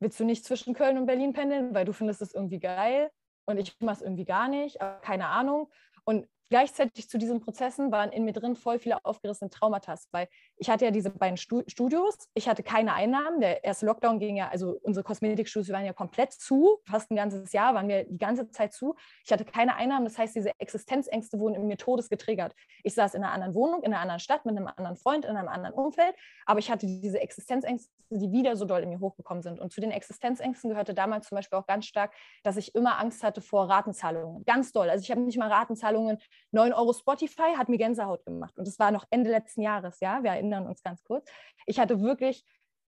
willst 0.00 0.18
du 0.18 0.24
nicht 0.24 0.44
zwischen 0.44 0.74
Köln 0.74 0.98
und 0.98 1.06
Berlin 1.06 1.32
pendeln, 1.32 1.74
weil 1.74 1.84
du 1.84 1.92
findest 1.92 2.22
es 2.22 2.34
irgendwie 2.34 2.60
geil 2.60 3.10
und 3.46 3.58
ich 3.58 3.78
mache 3.80 3.96
es 3.96 4.02
irgendwie 4.02 4.24
gar 4.24 4.48
nicht, 4.48 4.78
keine 5.02 5.26
Ahnung. 5.26 5.70
Und 6.04 6.28
gleichzeitig 6.50 7.08
zu 7.08 7.16
diesen 7.16 7.40
Prozessen 7.40 7.90
waren 7.92 8.10
in 8.10 8.24
mir 8.24 8.32
drin 8.32 8.56
voll 8.56 8.78
viele 8.78 9.04
aufgerissene 9.04 9.50
Traumata, 9.50 9.94
weil 10.10 10.28
ich 10.56 10.68
hatte 10.68 10.84
ja 10.84 10.90
diese 10.90 11.10
beiden 11.10 11.36
Studios, 11.36 12.28
ich 12.34 12.48
hatte 12.48 12.62
keine 12.62 12.92
Einnahmen, 12.92 13.40
der 13.40 13.64
erste 13.64 13.86
Lockdown 13.86 14.18
ging 14.18 14.36
ja, 14.36 14.48
also 14.48 14.78
unsere 14.82 15.04
Kosmetikstudios 15.04 15.72
waren 15.72 15.84
ja 15.84 15.92
komplett 15.92 16.32
zu, 16.32 16.78
fast 16.86 17.10
ein 17.10 17.16
ganzes 17.16 17.52
Jahr 17.52 17.74
waren 17.74 17.88
wir 17.88 18.04
die 18.04 18.18
ganze 18.18 18.50
Zeit 18.50 18.72
zu. 18.72 18.96
Ich 19.24 19.32
hatte 19.32 19.44
keine 19.44 19.76
Einnahmen, 19.76 20.04
das 20.04 20.18
heißt, 20.18 20.34
diese 20.34 20.50
Existenzängste 20.58 21.38
wurden 21.38 21.54
in 21.54 21.66
mir 21.66 21.76
todes 21.76 22.08
getriggert. 22.08 22.54
Ich 22.82 22.94
saß 22.94 23.14
in 23.14 23.22
einer 23.22 23.32
anderen 23.32 23.54
Wohnung, 23.54 23.82
in 23.82 23.92
einer 23.92 24.02
anderen 24.02 24.20
Stadt, 24.20 24.44
mit 24.44 24.56
einem 24.56 24.66
anderen 24.66 24.96
Freund, 24.96 25.24
in 25.24 25.36
einem 25.36 25.48
anderen 25.48 25.74
Umfeld, 25.74 26.14
aber 26.46 26.58
ich 26.58 26.70
hatte 26.70 26.86
diese 26.86 27.20
Existenzängste, 27.20 27.90
die 28.10 28.32
wieder 28.32 28.56
so 28.56 28.64
doll 28.64 28.82
in 28.82 28.88
mir 28.88 28.98
hochgekommen 28.98 29.42
sind. 29.42 29.60
Und 29.60 29.72
zu 29.72 29.80
den 29.80 29.92
Existenzängsten 29.92 30.70
gehörte 30.70 30.94
damals 30.94 31.28
zum 31.28 31.36
Beispiel 31.36 31.58
auch 31.58 31.66
ganz 31.66 31.86
stark, 31.86 32.12
dass 32.42 32.56
ich 32.56 32.74
immer 32.74 32.98
Angst 32.98 33.22
hatte 33.22 33.40
vor 33.40 33.68
Ratenzahlungen. 33.68 34.44
Ganz 34.44 34.72
doll. 34.72 34.90
Also 34.90 35.02
ich 35.02 35.10
habe 35.12 35.20
nicht 35.20 35.38
mal 35.38 35.48
Ratenzahlungen 35.48 36.18
9 36.52 36.72
Euro 36.72 36.92
Spotify 36.92 37.54
hat 37.56 37.68
mir 37.68 37.78
Gänsehaut 37.78 38.24
gemacht. 38.24 38.56
Und 38.58 38.66
das 38.66 38.78
war 38.78 38.90
noch 38.90 39.06
Ende 39.10 39.30
letzten 39.30 39.62
Jahres, 39.62 40.00
ja, 40.00 40.22
wir 40.22 40.30
erinnern 40.30 40.66
uns 40.66 40.82
ganz 40.82 41.02
kurz. 41.04 41.30
Ich 41.66 41.78
hatte 41.78 42.00
wirklich 42.00 42.44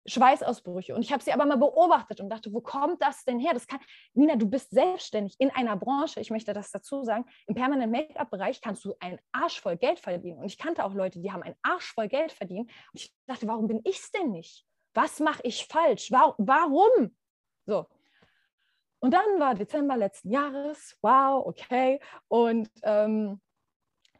Schweißausbrüche. 0.08 0.96
Und 0.96 1.02
ich 1.02 1.12
habe 1.12 1.22
sie 1.22 1.34
aber 1.34 1.46
mal 1.46 1.58
beobachtet 1.58 2.22
und 2.22 2.30
dachte, 2.30 2.54
wo 2.54 2.62
kommt 2.62 3.02
das 3.02 3.26
denn 3.26 3.40
her? 3.40 3.54
Das 3.54 3.68
kann, 3.68 3.80
Nina, 4.14 4.36
du 4.36 4.48
bist 4.50 4.72
selbstständig 4.72 5.36
in 5.38 5.52
einer 5.52 5.76
Branche, 5.76 6.22
ich 6.22 6.30
möchte 6.30 6.54
das 6.54 6.72
dazu 6.72 7.04
sagen, 7.04 7.26
im 7.46 7.56
permanenten 7.56 7.92
Make-up-Bereich 7.92 8.62
kannst 8.62 8.86
du 8.86 8.96
einen 9.00 9.20
Arsch 9.34 9.60
voll 9.60 9.78
Geld 9.78 10.00
verdienen. 10.00 10.40
Und 10.40 10.46
ich 10.46 10.58
kannte 10.58 10.84
auch 10.84 10.94
Leute, 10.94 11.20
die 11.20 11.32
haben 11.32 11.44
einen 11.44 11.56
Arsch 11.62 11.94
voll 11.94 12.08
Geld 12.08 12.32
verdient. 12.32 12.72
Und 12.94 13.02
ich 13.02 13.14
dachte, 13.28 13.48
warum 13.48 13.68
bin 13.68 13.82
ich 13.84 14.00
es 14.00 14.12
denn 14.12 14.32
nicht? 14.32 14.66
Was 14.94 15.20
mache 15.20 15.42
ich 15.44 15.68
falsch? 15.68 16.10
Warum? 16.12 17.16
So. 17.66 17.86
Und 19.08 19.12
dann 19.14 19.40
war 19.40 19.56
Dezember 19.56 19.96
letzten 19.96 20.32
Jahres, 20.32 20.98
wow, 21.02 21.46
okay. 21.46 22.02
Und 22.28 22.70
ähm, 22.84 23.40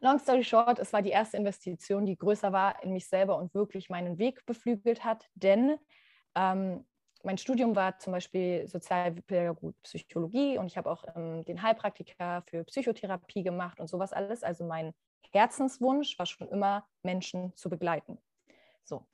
Long 0.00 0.18
story 0.18 0.42
short, 0.42 0.78
es 0.78 0.94
war 0.94 1.02
die 1.02 1.10
erste 1.10 1.36
Investition, 1.36 2.06
die 2.06 2.16
größer 2.16 2.54
war 2.54 2.82
in 2.82 2.94
mich 2.94 3.06
selber 3.06 3.36
und 3.36 3.52
wirklich 3.52 3.90
meinen 3.90 4.16
Weg 4.16 4.46
beflügelt 4.46 5.04
hat, 5.04 5.28
denn 5.34 5.76
ähm, 6.34 6.86
mein 7.22 7.36
Studium 7.36 7.76
war 7.76 7.98
zum 7.98 8.14
Beispiel 8.14 8.66
Sozialpädagogik, 8.66 9.76
Psychologie 9.82 10.56
und 10.56 10.68
ich 10.68 10.78
habe 10.78 10.90
auch 10.90 11.04
ähm, 11.14 11.44
den 11.44 11.62
Heilpraktiker 11.62 12.42
für 12.46 12.64
Psychotherapie 12.64 13.42
gemacht 13.42 13.80
und 13.80 13.88
sowas 13.88 14.14
alles. 14.14 14.42
Also 14.42 14.64
mein 14.64 14.94
Herzenswunsch 15.32 16.18
war 16.18 16.24
schon 16.24 16.48
immer, 16.48 16.88
Menschen 17.02 17.54
zu 17.56 17.68
begleiten. 17.68 18.16
So, 18.84 19.06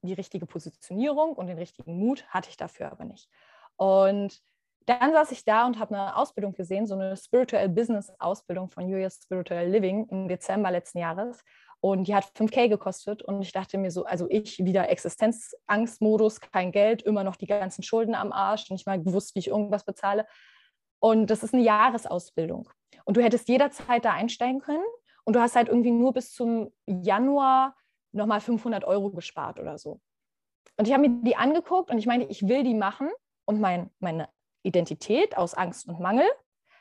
die 0.00 0.14
richtige 0.14 0.46
Positionierung 0.46 1.34
und 1.34 1.48
den 1.48 1.58
richtigen 1.58 1.98
Mut 1.98 2.24
hatte 2.28 2.48
ich 2.48 2.56
dafür 2.56 2.90
aber 2.90 3.04
nicht. 3.04 3.28
Und 3.76 4.42
dann 4.86 5.12
saß 5.12 5.32
ich 5.32 5.44
da 5.44 5.66
und 5.66 5.78
habe 5.78 5.94
eine 5.94 6.16
Ausbildung 6.16 6.54
gesehen, 6.54 6.86
so 6.86 6.94
eine 6.94 7.16
Spiritual 7.16 7.68
Business 7.68 8.12
Ausbildung 8.18 8.70
von 8.70 8.88
Julius 8.88 9.20
Spiritual 9.22 9.66
Living 9.66 10.06
im 10.10 10.28
Dezember 10.28 10.70
letzten 10.70 10.98
Jahres. 10.98 11.42
Und 11.80 12.06
die 12.06 12.14
hat 12.14 12.24
5K 12.36 12.68
gekostet. 12.68 13.22
Und 13.22 13.42
ich 13.42 13.52
dachte 13.52 13.76
mir 13.76 13.90
so, 13.90 14.04
also 14.04 14.26
ich 14.30 14.64
wieder 14.64 14.88
Existenzangstmodus, 14.88 16.40
kein 16.40 16.70
Geld, 16.70 17.02
immer 17.02 17.24
noch 17.24 17.36
die 17.36 17.46
ganzen 17.46 17.82
Schulden 17.82 18.14
am 18.14 18.32
Arsch, 18.32 18.70
nicht 18.70 18.86
mal 18.86 19.02
gewusst, 19.02 19.34
wie 19.34 19.40
ich 19.40 19.48
irgendwas 19.48 19.84
bezahle. 19.84 20.26
Und 21.00 21.28
das 21.30 21.42
ist 21.42 21.54
eine 21.54 21.64
Jahresausbildung. 21.64 22.68
Und 23.04 23.16
du 23.16 23.22
hättest 23.22 23.48
jederzeit 23.48 24.04
da 24.04 24.12
einsteigen 24.12 24.60
können. 24.60 24.84
Und 25.24 25.34
du 25.34 25.40
hast 25.40 25.56
halt 25.56 25.68
irgendwie 25.68 25.90
nur 25.90 26.12
bis 26.12 26.32
zum 26.32 26.72
Januar 26.86 27.76
nochmal 28.12 28.40
500 28.40 28.84
Euro 28.84 29.10
gespart 29.10 29.58
oder 29.58 29.78
so. 29.78 30.00
Und 30.76 30.86
ich 30.86 30.94
habe 30.94 31.08
mir 31.08 31.22
die 31.22 31.36
angeguckt 31.36 31.90
und 31.90 31.98
ich 31.98 32.06
meine, 32.06 32.26
ich 32.26 32.46
will 32.46 32.62
die 32.62 32.74
machen. 32.74 33.10
Und 33.44 33.60
mein, 33.60 33.90
meine 33.98 34.28
Identität 34.62 35.36
aus 35.36 35.54
Angst 35.54 35.88
und 35.88 36.00
Mangel, 36.00 36.26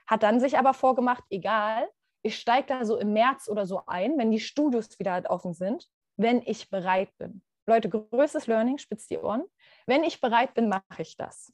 hat 0.08 0.24
dann 0.24 0.40
sich 0.40 0.58
aber 0.58 0.74
vorgemacht, 0.74 1.24
egal, 1.30 1.88
ich 2.22 2.38
steige 2.38 2.68
da 2.68 2.86
so 2.86 2.98
im 2.98 3.14
März 3.14 3.48
oder 3.50 3.66
so 3.66 3.82
ein, 3.88 4.18
wenn 4.18 4.32
die 4.32 4.40
Studios 4.40 5.00
wieder 5.00 5.14
halt 5.14 5.30
offen 5.30 5.54
sind, 5.54 5.88
wenn 6.18 6.42
ich 6.46 6.70
bereit 6.70 7.10
bin. 7.18 7.42
Leute, 7.66 7.90
größtes 7.90 8.48
Learning, 8.48 8.78
spitzt 8.78 9.10
die 9.10 9.18
Ohren. 9.18 9.44
Wenn 9.86 10.04
ich 10.04 10.20
bereit 10.20 10.54
bin, 10.54 10.68
mache 10.68 10.84
ich 11.00 11.16
das. 11.16 11.54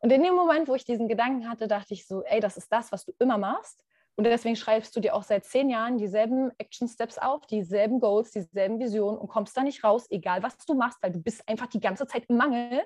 Und 0.00 0.10
in 0.10 0.22
dem 0.22 0.34
Moment, 0.34 0.68
wo 0.68 0.74
ich 0.74 0.84
diesen 0.84 1.08
Gedanken 1.08 1.48
hatte, 1.48 1.68
dachte 1.68 1.94
ich 1.94 2.06
so, 2.06 2.22
ey, 2.24 2.40
das 2.40 2.56
ist 2.56 2.70
das, 2.72 2.92
was 2.92 3.04
du 3.04 3.12
immer 3.18 3.38
machst. 3.38 3.82
Und 4.16 4.24
deswegen 4.24 4.54
schreibst 4.54 4.94
du 4.94 5.00
dir 5.00 5.14
auch 5.14 5.24
seit 5.24 5.44
zehn 5.44 5.70
Jahren 5.70 5.98
dieselben 5.98 6.52
Action 6.58 6.88
Steps 6.88 7.18
auf, 7.18 7.46
dieselben 7.46 8.00
Goals, 8.00 8.30
dieselben 8.30 8.78
Visionen 8.78 9.18
und 9.18 9.28
kommst 9.28 9.56
da 9.56 9.62
nicht 9.62 9.82
raus, 9.82 10.06
egal 10.10 10.42
was 10.42 10.56
du 10.58 10.74
machst, 10.74 10.98
weil 11.02 11.10
du 11.10 11.20
bist 11.20 11.48
einfach 11.48 11.66
die 11.66 11.80
ganze 11.80 12.06
Zeit 12.06 12.24
im 12.28 12.36
Mangel. 12.36 12.82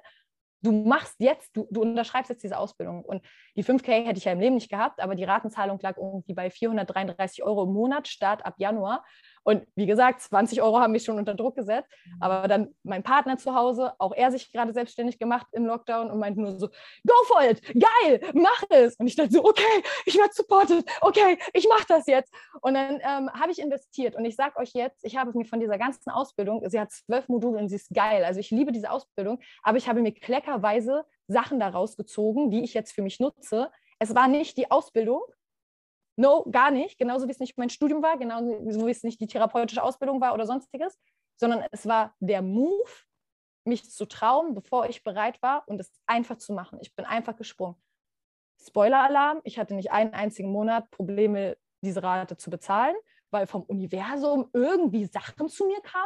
Du 0.61 0.73
machst 0.73 1.17
jetzt, 1.19 1.57
du, 1.57 1.69
du 1.71 1.83
unterschreibst 1.83 2.31
jetzt 2.31 2.43
diese 2.43 2.59
Ausbildung. 2.59 3.05
Und 3.05 3.25
die 3.57 3.65
5K 3.65 4.05
hätte 4.05 4.19
ich 4.19 4.25
ja 4.25 4.33
im 4.33 4.41
Leben 4.41 4.57
nicht 4.57 4.71
gehabt, 4.71 5.01
aber 5.01 5.15
die 5.15 5.25
Ratenzahlung 5.25 5.79
lag 5.81 5.97
irgendwie 5.97 6.35
bei 6.35 6.51
433 6.51 7.45
Euro 7.45 7.65
im 7.65 7.73
Monat, 7.73 8.09
Start 8.09 8.45
ab 8.45 8.55
Januar. 8.59 9.05
Und 9.45 9.67
wie 9.75 9.87
gesagt, 9.87 10.21
20 10.21 10.63
Euro 10.63 10.81
haben 10.81 10.93
mich 10.93 11.05
schon 11.05 11.19
unter 11.19 11.35
Druck 11.35 11.57
gesetzt. 11.57 11.89
Mhm. 12.07 12.23
Aber 12.23 12.49
dann 12.49 12.75
mein 12.83 13.03
Partner 13.03 13.39
zu 13.39 13.55
Hause, 13.55 13.93
auch 13.99 14.13
er 14.13 14.31
sich 14.31 14.53
gerade 14.53 14.73
selbstständig 14.73 15.19
gemacht 15.19 15.47
im 15.53 15.67
Lockdown 15.67 16.11
und 16.11 16.19
meinte 16.19 16.41
nur 16.41 16.59
so, 16.59 16.69
go 16.69 17.15
for 17.27 17.43
it, 17.43 17.63
geil, 17.73 18.21
mach 18.35 18.63
es. 18.71 18.97
Und 18.97 19.07
ich 19.07 19.17
dachte 19.17 19.33
so, 19.33 19.45
okay, 19.45 19.83
ich 20.07 20.17
werde 20.17 20.33
supported, 20.33 20.85
okay, 21.01 21.39
ich 21.53 21.69
mache 21.69 21.87
das 21.89 22.07
jetzt. 22.07 22.33
Und 22.61 22.75
dann 22.75 23.01
ähm, 23.03 23.31
habe 23.33 23.51
ich 23.51 23.59
investiert. 23.59 24.17
Und 24.17 24.25
ich 24.25 24.37
sage 24.37 24.57
euch 24.57 24.73
jetzt, 24.75 25.05
ich 25.05 25.17
habe 25.17 25.37
mir 25.37 25.45
von 25.45 25.61
dieser 25.61 25.79
ganzen 25.79 26.11
Ausbildung, 26.11 26.63
sie 26.69 26.81
hat 26.81 26.91
zwölf 26.91 27.29
Module 27.29 27.59
und 27.59 27.69
sie 27.69 27.77
ist 27.77 27.91
geil. 27.95 28.25
Also 28.25 28.41
ich 28.41 28.51
liebe 28.51 28.73
diese 28.73 28.91
Ausbildung, 28.91 29.41
aber 29.63 29.79
ich 29.79 29.89
habe 29.89 30.01
mir 30.01 30.13
kleckerweise 30.13 31.05
Sachen 31.27 31.61
daraus 31.61 31.97
gezogen, 31.97 32.51
die 32.51 32.63
ich 32.65 32.75
jetzt 32.75 32.93
für 32.93 33.03
mich 33.03 33.21
nutze. 33.21 33.71
Es 33.99 34.15
war 34.15 34.29
nicht 34.29 34.57
die 34.57 34.71
Ausbildung, 34.71 35.23
No, 36.19 36.45
gar 36.51 36.73
nicht. 36.73 36.99
Genauso 36.99 37.29
wie 37.29 37.31
es 37.31 37.39
nicht 37.39 37.57
mein 37.59 37.71
Studium 37.71 38.03
war, 38.03 38.19
genauso 38.19 38.49
wie 38.87 38.91
es 38.91 39.05
nicht 39.05 39.21
die 39.21 39.29
therapeutische 39.29 39.85
Ausbildung 39.85 40.21
war 40.21 40.35
oder 40.35 40.47
sonstiges, 40.47 40.99
sondern 41.37 41.65
es 41.71 41.87
war 41.87 42.17
der 42.19 42.43
Move, 42.43 42.91
mich 43.65 43.89
zu 43.89 44.05
trauen, 44.05 44.53
bevor 44.53 44.89
ich 44.89 45.05
bereit 45.05 45.41
war 45.43 45.63
und 45.69 45.79
es 45.79 45.93
einfach 46.07 46.39
zu 46.39 46.53
machen. 46.53 46.81
Ich 46.81 46.97
bin 46.97 47.05
einfach 47.05 47.37
gesprungen. 47.37 47.77
Spoiler-Alarm, 48.61 49.43
ich 49.45 49.61
hatte 49.61 49.77
nicht 49.77 49.93
einen 49.93 50.13
einzigen 50.13 50.51
Monat 50.51 50.91
Probleme, 50.91 51.57
diese 51.85 52.03
Rate 52.03 52.37
zu 52.37 52.51
bezahlen, 52.51 52.97
weil 53.31 53.47
vom 53.47 53.63
Universum 53.63 54.51
irgendwie 54.53 55.05
Sachen 55.05 55.49
zu 55.49 55.67
mir 55.67 55.81
kamen. 55.83 56.05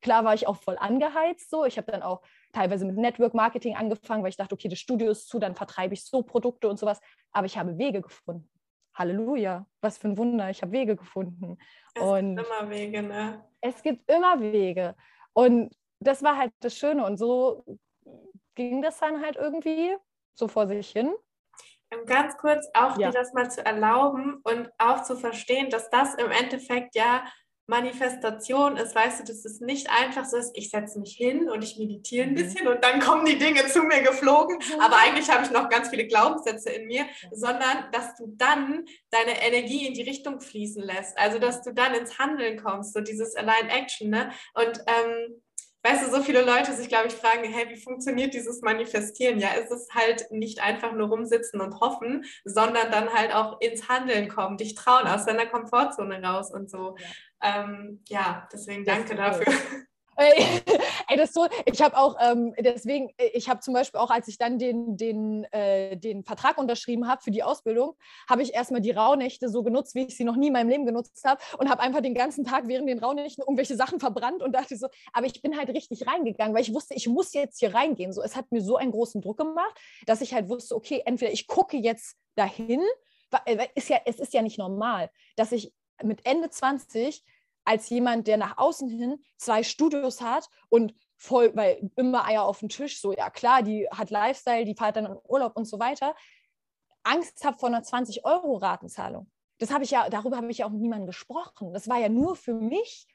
Klar 0.00 0.24
war 0.24 0.32
ich 0.32 0.46
auch 0.46 0.56
voll 0.56 0.78
angeheizt 0.78 1.50
so. 1.50 1.66
Ich 1.66 1.76
habe 1.76 1.92
dann 1.92 2.02
auch 2.02 2.22
teilweise 2.52 2.86
mit 2.86 2.96
Network 2.96 3.34
Marketing 3.34 3.76
angefangen, 3.76 4.22
weil 4.22 4.30
ich 4.30 4.38
dachte, 4.38 4.54
okay, 4.54 4.68
das 4.68 4.78
Studio 4.78 5.10
ist 5.10 5.28
zu, 5.28 5.38
dann 5.38 5.54
vertreibe 5.54 5.92
ich 5.92 6.06
so 6.06 6.22
Produkte 6.22 6.66
und 6.66 6.78
sowas. 6.78 7.00
Aber 7.32 7.44
ich 7.44 7.58
habe 7.58 7.76
Wege 7.76 8.00
gefunden. 8.00 8.48
Halleluja, 8.94 9.66
was 9.80 9.98
für 9.98 10.08
ein 10.08 10.18
Wunder, 10.18 10.50
ich 10.50 10.62
habe 10.62 10.72
Wege 10.72 10.96
gefunden. 10.96 11.58
Es 11.94 12.02
und 12.02 12.36
gibt 12.36 12.48
immer 12.48 12.70
Wege, 12.70 13.02
ne? 13.02 13.44
Es 13.60 13.82
gibt 13.82 14.10
immer 14.10 14.40
Wege. 14.40 14.94
Und 15.32 15.74
das 16.00 16.22
war 16.22 16.36
halt 16.36 16.52
das 16.60 16.76
Schöne. 16.76 17.04
Und 17.04 17.16
so 17.16 17.64
ging 18.54 18.82
das 18.82 18.98
dann 18.98 19.22
halt 19.22 19.36
irgendwie 19.36 19.96
so 20.34 20.48
vor 20.48 20.66
sich 20.66 20.90
hin. 20.90 21.14
Ganz 22.06 22.36
kurz 22.36 22.68
auch 22.74 22.96
ja. 22.98 23.10
dir 23.10 23.18
das 23.18 23.32
mal 23.32 23.50
zu 23.50 23.64
erlauben 23.64 24.40
und 24.44 24.70
auch 24.78 25.02
zu 25.02 25.16
verstehen, 25.16 25.70
dass 25.70 25.90
das 25.90 26.14
im 26.14 26.30
Endeffekt 26.30 26.94
ja 26.94 27.24
Manifestation 27.70 28.76
ist, 28.76 28.96
weißt 28.96 29.20
du, 29.20 29.24
dass 29.24 29.44
es 29.44 29.60
nicht 29.60 29.88
einfach 29.90 30.24
so 30.24 30.36
ist, 30.36 30.50
ich 30.54 30.70
setze 30.70 30.98
mich 30.98 31.14
hin 31.14 31.48
und 31.48 31.62
ich 31.62 31.78
meditiere 31.78 32.24
ein 32.24 32.32
mhm. 32.32 32.34
bisschen 32.34 32.66
und 32.66 32.82
dann 32.82 32.98
kommen 32.98 33.24
die 33.24 33.38
Dinge 33.38 33.64
zu 33.68 33.82
mir 33.84 34.02
geflogen, 34.02 34.56
mhm. 34.56 34.80
aber 34.80 34.96
eigentlich 34.96 35.30
habe 35.30 35.44
ich 35.44 35.52
noch 35.52 35.68
ganz 35.68 35.88
viele 35.88 36.06
Glaubenssätze 36.06 36.70
in 36.70 36.88
mir, 36.88 37.06
sondern 37.30 37.90
dass 37.92 38.16
du 38.16 38.34
dann 38.36 38.84
deine 39.10 39.40
Energie 39.40 39.86
in 39.86 39.94
die 39.94 40.02
Richtung 40.02 40.40
fließen 40.40 40.82
lässt, 40.82 41.16
also 41.16 41.38
dass 41.38 41.62
du 41.62 41.72
dann 41.72 41.94
ins 41.94 42.18
Handeln 42.18 42.60
kommst, 42.60 42.92
so 42.92 43.00
dieses 43.00 43.36
Align 43.36 43.68
Action, 43.68 44.10
ne? 44.10 44.32
Und 44.54 44.80
ähm, 44.86 45.40
weißt 45.82 46.06
du, 46.06 46.10
so 46.10 46.22
viele 46.22 46.42
Leute 46.42 46.72
sich, 46.72 46.88
glaube 46.88 47.08
ich, 47.08 47.14
fragen, 47.14 47.44
hey, 47.44 47.68
wie 47.68 47.80
funktioniert 47.80 48.34
dieses 48.34 48.60
Manifestieren? 48.62 49.38
Ja, 49.38 49.52
ist 49.52 49.70
es 49.70 49.88
halt 49.94 50.30
nicht 50.30 50.62
einfach 50.62 50.92
nur 50.92 51.08
rumsitzen 51.08 51.60
und 51.60 51.80
hoffen, 51.80 52.24
sondern 52.44 52.90
dann 52.90 53.12
halt 53.12 53.34
auch 53.34 53.60
ins 53.60 53.88
Handeln 53.88 54.28
kommen, 54.28 54.56
dich 54.56 54.74
trauen, 54.74 55.06
aus 55.06 55.24
deiner 55.24 55.46
Komfortzone 55.46 56.22
raus 56.22 56.52
und 56.52 56.70
so. 56.70 56.96
Ja, 57.42 57.62
ähm, 57.62 58.02
ja 58.08 58.48
deswegen 58.52 58.84
danke 58.84 59.14
dafür. 59.14 59.52
Ey, 61.08 61.16
das 61.16 61.32
so, 61.32 61.46
ich 61.64 61.80
habe 61.80 61.96
auch, 61.96 62.16
ähm, 62.20 62.54
deswegen, 62.58 63.10
ich 63.32 63.48
habe 63.48 63.60
zum 63.60 63.72
Beispiel 63.72 63.98
auch, 63.98 64.10
als 64.10 64.28
ich 64.28 64.36
dann 64.36 64.58
den, 64.58 64.96
den, 64.98 65.44
äh, 65.44 65.96
den 65.96 66.24
Vertrag 66.24 66.58
unterschrieben 66.58 67.08
habe 67.08 67.22
für 67.22 67.30
die 67.30 67.42
Ausbildung, 67.42 67.94
habe 68.28 68.42
ich 68.42 68.52
erstmal 68.52 68.82
die 68.82 68.90
Rauhnächte 68.90 69.48
so 69.48 69.62
genutzt, 69.62 69.94
wie 69.94 70.06
ich 70.06 70.16
sie 70.16 70.24
noch 70.24 70.36
nie 70.36 70.48
in 70.48 70.52
meinem 70.52 70.68
Leben 70.68 70.84
genutzt 70.84 71.24
habe 71.24 71.40
und 71.58 71.70
habe 71.70 71.80
einfach 71.80 72.02
den 72.02 72.14
ganzen 72.14 72.44
Tag 72.44 72.68
während 72.68 72.88
den 72.88 72.98
Rauhnächten 72.98 73.42
irgendwelche 73.42 73.76
Sachen 73.76 73.98
verbrannt 73.98 74.42
und 74.42 74.52
dachte 74.52 74.76
so, 74.76 74.88
aber 75.14 75.26
ich 75.26 75.40
bin 75.40 75.56
halt 75.56 75.70
richtig 75.70 76.06
reingegangen, 76.06 76.54
weil 76.54 76.62
ich 76.62 76.74
wusste, 76.74 76.94
ich 76.94 77.08
muss 77.08 77.32
jetzt 77.32 77.58
hier 77.58 77.74
reingehen. 77.74 78.12
So, 78.12 78.22
es 78.22 78.36
hat 78.36 78.52
mir 78.52 78.60
so 78.60 78.76
einen 78.76 78.90
großen 78.90 79.22
Druck 79.22 79.38
gemacht, 79.38 79.74
dass 80.04 80.20
ich 80.20 80.34
halt 80.34 80.50
wusste, 80.50 80.76
okay, 80.76 81.02
entweder 81.06 81.32
ich 81.32 81.46
gucke 81.46 81.78
jetzt 81.78 82.16
dahin, 82.34 82.82
ist 83.74 83.88
ja, 83.88 83.98
es 84.04 84.20
ist 84.20 84.34
ja 84.34 84.42
nicht 84.42 84.58
normal, 84.58 85.10
dass 85.36 85.52
ich 85.52 85.72
mit 86.02 86.26
Ende 86.26 86.50
20 86.50 87.24
als 87.70 87.88
jemand, 87.88 88.26
der 88.26 88.36
nach 88.36 88.58
außen 88.58 88.88
hin 88.88 89.22
zwei 89.36 89.62
Studios 89.62 90.20
hat 90.20 90.48
und 90.68 90.92
voll, 91.16 91.52
weil 91.54 91.88
immer 91.94 92.26
Eier 92.26 92.44
auf 92.44 92.58
dem 92.58 92.68
Tisch, 92.68 93.00
so 93.00 93.12
ja 93.12 93.30
klar, 93.30 93.62
die 93.62 93.86
hat 93.90 94.10
Lifestyle, 94.10 94.64
die 94.64 94.74
fährt 94.74 94.96
dann 94.96 95.06
in 95.06 95.16
Urlaub 95.28 95.56
und 95.56 95.66
so 95.66 95.78
weiter, 95.78 96.16
Angst 97.04 97.44
habe 97.44 97.58
vor 97.58 97.68
einer 97.68 97.82
20-Euro-Ratenzahlung. 97.82 99.30
Das 99.58 99.72
habe 99.72 99.84
ich 99.84 99.92
ja, 99.92 100.08
darüber 100.08 100.38
habe 100.38 100.50
ich 100.50 100.58
ja 100.58 100.66
auch 100.66 100.70
mit 100.70 100.80
niemandem 100.80 101.06
gesprochen. 101.06 101.72
Das 101.72 101.88
war 101.88 101.98
ja 101.98 102.08
nur 102.08 102.34
für 102.34 102.54
mich. 102.54 103.06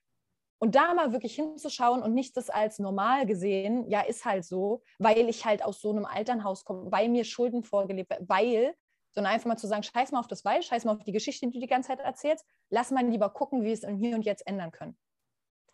Und 0.57 0.75
da 0.75 0.93
mal 0.93 1.11
wirklich 1.11 1.35
hinzuschauen 1.35 2.01
und 2.01 2.13
nicht 2.13 2.37
das 2.37 2.49
als 2.49 2.79
normal 2.79 3.25
gesehen, 3.25 3.89
ja, 3.89 4.01
ist 4.01 4.23
halt 4.23 4.45
so, 4.45 4.83
weil 4.99 5.27
ich 5.27 5.45
halt 5.45 5.63
aus 5.65 5.81
so 5.81 5.89
einem 5.89 6.05
Elternhaus 6.05 6.63
komme, 6.63 6.89
weil 6.91 7.09
mir 7.09 7.25
Schulden 7.25 7.63
vorgelebt 7.63 8.09
werden, 8.09 8.29
weil 8.29 8.73
sondern 9.15 9.33
einfach 9.33 9.47
mal 9.47 9.57
zu 9.57 9.67
sagen, 9.67 9.83
scheiß 9.83 10.11
mal 10.11 10.19
auf 10.19 10.27
das 10.27 10.45
Weil, 10.45 10.61
scheiß 10.61 10.85
mal 10.85 10.95
auf 10.95 11.03
die 11.03 11.11
Geschichte, 11.11 11.47
die 11.47 11.53
du 11.53 11.59
die 11.59 11.67
ganze 11.67 11.87
Zeit 11.87 12.01
erzählst, 12.01 12.45
lass 12.69 12.91
mal 12.91 13.05
lieber 13.05 13.29
gucken, 13.29 13.61
wie 13.61 13.67
wir 13.67 13.73
es 13.73 13.83
im 13.83 13.97
Hier 13.97 14.15
und 14.15 14.23
Jetzt 14.23 14.45
ändern 14.45 14.71
können. 14.71 14.97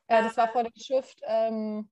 Äh, 0.07 0.23
das 0.23 0.37
war 0.37 0.47
vor 0.49 0.63
der 0.63 0.71
Shift, 0.75 1.21
ähm, 1.23 1.89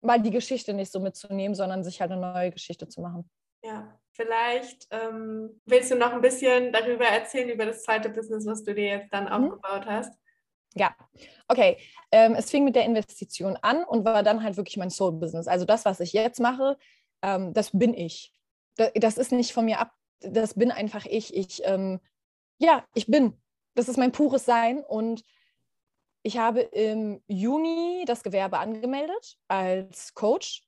mal 0.00 0.20
die 0.20 0.30
Geschichte 0.30 0.72
nicht 0.72 0.90
so 0.90 1.00
mitzunehmen, 1.00 1.54
sondern 1.54 1.84
sich 1.84 2.00
halt 2.00 2.10
eine 2.10 2.20
neue 2.20 2.50
Geschichte 2.50 2.88
zu 2.88 3.00
machen. 3.00 3.28
Ja, 3.62 3.98
vielleicht 4.12 4.86
ähm, 4.90 5.60
willst 5.64 5.90
du 5.90 5.96
noch 5.96 6.12
ein 6.12 6.20
bisschen 6.20 6.72
darüber 6.72 7.06
erzählen, 7.06 7.48
über 7.48 7.66
das 7.66 7.82
zweite 7.82 8.10
Business, 8.10 8.46
was 8.46 8.62
du 8.62 8.74
dir 8.74 8.84
jetzt 8.84 9.12
dann 9.12 9.24
mhm. 9.24 9.30
aufgebaut 9.30 9.86
hast? 9.86 10.12
Ja, 10.74 10.94
okay. 11.48 11.78
Ähm, 12.10 12.34
es 12.34 12.50
fing 12.50 12.64
mit 12.64 12.74
der 12.76 12.84
Investition 12.84 13.56
an 13.62 13.84
und 13.84 14.04
war 14.04 14.22
dann 14.22 14.42
halt 14.42 14.56
wirklich 14.56 14.76
mein 14.76 14.90
Soul-Business. 14.90 15.46
Also 15.46 15.64
das, 15.64 15.84
was 15.84 16.00
ich 16.00 16.12
jetzt 16.12 16.40
mache, 16.40 16.76
ähm, 17.22 17.52
das 17.52 17.70
bin 17.72 17.94
ich. 17.94 18.32
Das, 18.76 18.90
das 18.94 19.18
ist 19.18 19.32
nicht 19.32 19.52
von 19.52 19.64
mir 19.64 19.78
ab, 19.78 19.92
das 20.30 20.54
bin 20.54 20.70
einfach 20.70 21.06
ich. 21.06 21.34
Ich, 21.34 21.62
ähm, 21.64 22.00
ja, 22.58 22.84
ich 22.94 23.06
bin. 23.06 23.40
Das 23.74 23.88
ist 23.88 23.96
mein 23.96 24.12
pures 24.12 24.44
Sein. 24.44 24.84
Und 24.84 25.22
ich 26.22 26.38
habe 26.38 26.60
im 26.60 27.22
Juni 27.26 28.04
das 28.06 28.22
Gewerbe 28.22 28.58
angemeldet 28.58 29.36
als 29.48 30.14
Coach 30.14 30.62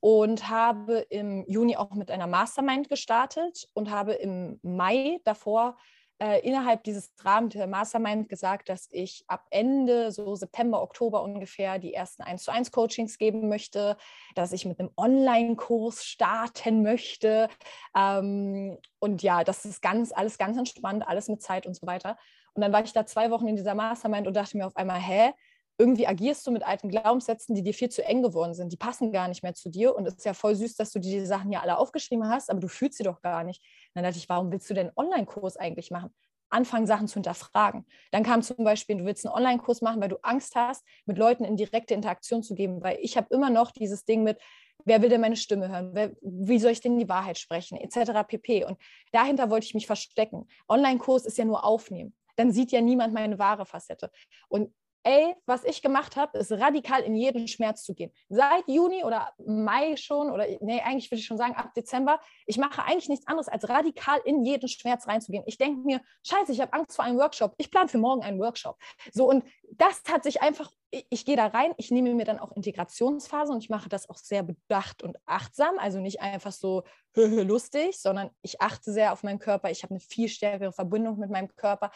und 0.00 0.48
habe 0.48 1.00
im 1.10 1.44
Juni 1.46 1.76
auch 1.76 1.92
mit 1.92 2.10
einer 2.10 2.26
Mastermind 2.26 2.88
gestartet 2.88 3.68
und 3.74 3.90
habe 3.90 4.14
im 4.14 4.58
Mai 4.62 5.20
davor 5.24 5.76
äh, 6.20 6.40
innerhalb 6.40 6.84
dieses 6.84 7.12
Rahmens 7.24 7.54
der 7.54 7.66
Mastermind 7.66 8.28
gesagt, 8.28 8.68
dass 8.68 8.88
ich 8.90 9.24
ab 9.26 9.46
Ende, 9.50 10.12
so 10.12 10.34
September, 10.34 10.82
Oktober 10.82 11.22
ungefähr, 11.22 11.78
die 11.78 11.94
ersten 11.94 12.22
1 12.22 12.44
zu 12.44 12.52
1 12.52 12.70
Coachings 12.72 13.16
geben 13.16 13.48
möchte, 13.48 13.96
dass 14.34 14.52
ich 14.52 14.66
mit 14.66 14.78
einem 14.78 14.90
Online-Kurs 14.96 16.04
starten 16.04 16.82
möchte. 16.82 17.48
Ähm, 17.96 18.76
und 18.98 19.22
ja, 19.22 19.44
das 19.44 19.64
ist 19.64 19.80
ganz, 19.80 20.12
alles 20.12 20.36
ganz 20.36 20.58
entspannt, 20.58 21.08
alles 21.08 21.28
mit 21.28 21.42
Zeit 21.42 21.66
und 21.66 21.74
so 21.74 21.86
weiter. 21.86 22.18
Und 22.52 22.62
dann 22.62 22.72
war 22.72 22.84
ich 22.84 22.92
da 22.92 23.06
zwei 23.06 23.30
Wochen 23.30 23.48
in 23.48 23.56
dieser 23.56 23.74
Mastermind 23.74 24.26
und 24.26 24.34
dachte 24.34 24.56
mir 24.56 24.66
auf 24.66 24.76
einmal, 24.76 25.00
hä, 25.00 25.32
irgendwie 25.80 26.06
agierst 26.06 26.46
du 26.46 26.50
mit 26.50 26.62
alten 26.62 26.90
Glaubenssätzen, 26.90 27.54
die 27.54 27.62
dir 27.62 27.72
viel 27.72 27.88
zu 27.88 28.04
eng 28.04 28.22
geworden 28.22 28.52
sind. 28.52 28.70
Die 28.70 28.76
passen 28.76 29.12
gar 29.12 29.28
nicht 29.28 29.42
mehr 29.42 29.54
zu 29.54 29.70
dir. 29.70 29.96
Und 29.96 30.06
es 30.06 30.14
ist 30.14 30.26
ja 30.26 30.34
voll 30.34 30.54
süß, 30.54 30.76
dass 30.76 30.92
du 30.92 30.98
dir 30.98 31.20
die 31.20 31.26
Sachen 31.26 31.50
ja 31.50 31.60
alle 31.60 31.78
aufgeschrieben 31.78 32.28
hast, 32.28 32.50
aber 32.50 32.60
du 32.60 32.68
fühlst 32.68 32.98
sie 32.98 33.02
doch 33.02 33.22
gar 33.22 33.44
nicht. 33.44 33.62
Und 33.62 33.92
dann 33.94 34.04
dachte 34.04 34.18
ich, 34.18 34.28
warum 34.28 34.52
willst 34.52 34.68
du 34.68 34.74
denn 34.74 34.88
einen 34.88 34.96
Online-Kurs 34.96 35.56
eigentlich 35.56 35.90
machen? 35.90 36.14
Anfangen, 36.50 36.86
Sachen 36.86 37.08
zu 37.08 37.14
hinterfragen. 37.14 37.86
Dann 38.10 38.24
kam 38.24 38.42
zum 38.42 38.62
Beispiel, 38.62 38.98
du 38.98 39.06
willst 39.06 39.24
einen 39.24 39.34
Online-Kurs 39.34 39.80
machen, 39.80 40.02
weil 40.02 40.10
du 40.10 40.18
Angst 40.22 40.54
hast, 40.54 40.84
mit 41.06 41.16
Leuten 41.16 41.44
in 41.44 41.56
direkte 41.56 41.94
Interaktion 41.94 42.42
zu 42.42 42.54
geben. 42.54 42.82
Weil 42.82 42.98
ich 43.00 43.16
habe 43.16 43.28
immer 43.30 43.48
noch 43.48 43.70
dieses 43.70 44.04
Ding 44.04 44.22
mit, 44.22 44.38
wer 44.84 45.00
will 45.00 45.08
denn 45.08 45.22
meine 45.22 45.36
Stimme 45.36 45.70
hören? 45.70 45.92
Wer, 45.94 46.12
wie 46.20 46.58
soll 46.58 46.72
ich 46.72 46.82
denn 46.82 46.98
die 46.98 47.08
Wahrheit 47.08 47.38
sprechen? 47.38 47.78
Etc. 47.78 48.22
pp. 48.28 48.64
Und 48.64 48.76
dahinter 49.12 49.48
wollte 49.48 49.64
ich 49.64 49.72
mich 49.72 49.86
verstecken. 49.86 50.46
Online-Kurs 50.68 51.24
ist 51.24 51.38
ja 51.38 51.46
nur 51.46 51.64
aufnehmen. 51.64 52.14
Dann 52.36 52.52
sieht 52.52 52.70
ja 52.70 52.82
niemand 52.82 53.14
meine 53.14 53.38
wahre 53.38 53.64
Facette. 53.64 54.10
Und 54.48 54.74
ey, 55.02 55.34
was 55.46 55.64
ich 55.64 55.82
gemacht 55.82 56.16
habe, 56.16 56.38
ist 56.38 56.52
radikal 56.52 57.02
in 57.02 57.14
jeden 57.14 57.48
Schmerz 57.48 57.84
zu 57.84 57.94
gehen. 57.94 58.12
Seit 58.28 58.68
Juni 58.68 59.02
oder 59.04 59.32
Mai 59.46 59.96
schon, 59.96 60.30
oder 60.30 60.46
nee, 60.60 60.80
eigentlich 60.80 61.10
würde 61.10 61.20
ich 61.20 61.26
schon 61.26 61.38
sagen, 61.38 61.54
ab 61.54 61.72
Dezember, 61.74 62.20
ich 62.46 62.58
mache 62.58 62.82
eigentlich 62.82 63.08
nichts 63.08 63.26
anderes, 63.26 63.48
als 63.48 63.68
radikal 63.68 64.20
in 64.24 64.44
jeden 64.44 64.68
Schmerz 64.68 65.06
reinzugehen. 65.06 65.44
Ich 65.46 65.58
denke 65.58 65.80
mir, 65.86 66.00
scheiße, 66.26 66.52
ich 66.52 66.60
habe 66.60 66.72
Angst 66.74 66.96
vor 66.96 67.04
einem 67.04 67.18
Workshop. 67.18 67.54
Ich 67.56 67.70
plane 67.70 67.88
für 67.88 67.98
morgen 67.98 68.22
einen 68.22 68.38
Workshop. 68.38 68.76
So, 69.12 69.28
und 69.28 69.44
das 69.72 70.02
hat 70.10 70.22
sich 70.22 70.42
einfach, 70.42 70.70
ich, 70.90 71.06
ich 71.08 71.24
gehe 71.24 71.36
da 71.36 71.46
rein, 71.46 71.72
ich 71.78 71.90
nehme 71.90 72.12
mir 72.14 72.24
dann 72.24 72.38
auch 72.38 72.52
Integrationsphase 72.52 73.52
und 73.52 73.62
ich 73.62 73.70
mache 73.70 73.88
das 73.88 74.10
auch 74.10 74.18
sehr 74.18 74.42
bedacht 74.42 75.02
und 75.02 75.16
achtsam, 75.24 75.78
also 75.78 75.98
nicht 75.98 76.20
einfach 76.20 76.52
so 76.52 76.82
lustig, 77.14 77.98
sondern 78.00 78.30
ich 78.42 78.60
achte 78.60 78.92
sehr 78.92 79.12
auf 79.12 79.22
meinen 79.22 79.38
Körper. 79.38 79.70
Ich 79.70 79.82
habe 79.82 79.94
eine 79.94 80.00
viel 80.00 80.28
stärkere 80.28 80.72
Verbindung 80.72 81.18
mit 81.18 81.30
meinem 81.30 81.54
Körper. 81.56 81.90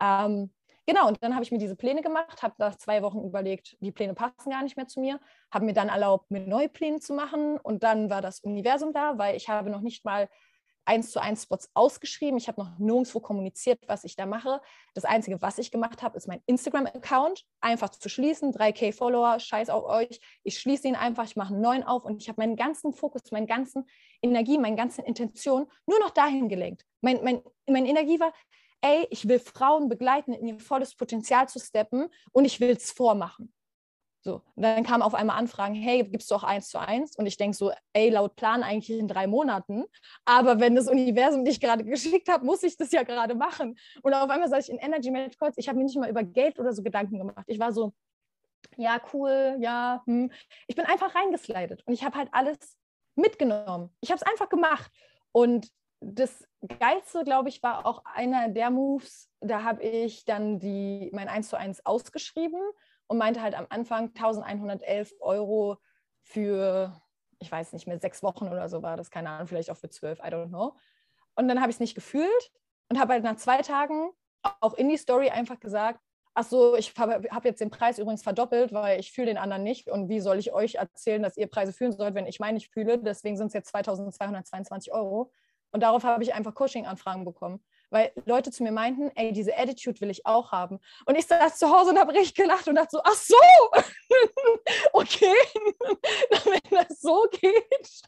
Ähm, 0.00 0.52
Genau, 0.86 1.08
und 1.08 1.20
dann 1.20 1.34
habe 1.34 1.42
ich 1.42 1.50
mir 1.50 1.58
diese 1.58 1.74
Pläne 1.74 2.00
gemacht, 2.00 2.42
habe 2.42 2.54
nach 2.58 2.76
zwei 2.76 3.02
Wochen 3.02 3.24
überlegt, 3.24 3.76
die 3.80 3.90
Pläne 3.90 4.14
passen 4.14 4.50
gar 4.50 4.62
nicht 4.62 4.76
mehr 4.76 4.86
zu 4.86 5.00
mir, 5.00 5.18
habe 5.50 5.64
mir 5.64 5.74
dann 5.74 5.88
erlaubt, 5.88 6.30
mir 6.30 6.40
neue 6.40 6.68
Pläne 6.68 7.00
zu 7.00 7.12
machen 7.12 7.58
und 7.58 7.82
dann 7.82 8.08
war 8.08 8.22
das 8.22 8.38
Universum 8.40 8.92
da, 8.92 9.18
weil 9.18 9.34
ich 9.36 9.48
habe 9.48 9.68
noch 9.68 9.80
nicht 9.80 10.04
mal 10.04 10.28
eins 10.86 11.10
zu 11.10 11.20
eins 11.20 11.42
Spots 11.42 11.68
ausgeschrieben. 11.74 12.38
Ich 12.38 12.48
habe 12.48 12.60
noch 12.60 12.78
nirgendwo 12.78 13.20
kommuniziert, 13.20 13.80
was 13.88 14.04
ich 14.04 14.14
da 14.14 14.24
mache. 14.24 14.60
Das 14.94 15.04
Einzige, 15.04 15.42
was 15.42 15.58
ich 15.58 15.70
gemacht 15.70 16.02
habe, 16.02 16.16
ist 16.16 16.28
mein 16.28 16.40
Instagram-Account 16.46 17.44
einfach 17.60 17.90
zu 17.90 18.08
schließen. 18.08 18.52
3K 18.52 18.92
Follower, 18.92 19.38
scheiß 19.40 19.68
auf 19.68 19.84
euch. 19.84 20.20
Ich 20.44 20.58
schließe 20.58 20.86
ihn 20.86 20.94
einfach, 20.94 21.24
ich 21.24 21.36
mache 21.36 21.52
einen 21.52 21.62
neuen 21.62 21.82
auf 21.82 22.04
und 22.04 22.22
ich 22.22 22.28
habe 22.28 22.40
meinen 22.40 22.56
ganzen 22.56 22.92
Fokus, 22.92 23.32
meine 23.32 23.46
ganzen 23.46 23.88
Energie, 24.22 24.58
meine 24.58 24.76
ganzen 24.76 25.04
Intentionen 25.04 25.66
nur 25.86 25.98
noch 25.98 26.10
dahin 26.10 26.48
gelenkt. 26.48 26.84
Mein, 27.00 27.22
mein, 27.24 27.42
meine 27.66 27.88
Energie 27.88 28.20
war, 28.20 28.32
ey, 28.80 29.06
ich 29.10 29.28
will 29.28 29.38
Frauen 29.38 29.88
begleiten, 29.88 30.32
in 30.32 30.46
ihr 30.46 30.60
volles 30.60 30.94
Potenzial 30.94 31.48
zu 31.48 31.58
steppen 31.58 32.08
und 32.32 32.44
ich 32.44 32.60
will 32.60 32.70
es 32.70 32.90
vormachen. 32.92 33.52
So, 34.26 34.42
und 34.56 34.64
dann 34.64 34.82
kamen 34.82 35.04
auf 35.04 35.14
einmal 35.14 35.38
Anfragen, 35.38 35.76
hey, 35.76 36.02
gibst 36.02 36.28
du 36.32 36.34
auch 36.34 36.42
eins 36.42 36.68
zu 36.68 36.80
eins? 36.80 37.14
Und 37.14 37.26
ich 37.26 37.36
denke 37.36 37.56
so, 37.56 37.70
ey, 37.92 38.10
laut 38.10 38.34
Plan 38.34 38.64
eigentlich 38.64 38.98
in 38.98 39.06
drei 39.06 39.28
Monaten. 39.28 39.84
Aber 40.24 40.58
wenn 40.58 40.74
das 40.74 40.88
Universum 40.88 41.44
dich 41.44 41.60
gerade 41.60 41.84
geschickt 41.84 42.28
hat, 42.28 42.42
muss 42.42 42.64
ich 42.64 42.76
das 42.76 42.90
ja 42.90 43.04
gerade 43.04 43.36
machen. 43.36 43.78
Und 44.02 44.14
auf 44.14 44.28
einmal 44.28 44.48
sage 44.48 44.62
ich 44.62 44.68
in 44.68 44.78
Energy 44.78 45.12
Management 45.12 45.38
Calls, 45.38 45.58
ich 45.58 45.68
habe 45.68 45.78
mir 45.78 45.84
nicht 45.84 45.96
mal 45.96 46.10
über 46.10 46.24
Geld 46.24 46.58
oder 46.58 46.72
so 46.72 46.82
Gedanken 46.82 47.18
gemacht. 47.18 47.44
Ich 47.46 47.60
war 47.60 47.72
so, 47.72 47.92
ja, 48.76 49.00
cool, 49.12 49.58
ja, 49.60 50.02
hm. 50.06 50.32
Ich 50.66 50.74
bin 50.74 50.86
einfach 50.86 51.14
reingeslidet 51.14 51.86
und 51.86 51.92
ich 51.92 52.02
habe 52.04 52.18
halt 52.18 52.28
alles 52.32 52.76
mitgenommen. 53.14 53.90
Ich 54.00 54.10
habe 54.10 54.20
es 54.20 54.26
einfach 54.28 54.48
gemacht. 54.48 54.90
Und 55.30 55.68
das 56.00 56.46
Geilste, 56.78 57.24
glaube 57.24 57.48
ich, 57.48 57.62
war 57.62 57.86
auch 57.86 58.02
einer 58.04 58.48
der 58.48 58.70
Moves, 58.70 59.30
da 59.40 59.62
habe 59.62 59.82
ich 59.82 60.24
dann 60.24 60.58
die, 60.58 61.10
mein 61.12 61.28
1 61.28 61.48
zu 61.48 61.56
1 61.56 61.86
ausgeschrieben 61.86 62.60
und 63.06 63.18
meinte 63.18 63.40
halt 63.40 63.54
am 63.54 63.66
Anfang 63.68 64.08
1111 64.08 65.14
Euro 65.20 65.78
für, 66.22 67.00
ich 67.38 67.50
weiß 67.50 67.72
nicht 67.72 67.86
mehr, 67.86 68.00
sechs 68.00 68.22
Wochen 68.22 68.48
oder 68.48 68.68
so 68.68 68.82
war 68.82 68.96
das, 68.96 69.10
keine 69.10 69.30
Ahnung, 69.30 69.46
vielleicht 69.46 69.70
auch 69.70 69.76
für 69.76 69.90
zwölf, 69.90 70.18
I 70.18 70.28
don't 70.28 70.48
know. 70.48 70.74
Und 71.34 71.48
dann 71.48 71.60
habe 71.60 71.70
ich 71.70 71.76
es 71.76 71.80
nicht 71.80 71.94
gefühlt 71.94 72.52
und 72.88 72.98
habe 72.98 73.12
halt 73.12 73.24
nach 73.24 73.36
zwei 73.36 73.62
Tagen 73.62 74.10
auch 74.60 74.74
in 74.74 74.88
die 74.88 74.96
Story 74.96 75.30
einfach 75.30 75.60
gesagt, 75.60 76.00
ach 76.34 76.44
so, 76.44 76.76
ich 76.76 76.92
habe 76.98 77.28
hab 77.30 77.44
jetzt 77.44 77.60
den 77.60 77.70
Preis 77.70 77.98
übrigens 77.98 78.22
verdoppelt, 78.22 78.72
weil 78.72 79.00
ich 79.00 79.12
fühle 79.12 79.28
den 79.28 79.38
anderen 79.38 79.62
nicht. 79.62 79.88
Und 79.88 80.08
wie 80.08 80.20
soll 80.20 80.38
ich 80.38 80.52
euch 80.52 80.74
erzählen, 80.74 81.22
dass 81.22 81.36
ihr 81.36 81.46
Preise 81.46 81.72
fühlen 81.72 81.92
sollt, 81.92 82.14
wenn 82.14 82.26
ich 82.26 82.40
meine 82.40 82.54
nicht 82.54 82.70
fühle? 82.70 82.98
Deswegen 82.98 83.36
sind 83.36 83.48
es 83.48 83.54
jetzt 83.54 83.68
2222 83.70 84.92
Euro. 84.92 85.32
Und 85.72 85.82
darauf 85.82 86.04
habe 86.04 86.22
ich 86.22 86.34
einfach 86.34 86.54
Coaching-Anfragen 86.54 87.24
bekommen. 87.24 87.62
Weil 87.90 88.12
Leute 88.24 88.50
zu 88.50 88.62
mir 88.64 88.72
meinten, 88.72 89.10
ey, 89.14 89.32
diese 89.32 89.56
Attitude 89.56 90.00
will 90.00 90.10
ich 90.10 90.26
auch 90.26 90.50
haben. 90.50 90.80
Und 91.04 91.16
ich 91.16 91.26
saß 91.26 91.58
zu 91.58 91.70
Hause 91.70 91.90
und 91.90 91.98
habe 91.98 92.12
richtig 92.12 92.34
gelacht 92.34 92.66
und 92.66 92.74
dachte 92.74 92.90
so, 92.92 93.00
ach 93.04 93.14
so, 93.14 93.36
okay, 94.92 95.34
wenn 96.30 96.60
das 96.70 97.00
so 97.00 97.26
geht. 97.30 98.02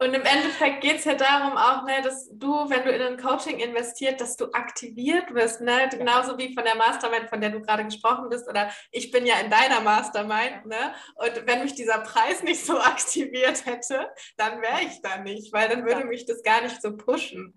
Und 0.00 0.14
im 0.14 0.22
Endeffekt 0.22 0.80
geht 0.80 0.98
es 0.98 1.04
ja 1.04 1.14
darum 1.14 1.56
auch, 1.56 1.84
ne, 1.84 2.00
dass 2.04 2.28
du, 2.32 2.70
wenn 2.70 2.84
du 2.84 2.92
in 2.92 3.02
ein 3.02 3.16
Coaching 3.16 3.58
investiert, 3.58 4.20
dass 4.20 4.36
du 4.36 4.46
aktiviert 4.52 5.34
wirst, 5.34 5.60
ne? 5.60 5.88
genauso 5.90 6.38
wie 6.38 6.54
von 6.54 6.62
der 6.64 6.76
Mastermind, 6.76 7.28
von 7.28 7.40
der 7.40 7.50
du 7.50 7.60
gerade 7.60 7.84
gesprochen 7.84 8.28
bist, 8.28 8.48
oder 8.48 8.70
ich 8.92 9.10
bin 9.10 9.26
ja 9.26 9.40
in 9.40 9.50
deiner 9.50 9.80
Mastermind, 9.80 10.66
ne? 10.66 10.94
Und 11.16 11.46
wenn 11.46 11.64
mich 11.64 11.74
dieser 11.74 11.98
Preis 11.98 12.42
nicht 12.44 12.64
so 12.64 12.78
aktiviert 12.78 13.66
hätte, 13.66 14.08
dann 14.36 14.62
wäre 14.62 14.82
ich 14.82 15.02
da 15.02 15.18
nicht, 15.18 15.52
weil 15.52 15.68
dann 15.68 15.84
würde 15.84 16.04
mich 16.04 16.26
das 16.26 16.44
gar 16.44 16.62
nicht 16.62 16.80
so 16.80 16.96
pushen. 16.96 17.54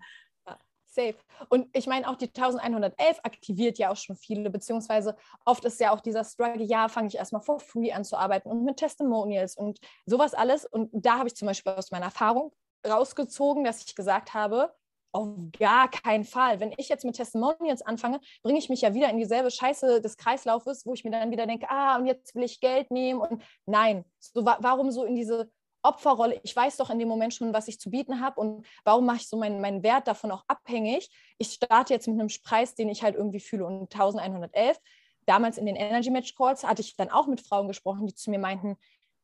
Safe. 0.92 1.14
Und 1.48 1.68
ich 1.72 1.86
meine, 1.86 2.08
auch 2.08 2.16
die 2.16 2.26
1111 2.26 3.20
aktiviert 3.22 3.78
ja 3.78 3.90
auch 3.90 3.96
schon 3.96 4.16
viele, 4.16 4.50
beziehungsweise 4.50 5.16
oft 5.44 5.64
ist 5.64 5.80
ja 5.80 5.92
auch 5.92 6.00
dieser 6.00 6.24
Struggle, 6.24 6.62
ja, 6.62 6.88
fange 6.88 7.08
ich 7.08 7.16
erstmal 7.16 7.42
for 7.42 7.60
free 7.60 7.92
an 7.92 8.04
zu 8.04 8.16
arbeiten 8.16 8.50
und 8.50 8.64
mit 8.64 8.76
Testimonials 8.76 9.56
und 9.56 9.78
sowas 10.06 10.34
alles. 10.34 10.66
Und 10.66 10.90
da 10.92 11.18
habe 11.18 11.28
ich 11.28 11.36
zum 11.36 11.46
Beispiel 11.46 11.72
aus 11.72 11.90
meiner 11.90 12.06
Erfahrung 12.06 12.52
rausgezogen, 12.86 13.64
dass 13.64 13.84
ich 13.84 13.94
gesagt 13.94 14.34
habe, 14.34 14.74
auf 15.14 15.28
gar 15.58 15.90
keinen 15.90 16.24
Fall. 16.24 16.58
Wenn 16.60 16.72
ich 16.78 16.88
jetzt 16.88 17.04
mit 17.04 17.16
Testimonials 17.16 17.82
anfange, 17.82 18.20
bringe 18.42 18.58
ich 18.58 18.70
mich 18.70 18.80
ja 18.80 18.94
wieder 18.94 19.10
in 19.10 19.18
dieselbe 19.18 19.50
Scheiße 19.50 20.00
des 20.00 20.16
Kreislaufes, 20.16 20.86
wo 20.86 20.94
ich 20.94 21.04
mir 21.04 21.10
dann 21.10 21.30
wieder 21.30 21.46
denke, 21.46 21.66
ah, 21.68 21.96
und 21.96 22.06
jetzt 22.06 22.34
will 22.34 22.44
ich 22.44 22.60
Geld 22.60 22.90
nehmen. 22.90 23.20
Und 23.20 23.42
nein, 23.66 24.04
so, 24.18 24.44
warum 24.44 24.90
so 24.90 25.04
in 25.04 25.14
diese 25.14 25.50
Opferrolle, 25.82 26.40
ich 26.42 26.54
weiß 26.54 26.76
doch 26.76 26.90
in 26.90 26.98
dem 26.98 27.08
Moment 27.08 27.34
schon, 27.34 27.52
was 27.52 27.68
ich 27.68 27.80
zu 27.80 27.90
bieten 27.90 28.20
habe 28.20 28.40
und 28.40 28.66
warum 28.84 29.06
mache 29.06 29.18
ich 29.18 29.28
so 29.28 29.36
meinen, 29.36 29.60
meinen 29.60 29.82
Wert 29.82 30.06
davon 30.06 30.30
auch 30.30 30.44
abhängig. 30.46 31.10
Ich 31.38 31.52
starte 31.52 31.92
jetzt 31.92 32.06
mit 32.06 32.18
einem 32.20 32.28
Preis, 32.44 32.74
den 32.74 32.88
ich 32.88 33.02
halt 33.02 33.16
irgendwie 33.16 33.40
fühle 33.40 33.66
und 33.66 33.92
1111. 33.92 34.78
Damals 35.26 35.58
in 35.58 35.66
den 35.66 35.76
Energy 35.76 36.10
Match 36.10 36.34
Calls 36.34 36.64
hatte 36.64 36.82
ich 36.82 36.96
dann 36.96 37.10
auch 37.10 37.26
mit 37.26 37.40
Frauen 37.40 37.68
gesprochen, 37.68 38.06
die 38.06 38.14
zu 38.14 38.30
mir 38.30 38.38
meinten, 38.38 38.76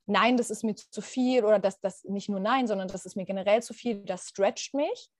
nein, 0.06 0.36
das 0.36 0.50
ist 0.50 0.64
mir 0.64 0.74
zu 0.74 1.02
viel 1.02 1.44
oder 1.44 1.59
das, 1.59 1.80
das 1.80 2.04
nicht 2.04 2.28
nur 2.28 2.40
nein, 2.40 2.66
sondern 2.66 2.88
das 2.88 3.04
ist 3.04 3.16
mir 3.16 3.24
generell 3.24 3.62
zu 3.62 3.74
viel, 3.74 4.04
das 4.04 4.28
stretcht 4.28 4.74
mich. 4.74 5.11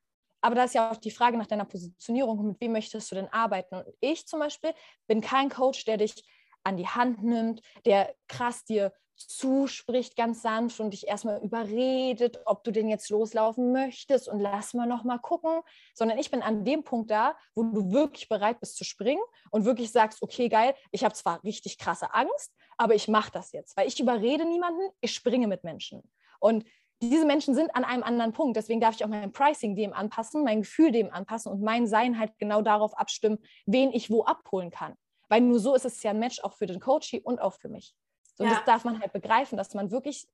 Aber 0.41 0.55
da 0.55 0.64
ist 0.64 0.74
ja 0.74 0.91
auch 0.91 0.97
die 0.97 1.11
Frage 1.11 1.36
nach 1.36 1.47
deiner 1.47 1.64
Positionierung, 1.64 2.47
mit 2.47 2.61
wem 2.61 2.72
möchtest 2.72 3.11
du 3.11 3.16
denn 3.16 3.28
arbeiten? 3.28 3.74
Und 3.74 3.86
ich 4.01 4.26
zum 4.26 4.39
Beispiel 4.39 4.72
bin 5.07 5.20
kein 5.20 5.51
Coach, 5.51 5.84
der 5.84 5.97
dich 5.97 6.24
an 6.62 6.76
die 6.76 6.86
Hand 6.86 7.22
nimmt, 7.22 7.61
der 7.84 8.14
krass 8.28 8.64
dir 8.64 8.93
zuspricht 9.19 10.16
ganz 10.16 10.43
sanft 10.43 10.81
und 10.81 10.93
dich 10.93 11.09
erstmal 11.09 11.43
überredet, 11.43 12.41
ob 12.47 12.64
du 12.64 12.71
denn 12.71 12.89
jetzt 12.89 13.11
loslaufen 13.11 13.73
möchtest 13.73 14.29
und 14.29 14.41
lass 14.41 14.75
mal 14.75 14.87
noch 14.87 15.05
mal 15.05 15.19
gucken, 15.19 15.61
sondern 15.95 16.19
ich 16.19 16.31
bin 16.31 16.43
an 16.43 16.64
dem 16.64 16.85
Punkt 16.85 17.11
da, 17.11 17.37
wo 17.55 17.62
du 17.64 17.93
wirklich 17.93 18.29
bereit 18.29 18.61
bist 18.61 18.77
zu 18.77 18.85
springen 18.85 19.23
und 19.51 19.64
wirklich 19.64 19.91
sagst, 19.91 20.23
okay, 20.23 20.49
geil, 20.49 20.75
ich 20.93 21.05
habe 21.05 21.14
zwar 21.14 21.43
richtig 21.43 21.79
krasse 21.79 22.14
Angst, 22.14 22.55
aber 22.77 22.95
ich 22.95 23.09
mache 23.09 23.33
das 23.33 23.53
jetzt, 23.53 23.77
weil 23.77 23.89
ich 23.89 23.99
überrede 23.99 24.45
niemanden, 24.45 24.89
ich 25.01 25.12
springe 25.12 25.49
mit 25.49 25.64
Menschen. 25.64 26.03
Und 26.41 26.64
diese 27.01 27.27
Menschen 27.27 27.55
sind 27.55 27.75
an 27.77 27.85
einem 27.85 28.03
anderen 28.03 28.33
Punkt, 28.33 28.57
deswegen 28.57 28.81
darf 28.81 28.95
ich 28.95 29.05
auch 29.05 29.09
mein 29.09 29.33
Pricing 29.33 29.77
dem 29.77 29.93
anpassen, 29.93 30.43
mein 30.45 30.62
Gefühl 30.62 30.91
dem 30.91 31.12
anpassen 31.12 31.53
und 31.53 31.62
mein 31.62 31.87
Sein 31.87 32.19
halt 32.19 32.37
genau 32.39 32.62
darauf 32.62 32.97
abstimmen, 32.99 33.39
wen 33.66 33.93
ich 33.93 34.11
wo 34.11 34.25
abholen 34.25 34.71
kann. 34.71 34.95
Weil 35.29 35.43
nur 35.43 35.61
so 35.61 35.75
ist 35.75 35.85
es 35.85 36.03
ja 36.03 36.11
ein 36.11 36.19
Match 36.19 36.41
auch 36.41 36.55
für 36.55 36.66
den 36.66 36.81
Coach 36.81 37.14
und 37.23 37.41
auch 37.41 37.55
für 37.55 37.69
mich. 37.69 37.95
So, 38.39 38.45
ja. 38.45 38.51
das 38.51 38.64
darf 38.64 38.84
man 38.84 39.01
halt 39.01 39.12
begreifen, 39.12 39.59
dass 39.59 39.74
man 39.74 39.91
wirklich 39.91 40.26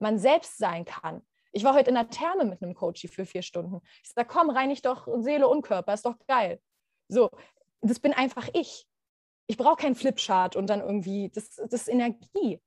man 0.00 0.18
selbst 0.18 0.58
sein 0.58 0.84
kann. 0.84 1.22
Ich 1.52 1.64
war 1.64 1.74
heute 1.74 1.90
in 1.90 1.94
der 1.94 2.10
Therme 2.10 2.44
mit 2.44 2.62
einem 2.62 2.74
Coach 2.74 3.06
für 3.08 3.24
vier 3.24 3.42
Stunden. 3.42 3.80
Ich 4.02 4.10
sage, 4.10 4.28
komm, 4.28 4.50
reinig 4.50 4.82
doch 4.82 5.06
Seele 5.20 5.48
und 5.48 5.62
Körper, 5.62 5.94
ist 5.94 6.04
doch 6.04 6.16
geil. 6.26 6.60
So, 7.08 7.30
das 7.82 8.00
bin 8.00 8.12
einfach 8.12 8.48
ich. 8.52 8.86
Ich 9.46 9.56
brauche 9.56 9.76
keinen 9.76 9.94
Flipchart 9.94 10.56
und 10.56 10.68
dann 10.68 10.80
irgendwie, 10.80 11.30
das, 11.30 11.56
das 11.56 11.72
ist 11.72 11.88
Energie. 11.88 12.60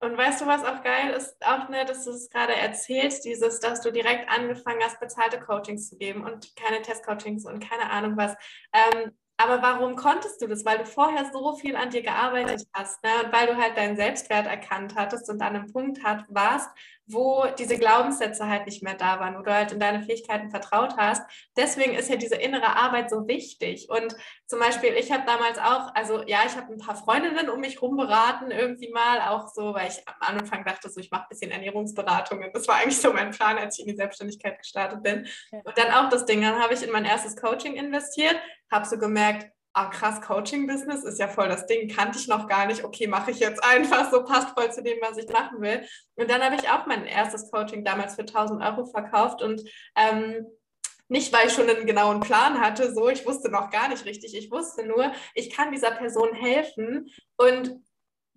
Und 0.00 0.18
weißt 0.18 0.42
du, 0.42 0.46
was 0.46 0.62
auch 0.64 0.82
geil 0.82 1.10
ist, 1.14 1.34
auch 1.44 1.68
ne, 1.70 1.84
dass 1.86 2.04
du 2.04 2.10
es 2.10 2.28
gerade 2.28 2.54
erzählst, 2.54 3.24
dieses, 3.24 3.60
dass 3.60 3.80
du 3.80 3.90
direkt 3.90 4.28
angefangen 4.28 4.82
hast, 4.82 5.00
bezahlte 5.00 5.40
Coachings 5.40 5.88
zu 5.88 5.96
geben 5.96 6.24
und 6.24 6.54
keine 6.56 6.82
Testcoachings 6.82 7.46
und 7.46 7.60
keine 7.60 7.90
Ahnung 7.90 8.16
was. 8.16 8.36
Ähm, 8.72 9.16
aber 9.38 9.60
warum 9.62 9.96
konntest 9.96 10.40
du 10.40 10.46
das? 10.46 10.64
Weil 10.64 10.78
du 10.78 10.86
vorher 10.86 11.30
so 11.32 11.54
viel 11.56 11.76
an 11.76 11.90
dir 11.90 12.02
gearbeitet 12.02 12.66
hast 12.72 13.02
ne? 13.02 13.10
und 13.24 13.32
weil 13.32 13.46
du 13.46 13.56
halt 13.56 13.76
deinen 13.76 13.96
Selbstwert 13.96 14.46
erkannt 14.46 14.94
hattest 14.96 15.28
und 15.28 15.42
an 15.42 15.56
einem 15.56 15.72
Punkt 15.72 16.02
hat, 16.02 16.24
warst, 16.28 16.70
wo 17.08 17.46
diese 17.58 17.78
Glaubenssätze 17.78 18.48
halt 18.48 18.66
nicht 18.66 18.82
mehr 18.82 18.94
da 18.94 19.20
waren, 19.20 19.38
wo 19.38 19.42
du 19.42 19.54
halt 19.54 19.70
in 19.70 19.78
deine 19.78 20.02
Fähigkeiten 20.02 20.50
vertraut 20.50 20.96
hast. 20.96 21.22
Deswegen 21.56 21.94
ist 21.94 22.10
ja 22.10 22.16
diese 22.16 22.34
innere 22.34 22.76
Arbeit 22.76 23.10
so 23.10 23.28
wichtig. 23.28 23.88
Und 23.88 24.14
zum 24.46 24.58
Beispiel, 24.58 24.92
ich 24.94 25.12
habe 25.12 25.24
damals 25.24 25.58
auch, 25.58 25.94
also 25.94 26.22
ja, 26.26 26.40
ich 26.46 26.56
habe 26.56 26.72
ein 26.72 26.78
paar 26.78 26.96
Freundinnen 26.96 27.48
um 27.48 27.60
mich 27.60 27.80
rum 27.80 27.96
beraten, 27.96 28.50
irgendwie 28.50 28.90
mal, 28.90 29.20
auch 29.28 29.48
so, 29.48 29.74
weil 29.74 29.88
ich 29.88 30.02
am 30.06 30.38
Anfang 30.38 30.64
dachte, 30.64 30.90
so, 30.90 31.00
ich 31.00 31.10
mache 31.10 31.22
ein 31.22 31.28
bisschen 31.28 31.52
Ernährungsberatungen. 31.52 32.50
Das 32.52 32.66
war 32.66 32.76
eigentlich 32.76 33.00
so 33.00 33.12
mein 33.12 33.30
Plan, 33.30 33.56
als 33.56 33.78
ich 33.78 33.86
in 33.86 33.92
die 33.92 33.96
Selbstständigkeit 33.96 34.58
gestartet 34.58 35.02
bin. 35.02 35.26
Und 35.52 35.78
dann 35.78 35.92
auch 35.92 36.08
das 36.08 36.26
Ding, 36.26 36.42
dann 36.42 36.60
habe 36.60 36.74
ich 36.74 36.82
in 36.82 36.90
mein 36.90 37.04
erstes 37.04 37.36
Coaching 37.36 37.74
investiert, 37.74 38.36
habe 38.70 38.84
so 38.84 38.98
gemerkt, 38.98 39.55
ah 39.76 39.90
krass, 39.90 40.22
Coaching-Business 40.22 41.04
ist 41.04 41.18
ja 41.18 41.28
voll 41.28 41.48
das 41.48 41.66
Ding, 41.66 41.88
kannte 41.88 42.18
ich 42.18 42.28
noch 42.28 42.48
gar 42.48 42.66
nicht. 42.66 42.82
Okay, 42.82 43.06
mache 43.06 43.30
ich 43.30 43.40
jetzt 43.40 43.62
einfach 43.62 44.10
so, 44.10 44.24
passt 44.24 44.58
voll 44.58 44.72
zu 44.72 44.82
dem, 44.82 44.98
was 45.02 45.18
ich 45.18 45.28
machen 45.28 45.60
will. 45.60 45.86
Und 46.14 46.30
dann 46.30 46.42
habe 46.42 46.54
ich 46.56 46.68
auch 46.70 46.86
mein 46.86 47.04
erstes 47.04 47.50
Coaching 47.50 47.84
damals 47.84 48.14
für 48.14 48.22
1000 48.22 48.62
Euro 48.62 48.86
verkauft 48.86 49.42
und 49.42 49.62
ähm, 49.94 50.46
nicht, 51.08 51.30
weil 51.32 51.46
ich 51.46 51.52
schon 51.52 51.68
einen 51.68 51.86
genauen 51.86 52.20
Plan 52.20 52.58
hatte, 52.60 52.92
so, 52.94 53.10
ich 53.10 53.26
wusste 53.26 53.50
noch 53.50 53.70
gar 53.70 53.88
nicht 53.88 54.06
richtig. 54.06 54.34
Ich 54.34 54.50
wusste 54.50 54.84
nur, 54.84 55.12
ich 55.34 55.50
kann 55.50 55.70
dieser 55.70 55.90
Person 55.90 56.32
helfen 56.32 57.10
und 57.36 57.76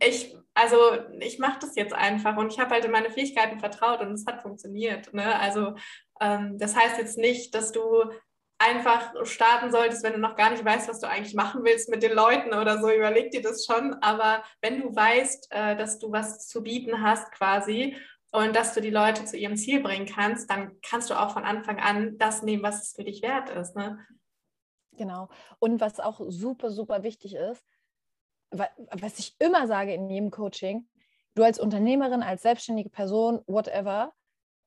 ich, 0.02 0.36
also 0.54 0.78
ich 1.20 1.40
mache 1.40 1.60
das 1.62 1.76
jetzt 1.76 1.94
einfach 1.94 2.36
und 2.36 2.52
ich 2.52 2.60
habe 2.60 2.72
halt 2.72 2.84
in 2.84 2.92
meine 2.92 3.12
Fähigkeiten 3.12 3.60
vertraut 3.60 4.02
und 4.02 4.12
es 4.12 4.26
hat 4.26 4.42
funktioniert. 4.42 5.14
Ne? 5.14 5.40
Also 5.40 5.76
ähm, 6.20 6.58
das 6.60 6.76
heißt 6.76 6.98
jetzt 6.98 7.18
nicht, 7.18 7.56
dass 7.56 7.72
du 7.72 8.12
einfach 8.60 9.14
starten 9.26 9.72
solltest, 9.72 10.04
wenn 10.04 10.14
du 10.14 10.20
noch 10.20 10.36
gar 10.36 10.52
nicht 10.52 10.64
weißt, 10.64 10.90
was 10.90 11.00
du 11.00 11.08
eigentlich 11.08 11.34
machen 11.34 11.64
willst 11.64 11.90
mit 11.90 12.04
den 12.04 12.14
Leuten 12.14 12.54
oder 12.54 12.80
so, 12.80 12.92
überleg 12.92 13.32
dir 13.32 13.42
das 13.42 13.66
schon. 13.66 13.94
Aber 14.02 14.44
wenn 14.62 14.82
du 14.82 14.96
weißt, 14.96 15.48
äh, 15.52 15.76
dass 15.76 15.98
du 15.98 16.12
was 16.12 16.48
zu 16.48 16.62
bieten 16.62 17.02
hast 17.02 17.32
quasi 17.32 17.96
und 18.32 18.56
dass 18.56 18.74
du 18.74 18.82
die 18.82 18.90
Leute 18.90 19.26
zu 19.26 19.38
ihrem 19.38 19.56
Ziel 19.56 19.82
bringen 19.82 20.06
kannst, 20.06 20.52
dann 20.52 20.80
kannst 20.82 21.10
du 21.10 21.20
auch 21.20 21.32
von 21.32 21.46
Anfang 21.46 21.80
an 21.80 22.18
das 22.18 22.44
nehmen, 22.44 22.62
was 22.62 22.84
es 22.84 22.96
für 22.96 23.06
dich 23.06 23.22
wert 23.22 23.50
ist. 23.50 23.76
Ne? 23.76 24.06
Genau. 24.92 25.30
Und 25.60 25.80
was 25.80 26.02
auch 26.02 26.20
super, 26.28 26.70
super 26.70 27.04
wichtig 27.04 27.36
ist, 27.36 27.66
was 28.52 29.20
ich 29.20 29.36
immer 29.40 29.68
sage 29.68 29.94
in 29.94 30.10
jedem 30.10 30.32
Coaching, 30.32 30.88
du 31.36 31.44
als 31.44 31.60
Unternehmerin, 31.60 32.24
als 32.24 32.42
selbstständige 32.42 32.90
Person, 32.90 33.42
whatever, 33.48 34.14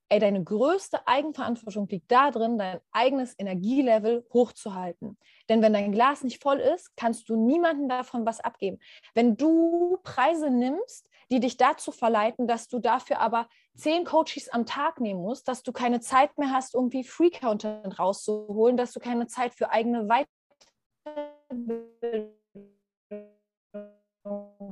ey, 0.08 0.18
deine 0.18 0.44
größte 0.44 1.06
Eigenverantwortung 1.06 1.88
liegt 1.88 2.10
darin, 2.10 2.58
dein 2.58 2.80
eigenes 2.90 3.34
Energielevel 3.38 4.26
hochzuhalten. 4.32 5.16
Denn 5.48 5.62
wenn 5.62 5.72
dein 5.72 5.92
Glas 5.92 6.22
nicht 6.22 6.42
voll 6.42 6.58
ist, 6.58 6.94
kannst 6.96 7.28
du 7.28 7.36
niemandem 7.36 7.88
davon 7.88 8.26
was 8.26 8.40
abgeben. 8.40 8.78
Wenn 9.14 9.36
du 9.36 9.98
Preise 10.02 10.50
nimmst, 10.50 11.08
die 11.30 11.40
dich 11.40 11.56
dazu 11.56 11.92
verleiten, 11.92 12.46
dass 12.46 12.68
du 12.68 12.78
dafür 12.78 13.20
aber 13.20 13.48
zehn 13.74 14.04
Coaches 14.04 14.50
am 14.50 14.66
Tag 14.66 15.00
nehmen 15.00 15.22
musst, 15.22 15.48
dass 15.48 15.62
du 15.62 15.72
keine 15.72 16.00
Zeit 16.00 16.36
mehr 16.36 16.50
hast, 16.50 16.74
irgendwie 16.74 17.04
Free-Content 17.04 17.98
rauszuholen, 17.98 18.76
dass 18.76 18.92
du 18.92 19.00
keine 19.00 19.26
Zeit 19.28 19.54
für 19.54 19.70
eigene 19.70 20.06
Weiterbildung 21.06 22.36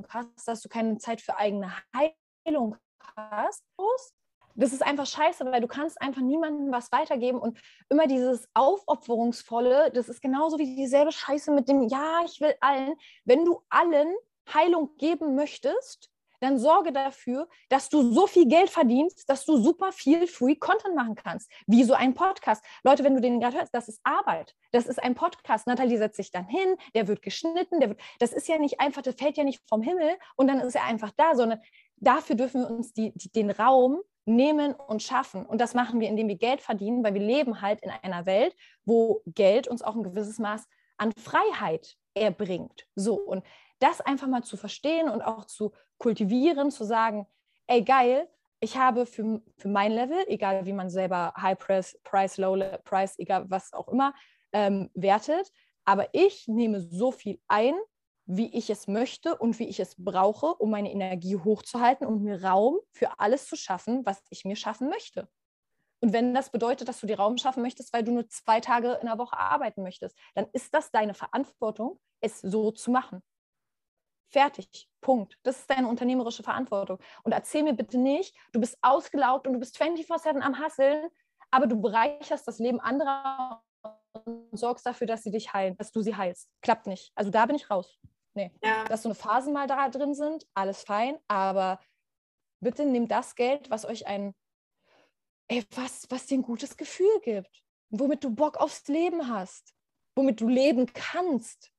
hast, 0.09 0.47
dass 0.47 0.61
du 0.61 0.69
keine 0.69 0.97
Zeit 0.99 1.21
für 1.21 1.37
eigene 1.37 1.73
Heilung 1.95 2.77
hast, 3.15 3.63
das 4.55 4.73
ist 4.73 4.83
einfach 4.83 5.05
scheiße, 5.05 5.45
weil 5.45 5.61
du 5.61 5.67
kannst 5.67 6.01
einfach 6.01 6.21
niemandem 6.21 6.71
was 6.71 6.91
weitergeben 6.91 7.39
und 7.39 7.59
immer 7.89 8.07
dieses 8.07 8.47
Aufopferungsvolle, 8.53 9.91
das 9.91 10.09
ist 10.09 10.21
genauso 10.21 10.57
wie 10.59 10.75
dieselbe 10.75 11.11
Scheiße 11.11 11.51
mit 11.51 11.69
dem, 11.69 11.87
ja, 11.87 12.21
ich 12.25 12.41
will 12.41 12.53
allen. 12.59 12.95
Wenn 13.25 13.45
du 13.45 13.61
allen 13.69 14.13
Heilung 14.53 14.95
geben 14.97 15.35
möchtest, 15.35 16.11
dann 16.41 16.57
sorge 16.57 16.91
dafür, 16.91 17.47
dass 17.69 17.89
du 17.89 18.11
so 18.11 18.27
viel 18.27 18.47
Geld 18.47 18.69
verdienst, 18.69 19.29
dass 19.29 19.45
du 19.45 19.57
super 19.57 19.91
viel 19.91 20.27
Free 20.27 20.55
Content 20.55 20.95
machen 20.95 21.15
kannst. 21.15 21.49
Wie 21.67 21.83
so 21.83 21.93
ein 21.93 22.13
Podcast. 22.13 22.65
Leute, 22.83 23.03
wenn 23.03 23.13
du 23.13 23.21
den 23.21 23.39
gerade 23.39 23.57
hörst, 23.57 23.73
das 23.73 23.87
ist 23.87 24.01
Arbeit. 24.03 24.55
Das 24.71 24.87
ist 24.87 25.01
ein 25.01 25.13
Podcast. 25.13 25.67
Nathalie 25.67 25.99
setzt 25.99 26.17
sich 26.17 26.31
dann 26.31 26.47
hin, 26.47 26.75
der 26.95 27.07
wird 27.07 27.21
geschnitten, 27.21 27.79
der 27.79 27.89
wird, 27.89 28.01
das 28.19 28.33
ist 28.33 28.47
ja 28.47 28.57
nicht 28.57 28.79
einfach, 28.79 29.03
das 29.03 29.15
fällt 29.15 29.37
ja 29.37 29.43
nicht 29.43 29.61
vom 29.69 29.83
Himmel 29.83 30.17
und 30.35 30.47
dann 30.47 30.59
ist 30.59 30.75
er 30.75 30.85
einfach 30.85 31.11
da, 31.15 31.35
sondern 31.35 31.61
dafür 31.97 32.35
dürfen 32.35 32.61
wir 32.61 32.71
uns 32.71 32.91
die, 32.91 33.13
die, 33.15 33.31
den 33.31 33.51
Raum 33.51 34.01
nehmen 34.25 34.73
und 34.73 35.01
schaffen. 35.01 35.45
Und 35.45 35.59
das 35.59 35.73
machen 35.73 35.99
wir, 35.99 36.07
indem 36.07 36.27
wir 36.27 36.37
Geld 36.37 36.61
verdienen, 36.61 37.03
weil 37.03 37.13
wir 37.13 37.21
leben 37.21 37.61
halt 37.61 37.81
in 37.81 37.89
einer 37.89 38.25
Welt, 38.25 38.55
wo 38.85 39.21
Geld 39.25 39.67
uns 39.67 39.81
auch 39.81 39.95
ein 39.95 40.03
gewisses 40.03 40.39
Maß 40.39 40.67
an 40.97 41.11
Freiheit 41.13 41.97
erbringt. 42.13 42.87
So, 42.95 43.15
und 43.15 43.43
das 43.79 44.01
einfach 44.01 44.27
mal 44.27 44.43
zu 44.43 44.57
verstehen 44.57 45.09
und 45.09 45.21
auch 45.21 45.45
zu 45.45 45.73
kultivieren, 45.97 46.71
zu 46.71 46.83
sagen, 46.83 47.25
ey, 47.67 47.83
geil, 47.83 48.27
ich 48.59 48.77
habe 48.77 49.07
für, 49.07 49.41
für 49.57 49.67
mein 49.67 49.91
Level, 49.91 50.23
egal 50.27 50.65
wie 50.65 50.73
man 50.73 50.89
selber 50.89 51.33
High 51.35 51.57
Price, 51.57 51.99
Price, 52.03 52.37
Low 52.37 52.57
Price, 52.83 53.17
egal 53.17 53.45
was 53.49 53.73
auch 53.73 53.87
immer, 53.87 54.13
ähm, 54.53 54.91
wertet, 54.93 55.51
aber 55.83 56.09
ich 56.13 56.47
nehme 56.47 56.79
so 56.79 57.11
viel 57.11 57.39
ein, 57.47 57.73
wie 58.33 58.55
ich 58.55 58.69
es 58.69 58.87
möchte 58.87 59.37
und 59.37 59.59
wie 59.59 59.67
ich 59.67 59.79
es 59.79 59.95
brauche, 59.97 60.55
um 60.55 60.71
meine 60.71 60.91
Energie 60.91 61.35
hochzuhalten 61.35 62.07
und 62.07 62.23
mir 62.23 62.41
Raum 62.43 62.79
für 62.93 63.19
alles 63.19 63.47
zu 63.47 63.57
schaffen, 63.57 64.05
was 64.05 64.23
ich 64.29 64.45
mir 64.45 64.55
schaffen 64.55 64.87
möchte. 64.87 65.27
Und 65.99 66.13
wenn 66.13 66.33
das 66.33 66.49
bedeutet, 66.49 66.87
dass 66.87 67.01
du 67.01 67.07
dir 67.07 67.19
Raum 67.19 67.37
schaffen 67.37 67.61
möchtest, 67.61 67.93
weil 67.93 68.03
du 68.03 68.11
nur 68.11 68.27
zwei 68.29 68.61
Tage 68.61 68.97
in 69.01 69.07
der 69.07 69.17
Woche 69.17 69.37
arbeiten 69.37 69.83
möchtest, 69.83 70.17
dann 70.33 70.47
ist 70.53 70.73
das 70.73 70.91
deine 70.91 71.13
Verantwortung, 71.13 71.99
es 72.21 72.39
so 72.39 72.71
zu 72.71 72.89
machen. 72.89 73.21
Fertig. 74.29 74.89
Punkt. 75.01 75.37
Das 75.43 75.59
ist 75.59 75.69
deine 75.69 75.89
unternehmerische 75.89 76.41
Verantwortung. 76.41 76.99
Und 77.23 77.33
erzähl 77.33 77.63
mir 77.63 77.73
bitte 77.73 77.97
nicht, 77.97 78.33
du 78.53 78.61
bist 78.61 78.77
ausgelaugt 78.81 79.45
und 79.45 79.53
du 79.53 79.59
bist 79.59 79.79
24-7 79.79 80.39
am 80.39 80.57
Hasseln, 80.57 81.09
aber 81.51 81.67
du 81.67 81.79
bereicherst 81.79 82.47
das 82.47 82.59
Leben 82.59 82.79
anderer 82.79 83.61
und 84.23 84.57
sorgst 84.57 84.85
dafür, 84.85 85.05
dass 85.05 85.23
sie 85.23 85.31
dich 85.31 85.51
heilen, 85.51 85.75
dass 85.75 85.91
du 85.91 86.01
sie 86.01 86.15
heilst. 86.15 86.49
Klappt 86.61 86.87
nicht. 86.87 87.11
Also 87.13 87.29
da 87.29 87.45
bin 87.45 87.57
ich 87.57 87.69
raus. 87.69 87.99
Nee. 88.33 88.51
Ja. 88.63 88.85
Dass 88.85 89.03
so 89.03 89.09
eine 89.09 89.15
Phasen 89.15 89.53
mal 89.53 89.67
da 89.67 89.89
drin 89.89 90.15
sind, 90.15 90.47
alles 90.53 90.83
fein, 90.83 91.17
aber 91.27 91.79
bitte 92.61 92.85
nehmt 92.85 93.11
das 93.11 93.35
Geld, 93.35 93.69
was 93.69 93.85
euch 93.85 94.07
ein, 94.07 94.33
ey, 95.49 95.65
was, 95.75 96.07
was 96.09 96.27
dir 96.27 96.37
ein 96.37 96.43
gutes 96.43 96.77
Gefühl 96.77 97.19
gibt, 97.23 97.63
womit 97.89 98.23
du 98.23 98.29
Bock 98.33 98.57
aufs 98.57 98.87
Leben 98.87 99.27
hast, 99.27 99.73
womit 100.15 100.39
du 100.39 100.47
leben 100.47 100.85
kannst. 100.93 101.71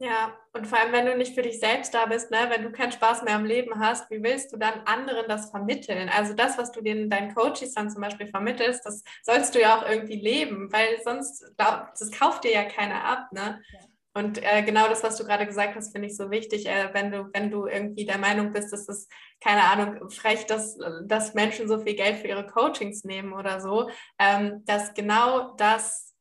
Ja, 0.00 0.36
und 0.52 0.66
vor 0.66 0.78
allem, 0.78 0.92
wenn 0.92 1.06
du 1.06 1.16
nicht 1.16 1.34
für 1.34 1.42
dich 1.42 1.60
selbst 1.60 1.94
da 1.94 2.06
bist, 2.06 2.30
ne, 2.30 2.46
wenn 2.48 2.62
du 2.62 2.72
keinen 2.72 2.90
Spaß 2.90 3.22
mehr 3.22 3.36
am 3.36 3.44
Leben 3.44 3.78
hast, 3.78 4.10
wie 4.10 4.22
willst 4.22 4.52
du 4.52 4.56
dann 4.56 4.80
anderen 4.86 5.28
das 5.28 5.50
vermitteln? 5.50 6.08
Also 6.08 6.34
das, 6.34 6.58
was 6.58 6.72
du 6.72 6.80
den, 6.80 7.08
deinen 7.08 7.32
Coaches 7.32 7.74
dann 7.74 7.90
zum 7.90 8.00
Beispiel 8.02 8.26
vermittelst, 8.26 8.84
das 8.84 9.04
sollst 9.22 9.54
du 9.54 9.60
ja 9.60 9.78
auch 9.78 9.88
irgendwie 9.88 10.18
leben, 10.18 10.72
weil 10.72 11.00
sonst, 11.04 11.44
das 11.56 12.10
kauft 12.10 12.42
dir 12.42 12.52
ja 12.52 12.64
keiner 12.64 13.04
ab, 13.04 13.32
ne? 13.32 13.62
Ja. 13.72 13.78
Und 14.16 14.40
äh, 14.42 14.62
genau 14.62 14.88
das, 14.88 15.02
was 15.02 15.16
du 15.16 15.24
gerade 15.24 15.44
gesagt 15.44 15.74
hast, 15.74 15.92
finde 15.92 16.06
ich 16.06 16.16
so 16.16 16.30
wichtig. 16.30 16.66
Äh, 16.66 16.90
wenn, 16.92 17.10
du, 17.10 17.28
wenn 17.32 17.50
du 17.50 17.66
irgendwie 17.66 18.06
der 18.06 18.18
Meinung 18.18 18.52
bist, 18.52 18.72
dass 18.72 18.88
es, 18.88 19.08
keine 19.40 19.64
Ahnung, 19.64 20.08
frech, 20.08 20.46
dass, 20.46 20.78
dass 21.04 21.34
Menschen 21.34 21.66
so 21.66 21.80
viel 21.80 21.94
Geld 21.96 22.18
für 22.18 22.28
ihre 22.28 22.46
Coachings 22.46 23.02
nehmen 23.02 23.32
oder 23.32 23.60
so, 23.60 23.90
ähm, 24.20 24.62
dass 24.66 24.94
genau 24.94 25.54
das 25.56 26.14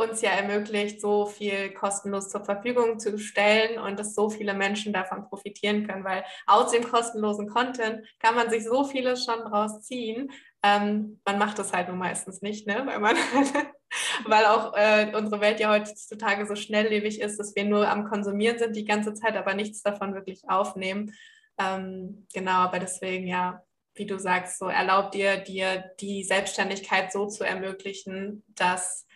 uns 0.00 0.22
ja 0.22 0.30
ermöglicht, 0.30 1.00
so 1.00 1.26
viel 1.26 1.72
kostenlos 1.72 2.30
zur 2.30 2.44
Verfügung 2.44 2.98
zu 2.98 3.18
stellen 3.18 3.78
und 3.78 3.98
dass 3.98 4.14
so 4.14 4.30
viele 4.30 4.54
Menschen 4.54 4.92
davon 4.92 5.28
profitieren 5.28 5.86
können, 5.86 6.04
weil 6.04 6.24
aus 6.46 6.72
dem 6.72 6.84
kostenlosen 6.84 7.48
Content 7.48 8.06
kann 8.18 8.34
man 8.34 8.50
sich 8.50 8.64
so 8.64 8.84
vieles 8.84 9.24
schon 9.24 9.40
draus 9.40 9.82
ziehen. 9.82 10.32
Ähm, 10.62 11.20
man 11.24 11.38
macht 11.38 11.58
das 11.58 11.72
halt 11.72 11.88
nur 11.88 11.96
meistens 11.96 12.42
nicht, 12.42 12.66
ne? 12.66 12.82
weil 12.84 12.98
man 12.98 13.16
weil 14.26 14.44
auch 14.44 14.74
äh, 14.74 15.12
unsere 15.16 15.40
Welt 15.40 15.58
ja 15.58 15.70
heutzutage 15.70 16.46
so 16.46 16.54
schnelllebig 16.54 17.20
ist, 17.20 17.38
dass 17.38 17.56
wir 17.56 17.64
nur 17.64 17.88
am 17.88 18.04
Konsumieren 18.04 18.58
sind 18.58 18.76
die 18.76 18.84
ganze 18.84 19.14
Zeit, 19.14 19.36
aber 19.36 19.54
nichts 19.54 19.82
davon 19.82 20.14
wirklich 20.14 20.48
aufnehmen. 20.48 21.14
Ähm, 21.58 22.26
genau, 22.32 22.52
aber 22.52 22.78
deswegen 22.78 23.26
ja, 23.26 23.62
wie 23.94 24.06
du 24.06 24.18
sagst, 24.18 24.58
so 24.58 24.68
erlaubt 24.68 25.14
dir, 25.14 25.38
dir 25.38 25.92
die 26.00 26.24
Selbstständigkeit 26.24 27.12
so 27.12 27.26
zu 27.26 27.44
ermöglichen, 27.44 28.44
dass 28.48 29.06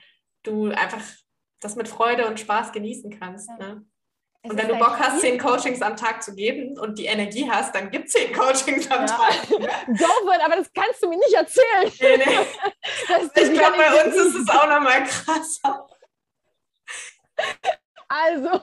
du 0.42 0.66
einfach 0.68 1.03
das 1.61 1.76
mit 1.76 1.88
Freude 1.88 2.26
und 2.26 2.40
Spaß 2.40 2.72
genießen 2.72 3.18
kannst. 3.18 3.49
Ne? 3.59 3.84
Und 4.45 4.59
wenn 4.59 4.68
du 4.68 4.76
Bock 4.76 4.99
hast, 4.99 5.20
zehn 5.20 5.38
Coachings 5.38 5.80
am 5.80 5.97
Tag 5.97 6.22
zu 6.22 6.34
geben 6.34 6.78
und 6.78 6.99
die 6.99 7.07
Energie 7.07 7.51
hast, 7.51 7.74
dann 7.74 7.90
gibt 7.90 8.09
es 8.09 8.12
zehn 8.12 8.30
Coachings 8.30 8.90
am 8.90 9.01
ja. 9.01 9.07
Tag. 9.07 9.49
Go 9.49 10.07
for 10.22 10.45
aber 10.45 10.57
das 10.57 10.70
kannst 10.72 11.03
du 11.03 11.09
mir 11.09 11.16
nicht 11.16 11.32
erzählen. 11.32 11.90
Nee, 11.99 12.16
nee. 12.18 13.42
ich 13.42 13.53
glaube, 13.53 13.78
bei 13.78 14.05
uns 14.05 14.14
ist 14.14 14.34
es 14.34 14.49
auch 14.51 14.68
nochmal 14.68 15.03
krasser. 15.05 15.88
Also, 18.07 18.61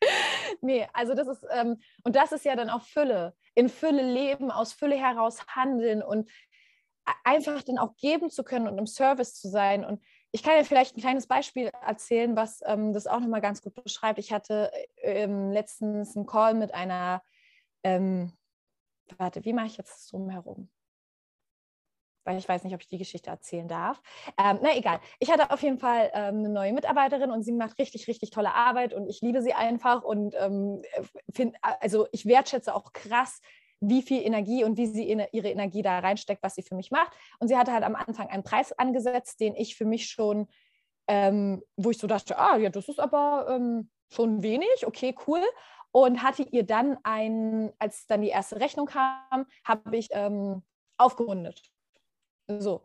nee, 0.60 0.86
also 0.92 1.14
das 1.14 1.28
ist, 1.28 1.46
ähm, 1.52 1.80
und 2.04 2.14
das 2.14 2.32
ist 2.32 2.44
ja 2.44 2.54
dann 2.54 2.68
auch 2.68 2.82
Fülle. 2.82 3.34
In 3.54 3.70
Fülle 3.70 4.02
leben, 4.02 4.50
aus 4.50 4.74
Fülle 4.74 4.96
heraus 4.96 5.46
handeln 5.48 6.02
und 6.02 6.30
einfach 7.24 7.62
dann 7.62 7.78
auch 7.78 7.96
geben 7.96 8.30
zu 8.30 8.44
können 8.44 8.68
und 8.68 8.76
im 8.76 8.86
Service 8.86 9.34
zu 9.40 9.48
sein. 9.48 9.86
Und 9.86 10.04
ich 10.32 10.42
kann 10.42 10.58
dir 10.58 10.64
vielleicht 10.64 10.96
ein 10.96 11.00
kleines 11.00 11.26
Beispiel 11.26 11.70
erzählen, 11.86 12.36
was 12.36 12.62
ähm, 12.64 12.92
das 12.92 13.06
auch 13.06 13.20
nochmal 13.20 13.40
ganz 13.40 13.62
gut 13.62 13.74
beschreibt. 13.82 14.18
Ich 14.18 14.32
hatte 14.32 14.70
ähm, 15.02 15.50
letztens 15.50 16.16
einen 16.16 16.26
Call 16.26 16.54
mit 16.54 16.72
einer, 16.72 17.22
ähm, 17.82 18.32
warte, 19.18 19.44
wie 19.44 19.52
mache 19.52 19.66
ich 19.66 19.76
jetzt 19.76 19.92
das 19.92 20.06
drumherum? 20.08 20.70
Weil 22.24 22.38
ich 22.38 22.48
weiß 22.48 22.64
nicht, 22.64 22.74
ob 22.74 22.80
ich 22.82 22.88
die 22.88 22.98
Geschichte 22.98 23.30
erzählen 23.30 23.66
darf. 23.66 24.00
Ähm, 24.38 24.58
na 24.62 24.76
egal. 24.76 25.00
Ich 25.18 25.30
hatte 25.32 25.50
auf 25.50 25.62
jeden 25.62 25.78
Fall 25.78 26.10
ähm, 26.14 26.38
eine 26.38 26.50
neue 26.50 26.72
Mitarbeiterin 26.74 27.30
und 27.30 27.42
sie 27.42 27.52
macht 27.52 27.78
richtig, 27.78 28.06
richtig 28.06 28.30
tolle 28.30 28.54
Arbeit 28.54 28.92
und 28.94 29.08
ich 29.08 29.22
liebe 29.22 29.42
sie 29.42 29.54
einfach 29.54 30.02
und 30.04 30.34
ähm, 30.38 30.82
find, 31.32 31.56
also 31.62 32.06
ich 32.12 32.26
wertschätze 32.26 32.74
auch 32.74 32.92
krass, 32.92 33.40
wie 33.80 34.02
viel 34.02 34.22
Energie 34.22 34.62
und 34.64 34.76
wie 34.76 34.86
sie 34.86 35.10
ihre 35.10 35.48
Energie 35.48 35.82
da 35.82 35.98
reinsteckt, 35.98 36.42
was 36.42 36.54
sie 36.54 36.62
für 36.62 36.74
mich 36.74 36.90
macht. 36.90 37.12
Und 37.38 37.48
sie 37.48 37.56
hatte 37.56 37.72
halt 37.72 37.84
am 37.84 37.94
Anfang 37.94 38.28
einen 38.28 38.42
Preis 38.42 38.72
angesetzt, 38.72 39.40
den 39.40 39.54
ich 39.56 39.76
für 39.76 39.86
mich 39.86 40.06
schon, 40.08 40.48
ähm, 41.08 41.62
wo 41.76 41.90
ich 41.90 41.98
so 41.98 42.06
dachte, 42.06 42.38
ah 42.38 42.56
ja, 42.56 42.68
das 42.68 42.88
ist 42.88 43.00
aber 43.00 43.46
ähm, 43.50 43.90
schon 44.10 44.42
wenig, 44.42 44.86
okay, 44.86 45.14
cool. 45.26 45.42
Und 45.92 46.22
hatte 46.22 46.42
ihr 46.42 46.64
dann 46.64 46.98
ein, 47.02 47.72
als 47.78 48.06
dann 48.06 48.20
die 48.22 48.28
erste 48.28 48.60
Rechnung 48.60 48.86
kam, 48.86 49.46
habe 49.64 49.96
ich 49.96 50.08
ähm, 50.12 50.62
aufgerundet. 50.98 51.62
So. 52.46 52.82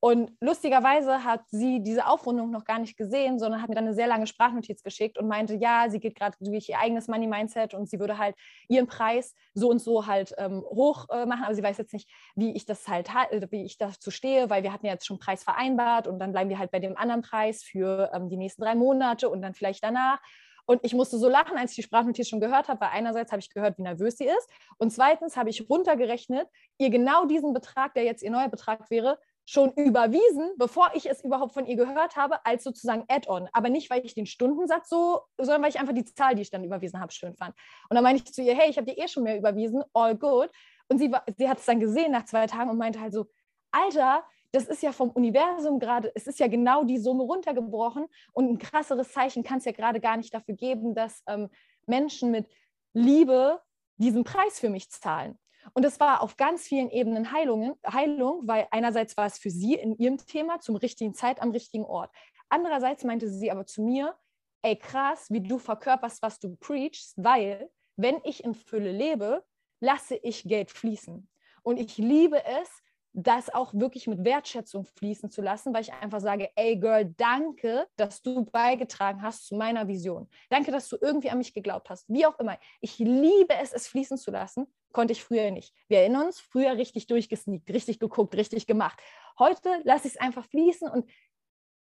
Und 0.00 0.30
lustigerweise 0.40 1.24
hat 1.24 1.42
sie 1.50 1.82
diese 1.82 2.06
Aufrundung 2.06 2.52
noch 2.52 2.64
gar 2.64 2.78
nicht 2.78 2.96
gesehen, 2.96 3.40
sondern 3.40 3.62
hat 3.62 3.68
mir 3.68 3.74
dann 3.74 3.86
eine 3.86 3.94
sehr 3.94 4.06
lange 4.06 4.28
Sprachnotiz 4.28 4.84
geschickt 4.84 5.18
und 5.18 5.26
meinte, 5.26 5.54
ja, 5.56 5.86
sie 5.88 5.98
geht 5.98 6.14
gerade 6.14 6.36
durch 6.38 6.68
ihr 6.68 6.78
eigenes 6.78 7.08
Money-Mindset 7.08 7.74
und 7.74 7.90
sie 7.90 7.98
würde 7.98 8.16
halt 8.16 8.36
ihren 8.68 8.86
Preis 8.86 9.34
so 9.54 9.68
und 9.68 9.80
so 9.80 10.06
halt 10.06 10.34
ähm, 10.38 10.62
hoch 10.62 11.06
äh, 11.10 11.26
machen, 11.26 11.42
aber 11.42 11.54
sie 11.54 11.64
weiß 11.64 11.78
jetzt 11.78 11.92
nicht, 11.92 12.08
wie 12.36 12.54
ich 12.54 12.64
das 12.64 12.86
halt, 12.86 13.08
äh, 13.30 13.48
wie 13.50 13.64
ich 13.64 13.76
dazu 13.76 14.12
stehe, 14.12 14.48
weil 14.50 14.62
wir 14.62 14.72
hatten 14.72 14.86
ja 14.86 14.92
jetzt 14.92 15.06
schon 15.06 15.18
Preis 15.18 15.42
vereinbart 15.42 16.06
und 16.06 16.20
dann 16.20 16.30
bleiben 16.30 16.48
wir 16.48 16.60
halt 16.60 16.70
bei 16.70 16.78
dem 16.78 16.96
anderen 16.96 17.22
Preis 17.22 17.64
für 17.64 18.12
ähm, 18.14 18.28
die 18.28 18.36
nächsten 18.36 18.62
drei 18.62 18.76
Monate 18.76 19.28
und 19.28 19.42
dann 19.42 19.54
vielleicht 19.54 19.82
danach. 19.82 20.20
Und 20.64 20.84
ich 20.84 20.92
musste 20.92 21.18
so 21.18 21.28
lachen, 21.30 21.56
als 21.56 21.70
ich 21.70 21.76
die 21.76 21.82
Sprachnotiz 21.82 22.28
schon 22.28 22.40
gehört 22.40 22.68
habe, 22.68 22.82
weil 22.82 22.90
einerseits 22.92 23.32
habe 23.32 23.40
ich 23.40 23.48
gehört, 23.48 23.78
wie 23.78 23.82
nervös 23.82 24.18
sie 24.18 24.26
ist 24.26 24.48
und 24.76 24.92
zweitens 24.92 25.36
habe 25.36 25.50
ich 25.50 25.68
runtergerechnet, 25.68 26.46
ihr 26.76 26.90
genau 26.90 27.24
diesen 27.24 27.52
Betrag, 27.52 27.94
der 27.94 28.04
jetzt 28.04 28.22
ihr 28.22 28.30
neuer 28.30 28.48
Betrag 28.48 28.90
wäre, 28.90 29.18
schon 29.48 29.72
überwiesen, 29.72 30.50
bevor 30.58 30.90
ich 30.92 31.08
es 31.08 31.24
überhaupt 31.24 31.54
von 31.54 31.64
ihr 31.64 31.76
gehört 31.76 32.16
habe, 32.16 32.44
als 32.44 32.62
sozusagen 32.62 33.04
Add-on. 33.08 33.48
Aber 33.54 33.70
nicht, 33.70 33.88
weil 33.88 34.04
ich 34.04 34.14
den 34.14 34.26
Stundensatz 34.26 34.90
so, 34.90 35.22
sondern 35.38 35.62
weil 35.62 35.70
ich 35.70 35.80
einfach 35.80 35.94
die 35.94 36.04
Zahl, 36.04 36.34
die 36.34 36.42
ich 36.42 36.50
dann 36.50 36.64
überwiesen 36.64 37.00
habe, 37.00 37.10
schön 37.12 37.34
fand. 37.34 37.54
Und 37.88 37.94
dann 37.94 38.04
meinte 38.04 38.22
ich 38.22 38.34
zu 38.34 38.42
ihr, 38.42 38.54
hey, 38.54 38.68
ich 38.68 38.76
habe 38.76 38.84
dir 38.84 39.02
eh 39.02 39.08
schon 39.08 39.22
mehr 39.22 39.38
überwiesen, 39.38 39.82
all 39.94 40.14
good. 40.18 40.50
Und 40.90 40.98
sie, 40.98 41.10
sie 41.38 41.48
hat 41.48 41.60
es 41.60 41.64
dann 41.64 41.80
gesehen 41.80 42.12
nach 42.12 42.26
zwei 42.26 42.46
Tagen 42.46 42.68
und 42.68 42.76
meinte 42.76 43.00
halt 43.00 43.14
so, 43.14 43.24
Alter, 43.70 44.22
das 44.52 44.64
ist 44.66 44.82
ja 44.82 44.92
vom 44.92 45.08
Universum 45.12 45.78
gerade, 45.78 46.12
es 46.14 46.26
ist 46.26 46.40
ja 46.40 46.48
genau 46.48 46.84
die 46.84 46.98
Summe 46.98 47.22
runtergebrochen 47.22 48.04
und 48.34 48.50
ein 48.50 48.58
krasseres 48.58 49.12
Zeichen 49.12 49.44
kann 49.44 49.58
es 49.58 49.64
ja 49.64 49.72
gerade 49.72 49.98
gar 49.98 50.18
nicht 50.18 50.34
dafür 50.34 50.56
geben, 50.56 50.94
dass 50.94 51.22
ähm, 51.26 51.48
Menschen 51.86 52.30
mit 52.30 52.46
Liebe 52.92 53.62
diesen 53.96 54.24
Preis 54.24 54.60
für 54.60 54.68
mich 54.68 54.90
zahlen. 54.90 55.38
Und 55.74 55.84
es 55.84 56.00
war 56.00 56.22
auf 56.22 56.36
ganz 56.36 56.62
vielen 56.62 56.90
Ebenen 56.90 57.32
Heilungen, 57.32 57.74
Heilung, 57.86 58.42
weil 58.46 58.66
einerseits 58.70 59.16
war 59.16 59.26
es 59.26 59.38
für 59.38 59.50
sie 59.50 59.74
in 59.74 59.96
ihrem 59.96 60.18
Thema 60.18 60.60
zum 60.60 60.76
richtigen 60.76 61.14
Zeit 61.14 61.40
am 61.40 61.50
richtigen 61.50 61.84
Ort. 61.84 62.10
Andererseits 62.48 63.04
meinte 63.04 63.28
sie 63.28 63.50
aber 63.50 63.66
zu 63.66 63.82
mir, 63.82 64.16
ey 64.62 64.76
krass, 64.76 65.26
wie 65.30 65.40
du 65.40 65.58
verkörperst, 65.58 66.22
was 66.22 66.40
du 66.40 66.56
preachst, 66.56 67.14
weil 67.16 67.70
wenn 67.96 68.20
ich 68.24 68.44
in 68.44 68.54
Fülle 68.54 68.92
lebe, 68.92 69.44
lasse 69.80 70.16
ich 70.16 70.44
Geld 70.44 70.70
fließen. 70.70 71.28
Und 71.62 71.78
ich 71.78 71.98
liebe 71.98 72.44
es, 72.44 72.68
das 73.12 73.52
auch 73.52 73.74
wirklich 73.74 74.06
mit 74.06 74.24
Wertschätzung 74.24 74.84
fließen 74.84 75.30
zu 75.30 75.42
lassen, 75.42 75.74
weil 75.74 75.82
ich 75.82 75.92
einfach 75.92 76.20
sage, 76.20 76.50
ey 76.54 76.76
Girl, 76.76 77.14
danke, 77.16 77.88
dass 77.96 78.22
du 78.22 78.44
beigetragen 78.44 79.22
hast 79.22 79.46
zu 79.46 79.56
meiner 79.56 79.88
Vision. 79.88 80.28
Danke, 80.50 80.70
dass 80.70 80.88
du 80.88 80.96
irgendwie 81.00 81.30
an 81.30 81.38
mich 81.38 81.52
geglaubt 81.52 81.90
hast. 81.90 82.08
Wie 82.08 82.26
auch 82.26 82.38
immer. 82.38 82.58
Ich 82.80 82.98
liebe 82.98 83.54
es, 83.60 83.72
es 83.72 83.88
fließen 83.88 84.18
zu 84.18 84.30
lassen. 84.30 84.66
Konnte 84.92 85.12
ich 85.12 85.22
früher 85.22 85.50
nicht. 85.50 85.74
Wir 85.88 86.00
erinnern 86.00 86.26
uns, 86.26 86.40
früher 86.40 86.76
richtig 86.76 87.06
durchgesneakt, 87.06 87.68
richtig 87.70 87.98
geguckt, 87.98 88.34
richtig 88.34 88.66
gemacht. 88.66 89.00
Heute 89.38 89.80
lasse 89.84 90.08
ich 90.08 90.14
es 90.14 90.20
einfach 90.20 90.44
fließen 90.46 90.88
und 90.88 91.10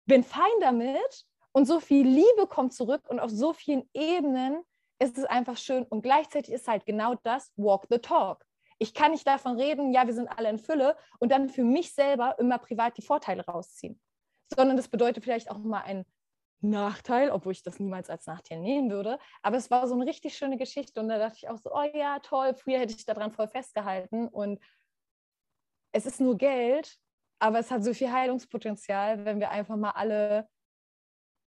bin 0.06 0.24
fein 0.24 0.44
damit. 0.60 1.24
Und 1.52 1.66
so 1.66 1.80
viel 1.80 2.06
Liebe 2.06 2.46
kommt 2.48 2.74
zurück 2.74 3.02
und 3.08 3.18
auf 3.18 3.30
so 3.30 3.52
vielen 3.52 3.88
Ebenen 3.94 4.62
ist 4.98 5.16
es 5.18 5.24
einfach 5.24 5.56
schön. 5.56 5.84
Und 5.84 6.02
gleichzeitig 6.02 6.52
ist 6.52 6.68
halt 6.68 6.84
genau 6.84 7.14
das 7.22 7.52
Walk 7.56 7.86
the 7.88 7.98
Talk. 7.98 8.44
Ich 8.78 8.92
kann 8.92 9.12
nicht 9.12 9.26
davon 9.26 9.58
reden, 9.58 9.92
ja, 9.92 10.06
wir 10.06 10.12
sind 10.12 10.28
alle 10.28 10.50
in 10.50 10.58
Fülle 10.58 10.96
und 11.18 11.32
dann 11.32 11.48
für 11.48 11.64
mich 11.64 11.94
selber 11.94 12.36
immer 12.38 12.58
privat 12.58 12.96
die 12.98 13.02
Vorteile 13.02 13.44
rausziehen. 13.46 13.98
Sondern 14.54 14.76
das 14.76 14.88
bedeutet 14.88 15.24
vielleicht 15.24 15.50
auch 15.50 15.58
mal 15.58 15.80
einen 15.80 16.04
Nachteil, 16.60 17.30
obwohl 17.30 17.52
ich 17.52 17.62
das 17.62 17.78
niemals 17.78 18.10
als 18.10 18.26
Nachteil 18.26 18.60
nehmen 18.60 18.90
würde. 18.90 19.18
Aber 19.42 19.56
es 19.56 19.70
war 19.70 19.86
so 19.86 19.94
eine 19.94 20.06
richtig 20.06 20.36
schöne 20.36 20.56
Geschichte 20.56 21.00
und 21.00 21.08
da 21.08 21.18
dachte 21.18 21.36
ich 21.36 21.48
auch 21.48 21.58
so, 21.58 21.70
oh 21.72 21.84
ja, 21.94 22.18
toll, 22.20 22.54
früher 22.54 22.78
hätte 22.78 22.94
ich 22.94 23.04
daran 23.04 23.32
voll 23.32 23.48
festgehalten 23.48 24.28
und 24.28 24.60
es 25.92 26.06
ist 26.06 26.20
nur 26.20 26.36
Geld, 26.36 26.98
aber 27.38 27.58
es 27.58 27.70
hat 27.70 27.84
so 27.84 27.94
viel 27.94 28.10
Heilungspotenzial, 28.10 29.24
wenn 29.24 29.40
wir 29.40 29.50
einfach 29.50 29.76
mal 29.76 29.90
alle 29.90 30.48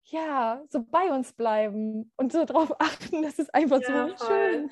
ja, 0.07 0.63
so 0.69 0.85
bei 0.85 1.11
uns 1.11 1.33
bleiben 1.33 2.13
und 2.17 2.33
so 2.33 2.45
darauf 2.45 2.73
achten, 2.81 3.23
das 3.23 3.39
ist 3.39 3.55
einfach 3.55 3.81
ja, 3.81 4.09
so 4.09 4.17
voll. 4.17 4.27
schön. 4.27 4.71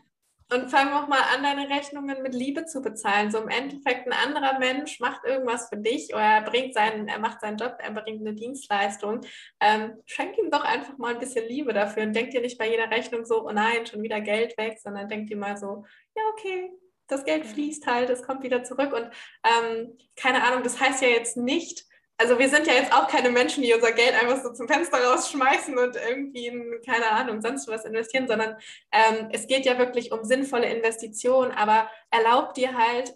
Und 0.52 0.70
fang 0.70 0.92
auch 0.92 1.08
mal 1.08 1.22
an, 1.34 1.42
deine 1.42 1.70
Rechnungen 1.70 2.22
mit 2.22 2.34
Liebe 2.34 2.66
zu 2.66 2.82
bezahlen. 2.82 3.30
So 3.30 3.38
im 3.38 3.48
Endeffekt, 3.48 4.06
ein 4.06 4.12
anderer 4.12 4.58
Mensch 4.58 5.00
macht 5.00 5.24
irgendwas 5.24 5.68
für 5.68 5.78
dich 5.78 6.12
oder 6.12 6.22
er 6.22 6.42
bringt 6.42 6.74
seinen, 6.74 7.08
er 7.08 7.18
macht 7.18 7.40
seinen 7.40 7.56
Job, 7.56 7.76
er 7.78 7.92
bringt 7.92 8.20
eine 8.20 8.34
Dienstleistung. 8.34 9.20
Ähm, 9.60 9.94
schenk 10.04 10.36
ihm 10.36 10.50
doch 10.50 10.64
einfach 10.64 10.98
mal 10.98 11.14
ein 11.14 11.20
bisschen 11.20 11.48
Liebe 11.48 11.72
dafür 11.72 12.02
und 12.02 12.14
denk 12.14 12.30
dir 12.30 12.42
nicht 12.42 12.58
bei 12.58 12.68
jeder 12.68 12.90
Rechnung 12.90 13.24
so, 13.24 13.46
oh 13.46 13.52
nein, 13.52 13.86
schon 13.86 14.02
wieder 14.02 14.20
Geld 14.20 14.58
weg, 14.58 14.78
sondern 14.82 15.08
denk 15.08 15.28
dir 15.28 15.38
mal 15.38 15.56
so, 15.56 15.84
ja, 16.14 16.22
okay, 16.32 16.70
das 17.06 17.24
Geld 17.24 17.46
fließt 17.46 17.86
halt, 17.86 18.10
es 18.10 18.22
kommt 18.22 18.42
wieder 18.42 18.62
zurück. 18.64 18.92
Und 18.92 19.10
ähm, 19.44 19.96
keine 20.16 20.44
Ahnung, 20.44 20.62
das 20.62 20.80
heißt 20.80 21.02
ja 21.02 21.08
jetzt 21.08 21.36
nicht, 21.36 21.86
also 22.18 22.38
wir 22.38 22.48
sind 22.48 22.66
ja 22.66 22.74
jetzt 22.74 22.92
auch 22.92 23.08
keine 23.08 23.30
Menschen, 23.30 23.62
die 23.62 23.72
unser 23.72 23.92
Geld 23.92 24.14
einfach 24.14 24.42
so 24.42 24.52
zum 24.52 24.68
Fenster 24.68 25.02
rausschmeißen 25.04 25.76
und 25.76 25.96
irgendwie 25.96 26.46
in, 26.46 26.80
keine 26.86 27.10
Ahnung, 27.10 27.40
sonst 27.40 27.66
was 27.68 27.84
investieren, 27.84 28.28
sondern 28.28 28.56
ähm, 28.92 29.28
es 29.32 29.46
geht 29.46 29.64
ja 29.64 29.78
wirklich 29.78 30.12
um 30.12 30.24
sinnvolle 30.24 30.72
Investitionen, 30.72 31.50
aber 31.52 31.90
erlaubt 32.10 32.56
dir 32.56 32.76
halt 32.76 33.14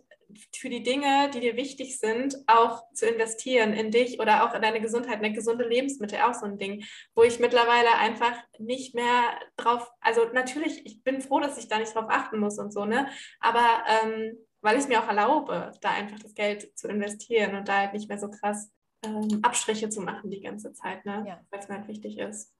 für 0.54 0.68
die 0.68 0.82
Dinge, 0.82 1.30
die 1.32 1.40
dir 1.40 1.56
wichtig 1.56 1.98
sind, 1.98 2.36
auch 2.46 2.82
zu 2.92 3.06
investieren 3.06 3.72
in 3.72 3.90
dich 3.90 4.18
oder 4.18 4.44
auch 4.44 4.54
in 4.54 4.62
deine 4.62 4.80
Gesundheit, 4.80 5.18
eine 5.18 5.32
gesunde 5.32 5.66
Lebensmittel, 5.66 6.20
auch 6.20 6.34
so 6.34 6.46
ein 6.46 6.58
Ding, 6.58 6.84
wo 7.14 7.22
ich 7.22 7.38
mittlerweile 7.38 7.94
einfach 7.98 8.36
nicht 8.58 8.94
mehr 8.94 9.22
drauf, 9.56 9.90
also 10.00 10.24
natürlich, 10.32 10.84
ich 10.84 11.02
bin 11.04 11.20
froh, 11.20 11.40
dass 11.40 11.58
ich 11.58 11.68
da 11.68 11.78
nicht 11.78 11.94
drauf 11.94 12.06
achten 12.08 12.38
muss 12.38 12.58
und 12.58 12.72
so, 12.72 12.84
ne, 12.84 13.08
aber 13.40 13.84
ähm, 14.02 14.36
weil 14.62 14.76
ich 14.76 14.82
es 14.82 14.88
mir 14.88 15.00
auch 15.00 15.08
erlaube, 15.08 15.70
da 15.80 15.90
einfach 15.90 16.18
das 16.18 16.34
Geld 16.34 16.76
zu 16.76 16.88
investieren 16.88 17.54
und 17.54 17.68
da 17.68 17.78
halt 17.78 17.92
nicht 17.92 18.08
mehr 18.08 18.18
so 18.18 18.28
krass 18.28 18.70
ähm, 19.06 19.40
Abstriche 19.42 19.88
zu 19.88 20.00
machen 20.00 20.30
die 20.30 20.40
ganze 20.40 20.72
Zeit, 20.72 21.04
ne? 21.04 21.24
ja. 21.26 21.40
weil 21.50 21.60
es 21.60 21.68
mir 21.68 21.76
halt 21.76 21.88
wichtig 21.88 22.18
ist. 22.18 22.54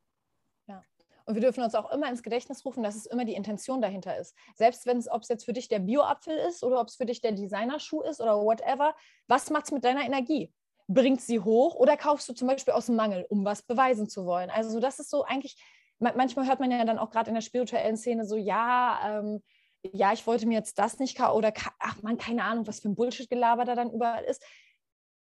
Ja. 0.67 0.83
Und 1.25 1.35
wir 1.35 1.43
dürfen 1.43 1.65
uns 1.65 1.75
auch 1.75 1.91
immer 1.91 2.09
ins 2.09 2.23
Gedächtnis 2.23 2.65
rufen, 2.65 2.83
dass 2.83 2.95
es 2.95 3.07
immer 3.07 3.25
die 3.25 3.35
Intention 3.35 3.83
dahinter 3.83 4.17
ist. 4.17 4.37
Selbst 4.55 4.87
wenn 4.87 4.99
es, 4.99 5.11
ob 5.11 5.23
es 5.23 5.29
jetzt 5.29 5.45
für 5.45 5.53
dich 5.53 5.69
der 5.69 5.81
Bio-Apfel 5.81 6.37
ist 6.37 6.63
oder 6.63 6.81
ob 6.81 6.89
es 6.89 6.97
für 6.97 7.07
dich 7.07 7.21
der 7.21 7.33
Designerschuh 7.33 8.03
ist 8.03 8.21
oder 8.21 8.41
whatever, 8.41 8.95
was 9.27 9.51
macht 9.51 9.65
es 9.65 9.73
mit 9.73 9.85
deiner 9.85 10.05
Energie? 10.05 10.53
Bringt 10.87 11.21
sie 11.21 11.41
hoch 11.41 11.75
oder 11.75 11.97
kaufst 11.97 12.29
du 12.29 12.33
zum 12.33 12.47
Beispiel 12.47 12.75
aus 12.75 12.87
dem 12.87 12.95
Mangel, 12.95 13.27
um 13.29 13.45
was 13.45 13.63
beweisen 13.63 14.09
zu 14.09 14.25
wollen? 14.25 14.51
Also 14.51 14.79
das 14.79 15.01
ist 15.01 15.11
so 15.11 15.25
eigentlich, 15.25 15.57
manchmal 15.99 16.47
hört 16.47 16.61
man 16.61 16.71
ja 16.71 16.85
dann 16.85 16.99
auch 16.99 17.11
gerade 17.11 17.29
in 17.31 17.35
der 17.35 17.43
spirituellen 17.43 17.97
Szene 17.97 18.25
so, 18.25 18.37
ja, 18.37 19.01
ähm, 19.05 19.43
ja, 19.93 20.13
ich 20.13 20.27
wollte 20.27 20.47
mir 20.47 20.55
jetzt 20.55 20.79
das 20.79 20.99
nicht 20.99 21.17
kaufen 21.17 21.37
oder 21.37 21.53
ach 21.79 22.03
man, 22.03 22.19
keine 22.19 22.45
Ahnung, 22.45 22.67
was 22.67 22.81
für 22.81 22.89
ein 22.89 22.95
Bullshit-Gelaber 22.95 23.65
da 23.65 23.75
dann 23.75 23.91
überall 23.91 24.25
ist. 24.25 24.45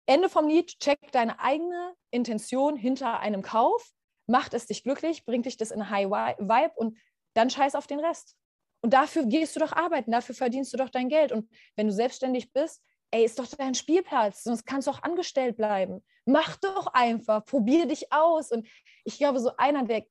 Ende 0.06 0.28
vom 0.28 0.48
Lied, 0.48 0.78
check 0.78 0.98
deine 1.12 1.40
eigene 1.40 1.94
Intention 2.10 2.76
hinter 2.76 3.20
einem 3.20 3.42
Kauf, 3.42 3.90
macht 4.26 4.54
es 4.54 4.66
dich 4.66 4.82
glücklich, 4.82 5.24
bringt 5.24 5.46
dich 5.46 5.56
das 5.56 5.70
in 5.70 5.90
High 5.90 6.08
Vibe 6.08 6.72
und 6.76 6.96
dann 7.34 7.50
scheiß 7.50 7.74
auf 7.74 7.86
den 7.86 8.00
Rest. 8.00 8.36
Und 8.82 8.92
dafür 8.92 9.26
gehst 9.26 9.56
du 9.56 9.60
doch 9.60 9.72
arbeiten, 9.72 10.12
dafür 10.12 10.34
verdienst 10.34 10.72
du 10.72 10.76
doch 10.76 10.90
dein 10.90 11.08
Geld. 11.08 11.32
Und 11.32 11.50
wenn 11.74 11.88
du 11.88 11.92
selbstständig 11.92 12.52
bist, 12.52 12.82
ey, 13.10 13.24
ist 13.24 13.38
doch 13.38 13.46
dein 13.46 13.74
Spielplatz, 13.74 14.44
sonst 14.44 14.64
kannst 14.64 14.86
du 14.86 14.92
auch 14.92 15.02
angestellt 15.02 15.56
bleiben. 15.56 16.04
Mach 16.24 16.56
doch 16.56 16.88
einfach, 16.88 17.44
probier 17.44 17.86
dich 17.86 18.12
aus. 18.12 18.52
Und 18.52 18.68
ich 19.04 19.18
glaube, 19.18 19.40
so 19.40 19.56
einer 19.56 19.84
der, 19.84 20.06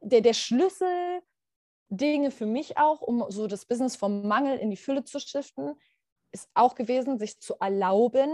der, 0.00 0.20
der 0.22 0.34
Schlüsseldinge 0.34 2.30
für 2.30 2.46
mich 2.46 2.78
auch, 2.78 3.00
um 3.00 3.30
so 3.30 3.46
das 3.46 3.64
Business 3.66 3.96
vom 3.96 4.26
Mangel 4.26 4.58
in 4.58 4.70
die 4.70 4.76
Fülle 4.76 5.04
zu 5.04 5.20
shiften, 5.20 5.74
ist 6.32 6.48
auch 6.54 6.74
gewesen, 6.74 7.18
sich 7.18 7.38
zu 7.40 7.54
erlauben, 7.60 8.30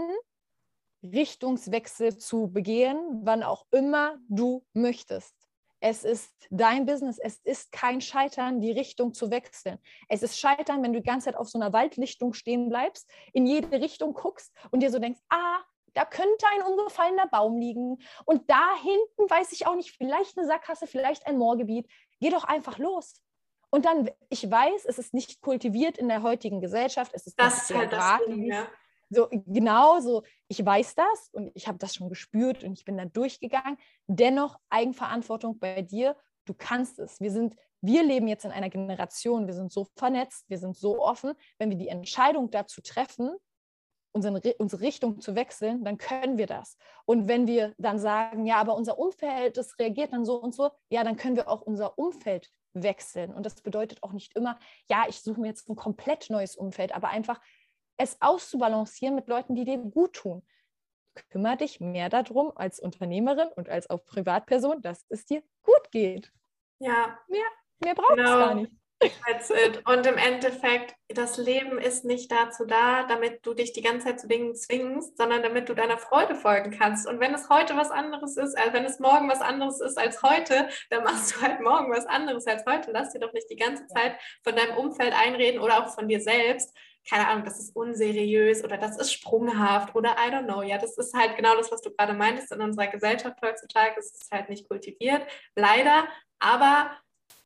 Richtungswechsel 1.03 2.17
zu 2.17 2.51
begehen, 2.51 3.21
wann 3.23 3.43
auch 3.43 3.65
immer 3.71 4.17
du 4.27 4.63
möchtest. 4.73 5.35
Es 5.83 6.03
ist 6.03 6.31
dein 6.51 6.85
Business. 6.85 7.17
Es 7.17 7.39
ist 7.43 7.71
kein 7.71 8.01
Scheitern, 8.01 8.61
die 8.61 8.71
Richtung 8.71 9.15
zu 9.15 9.31
wechseln. 9.31 9.79
Es 10.09 10.21
ist 10.21 10.37
Scheitern, 10.37 10.83
wenn 10.83 10.93
du 10.93 10.99
die 11.01 11.07
ganze 11.07 11.25
Zeit 11.25 11.35
auf 11.35 11.49
so 11.49 11.59
einer 11.59 11.73
Waldlichtung 11.73 12.33
stehen 12.33 12.69
bleibst, 12.69 13.09
in 13.33 13.47
jede 13.47 13.81
Richtung 13.81 14.13
guckst 14.13 14.53
und 14.69 14.81
dir 14.81 14.91
so 14.91 14.99
denkst, 14.99 15.19
ah, 15.29 15.59
da 15.93 16.05
könnte 16.05 16.45
ein 16.53 16.61
umgefallener 16.61 17.27
Baum 17.27 17.57
liegen. 17.57 17.97
Und 18.25 18.49
da 18.49 18.75
hinten 18.75 19.29
weiß 19.29 19.51
ich 19.53 19.65
auch 19.65 19.75
nicht, 19.75 19.91
vielleicht 19.91 20.37
eine 20.37 20.45
Sackgasse, 20.45 20.85
vielleicht 20.85 21.25
ein 21.25 21.37
Moorgebiet. 21.37 21.89
Geh 22.19 22.29
doch 22.29 22.43
einfach 22.43 22.77
los. 22.77 23.21
Und 23.71 23.85
dann, 23.85 24.09
ich 24.29 24.49
weiß, 24.49 24.85
es 24.85 24.99
ist 24.99 25.13
nicht 25.13 25.41
kultiviert 25.41 25.97
in 25.97 26.09
der 26.09 26.21
heutigen 26.21 26.61
Gesellschaft. 26.61 27.11
Es 27.15 27.25
ist 27.25 27.39
das 27.39 27.69
ist 27.69 27.75
halt 27.75 27.91
das 27.91 28.19
Ding, 28.27 28.43
ja. 28.43 28.67
So, 29.13 29.27
genau 29.29 29.99
so, 29.99 30.23
ich 30.47 30.65
weiß 30.65 30.95
das 30.95 31.29
und 31.33 31.51
ich 31.53 31.67
habe 31.67 31.77
das 31.77 31.93
schon 31.93 32.07
gespürt 32.07 32.63
und 32.63 32.73
ich 32.73 32.85
bin 32.85 32.97
da 32.97 33.03
durchgegangen. 33.03 33.77
Dennoch 34.07 34.57
Eigenverantwortung 34.69 35.59
bei 35.59 35.81
dir, 35.81 36.15
du 36.45 36.53
kannst 36.53 36.97
es. 36.97 37.19
Wir 37.19 37.31
sind, 37.31 37.55
wir 37.81 38.03
leben 38.03 38.29
jetzt 38.29 38.45
in 38.45 38.51
einer 38.51 38.69
Generation, 38.69 39.47
wir 39.47 39.53
sind 39.53 39.71
so 39.71 39.85
vernetzt, 39.97 40.45
wir 40.49 40.57
sind 40.57 40.77
so 40.77 41.03
offen. 41.03 41.33
Wenn 41.59 41.69
wir 41.69 41.77
die 41.77 41.89
Entscheidung 41.89 42.51
dazu 42.51 42.81
treffen, 42.81 43.35
unsere, 44.13 44.53
unsere 44.59 44.81
Richtung 44.81 45.19
zu 45.19 45.35
wechseln, 45.35 45.83
dann 45.83 45.97
können 45.97 46.37
wir 46.37 46.47
das. 46.47 46.77
Und 47.05 47.27
wenn 47.27 47.47
wir 47.47 47.73
dann 47.77 47.99
sagen, 47.99 48.45
ja, 48.45 48.57
aber 48.57 48.75
unser 48.75 48.97
Umfeld, 48.97 49.57
das 49.57 49.77
reagiert 49.77 50.13
dann 50.13 50.23
so 50.23 50.41
und 50.41 50.55
so, 50.55 50.69
ja, 50.89 51.03
dann 51.03 51.17
können 51.17 51.35
wir 51.35 51.49
auch 51.49 51.61
unser 51.61 51.97
Umfeld 51.97 52.49
wechseln. 52.73 53.33
Und 53.33 53.45
das 53.45 53.61
bedeutet 53.61 54.03
auch 54.03 54.13
nicht 54.13 54.35
immer, 54.35 54.57
ja, 54.89 55.05
ich 55.07 55.21
suche 55.21 55.41
mir 55.41 55.47
jetzt 55.47 55.69
ein 55.69 55.75
komplett 55.75 56.29
neues 56.29 56.55
Umfeld, 56.55 56.93
aber 56.95 57.09
einfach 57.09 57.39
es 58.01 58.21
auszubalancieren 58.21 59.15
mit 59.15 59.27
Leuten, 59.27 59.55
die 59.55 59.65
dir 59.65 59.77
gut 59.77 60.13
tun. 60.13 60.43
kümmere 61.29 61.57
dich 61.57 61.79
mehr 61.79 62.09
darum 62.09 62.51
als 62.55 62.79
Unternehmerin 62.79 63.49
und 63.55 63.69
als 63.69 63.89
auch 63.89 64.05
Privatperson, 64.05 64.81
dass 64.81 65.05
es 65.09 65.25
dir 65.25 65.43
gut 65.61 65.91
geht. 65.91 66.31
Ja. 66.79 67.19
Mehr, 67.27 67.45
mehr 67.83 67.95
braucht 67.95 68.11
es 68.11 68.15
genau. 68.17 68.37
gar 68.37 68.55
nicht. 68.55 68.71
Und 69.85 70.05
im 70.05 70.17
Endeffekt, 70.17 70.93
das 71.09 71.37
Leben 71.37 71.79
ist 71.79 72.05
nicht 72.05 72.31
dazu 72.31 72.65
da, 72.65 73.03
damit 73.03 73.45
du 73.45 73.53
dich 73.55 73.73
die 73.73 73.81
ganze 73.81 74.07
Zeit 74.07 74.19
zu 74.19 74.27
Dingen 74.27 74.55
zwingst, 74.55 75.17
sondern 75.17 75.41
damit 75.41 75.69
du 75.69 75.73
deiner 75.73 75.97
Freude 75.97 76.35
folgen 76.35 76.71
kannst. 76.71 77.07
Und 77.07 77.19
wenn 77.19 77.33
es 77.33 77.49
heute 77.49 77.75
was 77.75 77.89
anderes 77.89 78.37
ist, 78.37 78.55
als 78.55 78.73
wenn 78.73 78.85
es 78.85 78.99
morgen 78.99 79.27
was 79.27 79.41
anderes 79.41 79.81
ist 79.81 79.97
als 79.97 80.21
heute, 80.21 80.69
dann 80.91 81.03
machst 81.03 81.35
du 81.35 81.41
halt 81.41 81.61
morgen 81.61 81.91
was 81.91 82.05
anderes 82.05 82.45
als 82.45 82.63
heute. 82.67 82.91
Lass 82.91 83.11
dir 83.11 83.19
doch 83.19 83.33
nicht 83.33 83.49
die 83.49 83.55
ganze 83.55 83.87
Zeit 83.87 84.17
von 84.43 84.55
deinem 84.55 84.77
Umfeld 84.77 85.13
einreden 85.13 85.59
oder 85.59 85.83
auch 85.83 85.89
von 85.95 86.07
dir 86.07 86.21
selbst. 86.21 86.75
Keine 87.09 87.27
Ahnung, 87.27 87.45
das 87.45 87.59
ist 87.59 87.75
unseriös 87.75 88.63
oder 88.63 88.77
das 88.77 88.97
ist 88.97 89.11
sprunghaft 89.11 89.95
oder 89.95 90.11
I 90.11 90.31
don't 90.31 90.45
know. 90.45 90.61
Ja, 90.61 90.77
das 90.77 90.97
ist 90.97 91.13
halt 91.13 91.35
genau 91.35 91.55
das, 91.55 91.71
was 91.71 91.81
du 91.81 91.91
gerade 91.91 92.13
meintest 92.13 92.51
in 92.51 92.61
unserer 92.61 92.87
Gesellschaft 92.87 93.41
heutzutage. 93.41 93.95
Es 93.97 94.11
ist 94.13 94.31
halt 94.31 94.49
nicht 94.49 94.67
kultiviert, 94.67 95.25
leider. 95.55 96.07
Aber 96.39 96.91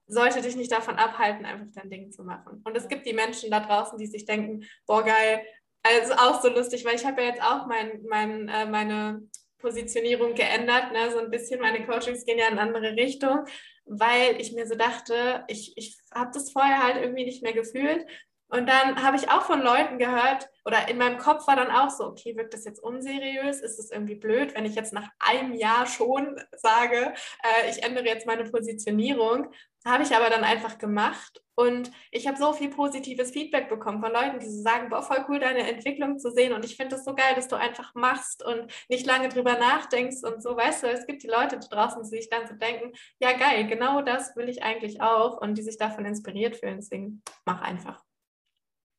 sollte 0.07 0.41
dich 0.41 0.55
nicht 0.55 0.71
davon 0.71 0.95
abhalten, 0.95 1.45
einfach 1.45 1.67
dein 1.73 1.89
Ding 1.89 2.11
zu 2.11 2.23
machen. 2.23 2.61
Und 2.63 2.77
es 2.77 2.87
gibt 2.87 3.05
die 3.05 3.13
Menschen 3.13 3.49
da 3.49 3.59
draußen, 3.59 3.97
die 3.97 4.07
sich 4.07 4.25
denken, 4.25 4.65
boah, 4.85 5.03
geil, 5.03 5.41
also 5.83 6.13
auch 6.13 6.41
so 6.41 6.49
lustig, 6.49 6.85
weil 6.85 6.95
ich 6.95 7.05
habe 7.05 7.21
ja 7.21 7.29
jetzt 7.29 7.41
auch 7.41 7.67
mein, 7.67 8.03
mein, 8.09 8.47
äh, 8.49 8.65
meine 8.65 9.27
Positionierung 9.59 10.35
geändert, 10.35 10.91
ne? 10.91 11.11
so 11.11 11.19
ein 11.19 11.31
bisschen, 11.31 11.59
meine 11.59 11.85
Coachings 11.85 12.25
gehen 12.25 12.37
ja 12.37 12.47
in 12.47 12.57
eine 12.57 12.61
andere 12.61 12.95
Richtung, 12.95 13.45
weil 13.85 14.39
ich 14.39 14.53
mir 14.53 14.67
so 14.67 14.75
dachte, 14.75 15.43
ich, 15.47 15.73
ich 15.75 15.97
habe 16.13 16.31
das 16.33 16.51
vorher 16.51 16.83
halt 16.83 16.97
irgendwie 16.97 17.25
nicht 17.25 17.43
mehr 17.43 17.53
gefühlt 17.53 18.05
und 18.49 18.67
dann 18.67 19.01
habe 19.03 19.17
ich 19.17 19.29
auch 19.29 19.41
von 19.43 19.61
Leuten 19.61 19.97
gehört, 19.97 20.49
oder 20.65 20.87
in 20.89 20.97
meinem 20.97 21.17
Kopf 21.17 21.47
war 21.47 21.55
dann 21.55 21.71
auch 21.71 21.89
so, 21.89 22.05
okay, 22.05 22.35
wirkt 22.35 22.53
das 22.53 22.65
jetzt 22.65 22.81
unseriös? 22.81 23.61
Ist 23.61 23.79
es 23.79 23.91
irgendwie 23.91 24.15
blöd, 24.15 24.55
wenn 24.55 24.65
ich 24.65 24.75
jetzt 24.75 24.93
nach 24.93 25.07
einem 25.19 25.53
Jahr 25.53 25.85
schon 25.85 26.39
sage, 26.55 27.13
äh, 27.43 27.69
ich 27.69 27.83
ändere 27.83 28.05
jetzt 28.05 28.25
meine 28.25 28.45
Positionierung? 28.45 29.51
Habe 29.85 30.03
ich 30.03 30.15
aber 30.15 30.31
dann 30.31 30.43
einfach 30.43 30.79
gemacht 30.79 31.43
und 31.53 31.91
ich 32.09 32.27
habe 32.27 32.37
so 32.37 32.53
viel 32.53 32.69
positives 32.69 33.29
Feedback 33.29 33.69
bekommen 33.69 34.01
von 34.01 34.11
Leuten, 34.11 34.39
die 34.39 34.47
so 34.47 34.63
sagen, 34.63 34.89
boah, 34.89 35.03
voll 35.03 35.23
cool, 35.29 35.39
deine 35.39 35.69
Entwicklung 35.69 36.17
zu 36.17 36.31
sehen 36.31 36.53
und 36.53 36.65
ich 36.65 36.75
finde 36.75 36.95
es 36.95 37.05
so 37.05 37.13
geil, 37.13 37.35
dass 37.35 37.47
du 37.47 37.55
einfach 37.55 37.93
machst 37.93 38.43
und 38.43 38.71
nicht 38.89 39.05
lange 39.05 39.29
drüber 39.29 39.59
nachdenkst 39.59 40.23
und 40.23 40.41
so, 40.41 40.57
weißt 40.57 40.83
du, 40.83 40.87
es 40.87 41.05
gibt 41.05 41.21
die 41.21 41.27
Leute 41.27 41.59
da 41.59 41.67
draußen, 41.67 42.01
die 42.01 42.09
sich 42.09 42.29
dann 42.29 42.47
so 42.47 42.55
denken, 42.55 42.93
ja 43.19 43.33
geil, 43.33 43.67
genau 43.67 44.01
das 44.01 44.35
will 44.35 44.49
ich 44.49 44.63
eigentlich 44.63 45.01
auch 45.01 45.39
und 45.39 45.55
die 45.55 45.63
sich 45.63 45.77
davon 45.77 46.05
inspiriert 46.05 46.55
fühlen, 46.57 46.77
deswegen 46.77 47.21
mach 47.45 47.61
einfach. 47.61 48.04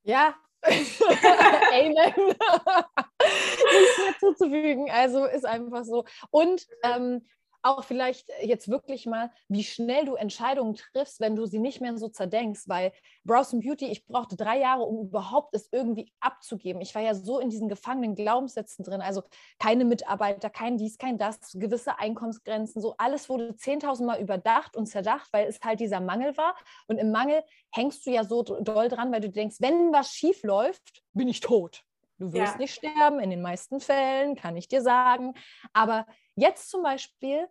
Ja, 0.07 0.37
Amen. 0.63 1.95
Nichts 2.17 3.99
mehr 3.99 4.19
zuzufügen. 4.19 4.91
Also 4.91 5.25
ist 5.27 5.45
einfach 5.47 5.85
so. 5.85 6.05
Und 6.31 6.67
ähm, 6.83 7.27
auch 7.67 7.85
vielleicht 7.85 8.29
jetzt 8.43 8.69
wirklich 8.69 9.07
mal, 9.07 9.31
wie 9.49 9.65
schnell 9.65 10.05
du 10.05 10.15
Entscheidungen 10.15 10.75
triffst, 10.75 11.21
wenn 11.21 11.37
du 11.37 11.47
sie 11.47 11.59
nicht 11.59 11.81
mehr 11.81 11.97
so 11.99 12.09
zerdenkst, 12.09 12.63
weil 12.67 12.93
Browse 13.25 13.59
Beauty, 13.59 13.87
ich 13.87 14.07
brauchte 14.07 14.37
drei 14.37 14.59
Jahre, 14.59 14.83
um 14.83 15.09
überhaupt 15.09 15.55
es 15.55 15.69
irgendwie 15.73 16.13
abzugeben. 16.21 16.81
Ich 16.81 16.95
war 16.95 17.03
ja 17.03 17.15
so 17.15 17.39
in 17.39 17.51
diesen 17.51 17.69
gefangenen 17.69 18.15
Glaubenssätzen 18.15 18.85
drin, 18.85 19.01
also 19.01 19.23
keine 19.59 19.85
Mitarbeiter, 19.85 20.51
kein 20.51 20.79
dies, 20.79 20.99
kein 20.99 21.19
das, 21.19 21.53
gewisse 21.55 21.99
Einkommensgrenzen, 21.99 22.81
so 22.81 22.95
alles 22.99 23.29
wurde 23.29 23.51
10.000 23.53 24.05
Mal 24.05 24.21
überdacht 24.21 24.77
und 24.77 24.87
zerdacht, 24.87 25.33
weil 25.33 25.47
es 25.47 25.61
halt 25.63 25.81
dieser 25.81 26.01
Mangel 26.01 26.37
war 26.37 26.55
und 26.87 26.99
im 26.99 27.11
Mangel 27.11 27.43
hängst 27.73 28.07
du 28.07 28.11
ja 28.11 28.25
so 28.25 28.43
doll 28.43 28.89
dran, 28.89 29.13
weil 29.13 29.21
du 29.21 29.31
denkst, 29.31 29.57
wenn 29.61 29.93
was 29.93 30.13
schief 30.13 30.43
läuft, 30.43 31.03
bin 31.13 31.29
ich 31.29 31.41
tot. 31.41 31.83
Du 32.19 32.33
wirst 32.33 32.55
ja. 32.55 32.59
nicht 32.59 32.75
sterben, 32.75 33.21
in 33.21 33.31
den 33.31 33.43
meisten 33.43 33.79
Fällen, 33.79 34.37
kann 34.37 34.57
ich 34.57 34.69
dir 34.69 34.81
sagen. 34.81 35.35
Aber 35.75 36.07
jetzt 36.37 36.71
zum 36.71 36.83
Beispiel, 36.83 37.49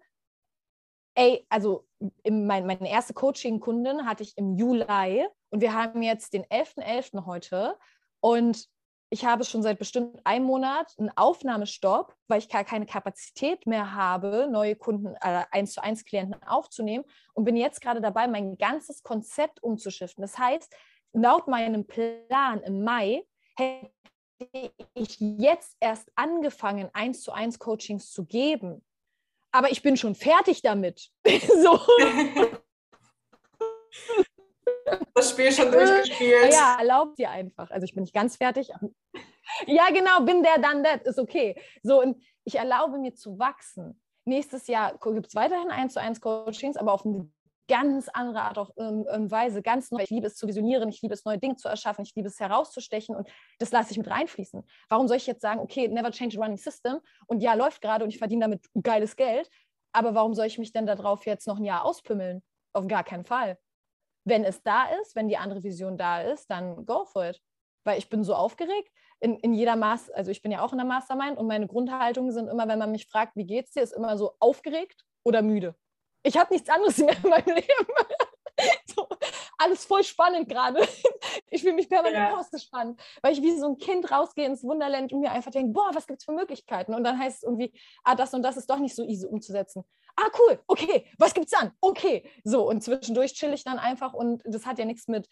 ey, 1.15 1.45
also 1.49 1.85
im, 2.23 2.45
mein, 2.45 2.65
meine 2.65 2.89
erste 2.89 3.13
Coaching-Kundin 3.13 4.05
hatte 4.05 4.23
ich 4.23 4.37
im 4.37 4.55
Juli 4.55 5.25
und 5.49 5.61
wir 5.61 5.73
haben 5.73 6.01
jetzt 6.01 6.33
den 6.33 6.45
11.11. 6.45 7.13
.11. 7.13 7.25
heute 7.25 7.77
und 8.19 8.69
ich 9.11 9.23
habe 9.23 9.45
schon 9.45 9.61
seit 9.61 9.77
bestimmt 9.77 10.19
einem 10.25 10.45
Monat 10.45 10.93
einen 10.97 11.15
Aufnahmestopp, 11.15 12.15
weil 12.27 12.39
ich 12.39 12.49
gar 12.49 12.63
keine 12.63 12.85
Kapazität 12.85 13.67
mehr 13.67 13.93
habe, 13.93 14.47
neue 14.51 14.75
Kunden, 14.75 15.15
äh, 15.21 15.45
eins 15.51 15.73
zu 15.73 15.83
eins 15.83 16.05
Klienten 16.05 16.41
aufzunehmen 16.43 17.05
und 17.33 17.45
bin 17.45 17.55
jetzt 17.55 17.81
gerade 17.81 18.01
dabei, 18.01 18.27
mein 18.27 18.57
ganzes 18.57 19.03
Konzept 19.03 19.61
umzuschiften. 19.61 20.21
Das 20.21 20.37
heißt, 20.37 20.75
laut 21.13 21.47
meinem 21.47 21.85
Plan 21.85 22.61
im 22.63 22.83
Mai 22.83 23.25
hätte 23.55 23.91
ich 24.93 25.19
jetzt 25.19 25.77
erst 25.79 26.11
angefangen, 26.15 26.89
eins 26.93 27.21
zu 27.21 27.31
eins 27.31 27.59
Coachings 27.59 28.11
zu 28.11 28.25
geben. 28.25 28.83
Aber 29.51 29.71
ich 29.71 29.81
bin 29.81 29.95
schon 29.97 30.15
fertig 30.15 30.61
damit. 30.61 31.11
so. 31.27 31.79
Das 35.13 35.31
Spiel 35.31 35.51
schon 35.51 35.71
durchgespielt. 35.71 36.51
Ja, 36.51 36.77
erlaubt 36.77 37.17
dir 37.17 37.29
einfach. 37.29 37.71
Also 37.71 37.85
ich 37.85 37.93
bin 37.93 38.03
nicht 38.03 38.13
ganz 38.13 38.35
fertig. 38.35 38.71
Ja, 39.65 39.89
genau, 39.89 40.21
bin 40.21 40.43
der 40.43 40.57
dann 40.59 40.83
that, 40.83 41.03
ist 41.03 41.19
okay. 41.19 41.59
So, 41.83 42.01
und 42.01 42.21
ich 42.43 42.55
erlaube 42.55 42.97
mir 42.97 43.13
zu 43.13 43.39
wachsen. 43.39 44.01
Nächstes 44.25 44.67
Jahr 44.67 44.97
gibt 44.97 45.27
es 45.27 45.35
weiterhin 45.35 45.69
eins 45.69 45.93
zu 45.93 46.01
eins 46.01 46.19
Coachings, 46.19 46.77
aber 46.77 46.93
auf 46.93 47.05
einem 47.05 47.31
ganz 47.67 48.09
andere 48.09 48.41
Art 48.41 48.57
und 48.57 48.71
ähm, 48.77 49.05
ähm, 49.09 49.31
Weise, 49.31 49.61
ganz 49.61 49.91
neu. 49.91 50.03
Ich 50.03 50.09
liebe 50.09 50.27
es 50.27 50.35
zu 50.35 50.47
visionieren, 50.47 50.89
ich 50.89 51.01
liebe 51.01 51.13
es, 51.13 51.25
neue 51.25 51.37
Dinge 51.37 51.55
zu 51.55 51.67
erschaffen, 51.67 52.03
ich 52.03 52.13
liebe 52.15 52.27
es 52.27 52.39
herauszustechen 52.39 53.15
und 53.15 53.27
das 53.59 53.71
lasse 53.71 53.91
ich 53.91 53.97
mit 53.97 54.09
reinfließen. 54.09 54.63
Warum 54.89 55.07
soll 55.07 55.17
ich 55.17 55.27
jetzt 55.27 55.41
sagen, 55.41 55.59
okay, 55.59 55.87
never 55.87 56.11
change 56.11 56.37
a 56.37 56.41
running 56.41 56.57
system 56.57 56.99
und 57.27 57.41
ja, 57.41 57.53
läuft 57.53 57.81
gerade 57.81 58.03
und 58.03 58.09
ich 58.09 58.17
verdiene 58.17 58.45
damit 58.45 58.65
geiles 58.83 59.15
Geld, 59.15 59.49
aber 59.93 60.13
warum 60.13 60.33
soll 60.33 60.45
ich 60.45 60.57
mich 60.57 60.73
denn 60.73 60.85
darauf 60.85 61.25
jetzt 61.25 61.47
noch 61.47 61.57
ein 61.57 61.63
Jahr 61.63 61.85
auspümmeln? 61.85 62.43
Auf 62.73 62.87
gar 62.87 63.03
keinen 63.03 63.25
Fall. 63.25 63.57
Wenn 64.25 64.43
es 64.43 64.61
da 64.61 64.85
ist, 65.01 65.15
wenn 65.15 65.27
die 65.27 65.37
andere 65.37 65.63
Vision 65.63 65.97
da 65.97 66.21
ist, 66.21 66.49
dann 66.49 66.85
go 66.85 67.05
for 67.05 67.29
it. 67.29 67.41
Weil 67.85 67.97
ich 67.97 68.09
bin 68.09 68.23
so 68.23 68.35
aufgeregt. 68.35 68.91
In, 69.21 69.37
in 69.37 69.53
jeder 69.53 69.77
Maß, 69.77 70.11
also 70.11 70.31
ich 70.31 70.41
bin 70.41 70.51
ja 70.51 70.61
auch 70.61 70.73
in 70.73 70.77
der 70.77 70.85
Mastermind 70.85 71.37
und 71.37 71.47
meine 71.47 71.67
Grundhaltungen 71.67 72.31
sind 72.31 72.49
immer, 72.49 72.67
wenn 72.67 72.79
man 72.79 72.91
mich 72.91 73.07
fragt, 73.07 73.37
wie 73.37 73.45
geht's 73.45 73.71
dir, 73.71 73.81
ist 73.81 73.93
immer 73.93 74.17
so 74.17 74.35
aufgeregt 74.39 75.05
oder 75.23 75.41
müde 75.41 75.75
ich 76.25 76.37
habe 76.37 76.53
nichts 76.53 76.69
anderes 76.69 76.97
mehr 76.97 77.15
in 77.23 77.29
meinem 77.29 77.55
Leben. 77.55 77.87
so, 78.95 79.07
alles 79.57 79.85
voll 79.85 80.03
spannend 80.03 80.49
gerade. 80.49 80.87
Ich 81.49 81.61
fühle 81.61 81.73
mich 81.73 81.89
permanent 81.89 82.31
ja. 82.31 82.37
ausgespannt, 82.37 82.99
weil 83.21 83.33
ich 83.33 83.41
wie 83.41 83.57
so 83.57 83.67
ein 83.67 83.77
Kind 83.77 84.09
rausgehe 84.11 84.45
ins 84.45 84.63
Wunderland 84.63 85.13
und 85.13 85.21
mir 85.21 85.31
einfach 85.31 85.51
denke, 85.51 85.73
boah, 85.73 85.91
was 85.93 86.07
gibt 86.07 86.19
es 86.19 86.25
für 86.25 86.31
Möglichkeiten? 86.31 86.93
Und 86.93 87.03
dann 87.03 87.19
heißt 87.19 87.37
es 87.37 87.43
irgendwie, 87.43 87.73
ah, 88.03 88.15
das 88.15 88.33
und 88.33 88.43
das 88.43 88.57
ist 88.57 88.69
doch 88.69 88.79
nicht 88.79 88.95
so 88.95 89.03
easy 89.03 89.27
umzusetzen. 89.27 89.83
Ah, 90.15 90.29
cool, 90.39 90.59
okay, 90.67 91.05
was 91.17 91.33
gibt's 91.33 91.51
dann? 91.51 91.71
Okay. 91.81 92.29
So, 92.43 92.67
und 92.69 92.81
zwischendurch 92.81 93.33
chill 93.33 93.53
ich 93.53 93.63
dann 93.63 93.79
einfach 93.79 94.13
und 94.13 94.41
das 94.45 94.65
hat 94.65 94.79
ja 94.79 94.85
nichts 94.85 95.07
mit 95.07 95.27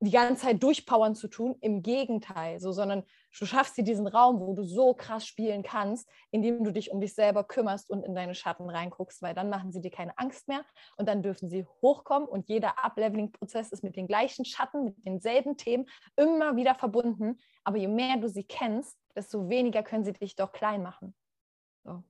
die 0.00 0.10
ganze 0.10 0.42
Zeit 0.42 0.62
durchpowern 0.62 1.14
zu 1.14 1.28
tun. 1.28 1.56
Im 1.60 1.82
Gegenteil, 1.82 2.58
so, 2.58 2.72
sondern 2.72 3.04
du 3.38 3.46
schaffst 3.46 3.76
dir 3.76 3.84
diesen 3.84 4.06
Raum, 4.06 4.40
wo 4.40 4.54
du 4.54 4.64
so 4.64 4.94
krass 4.94 5.26
spielen 5.26 5.62
kannst, 5.62 6.08
indem 6.30 6.64
du 6.64 6.72
dich 6.72 6.90
um 6.90 7.00
dich 7.00 7.14
selber 7.14 7.44
kümmerst 7.44 7.90
und 7.90 8.04
in 8.04 8.14
deine 8.14 8.34
Schatten 8.34 8.68
reinguckst, 8.68 9.22
weil 9.22 9.34
dann 9.34 9.48
machen 9.48 9.72
sie 9.72 9.80
dir 9.80 9.90
keine 9.90 10.16
Angst 10.18 10.48
mehr 10.48 10.64
und 10.96 11.08
dann 11.08 11.22
dürfen 11.22 11.48
sie 11.48 11.66
hochkommen 11.82 12.28
und 12.28 12.48
jeder 12.48 12.84
Upleveling-Prozess 12.84 13.72
ist 13.72 13.82
mit 13.82 13.96
den 13.96 14.06
gleichen 14.06 14.44
Schatten, 14.44 14.84
mit 14.84 15.06
denselben 15.06 15.56
Themen 15.56 15.88
immer 16.16 16.56
wieder 16.56 16.74
verbunden. 16.74 17.38
Aber 17.64 17.78
je 17.78 17.88
mehr 17.88 18.16
du 18.16 18.28
sie 18.28 18.44
kennst, 18.44 18.98
desto 19.14 19.48
weniger 19.48 19.82
können 19.82 20.04
sie 20.04 20.12
dich 20.12 20.36
doch 20.36 20.52
klein 20.52 20.82
machen. 20.82 21.14
So. 21.84 22.02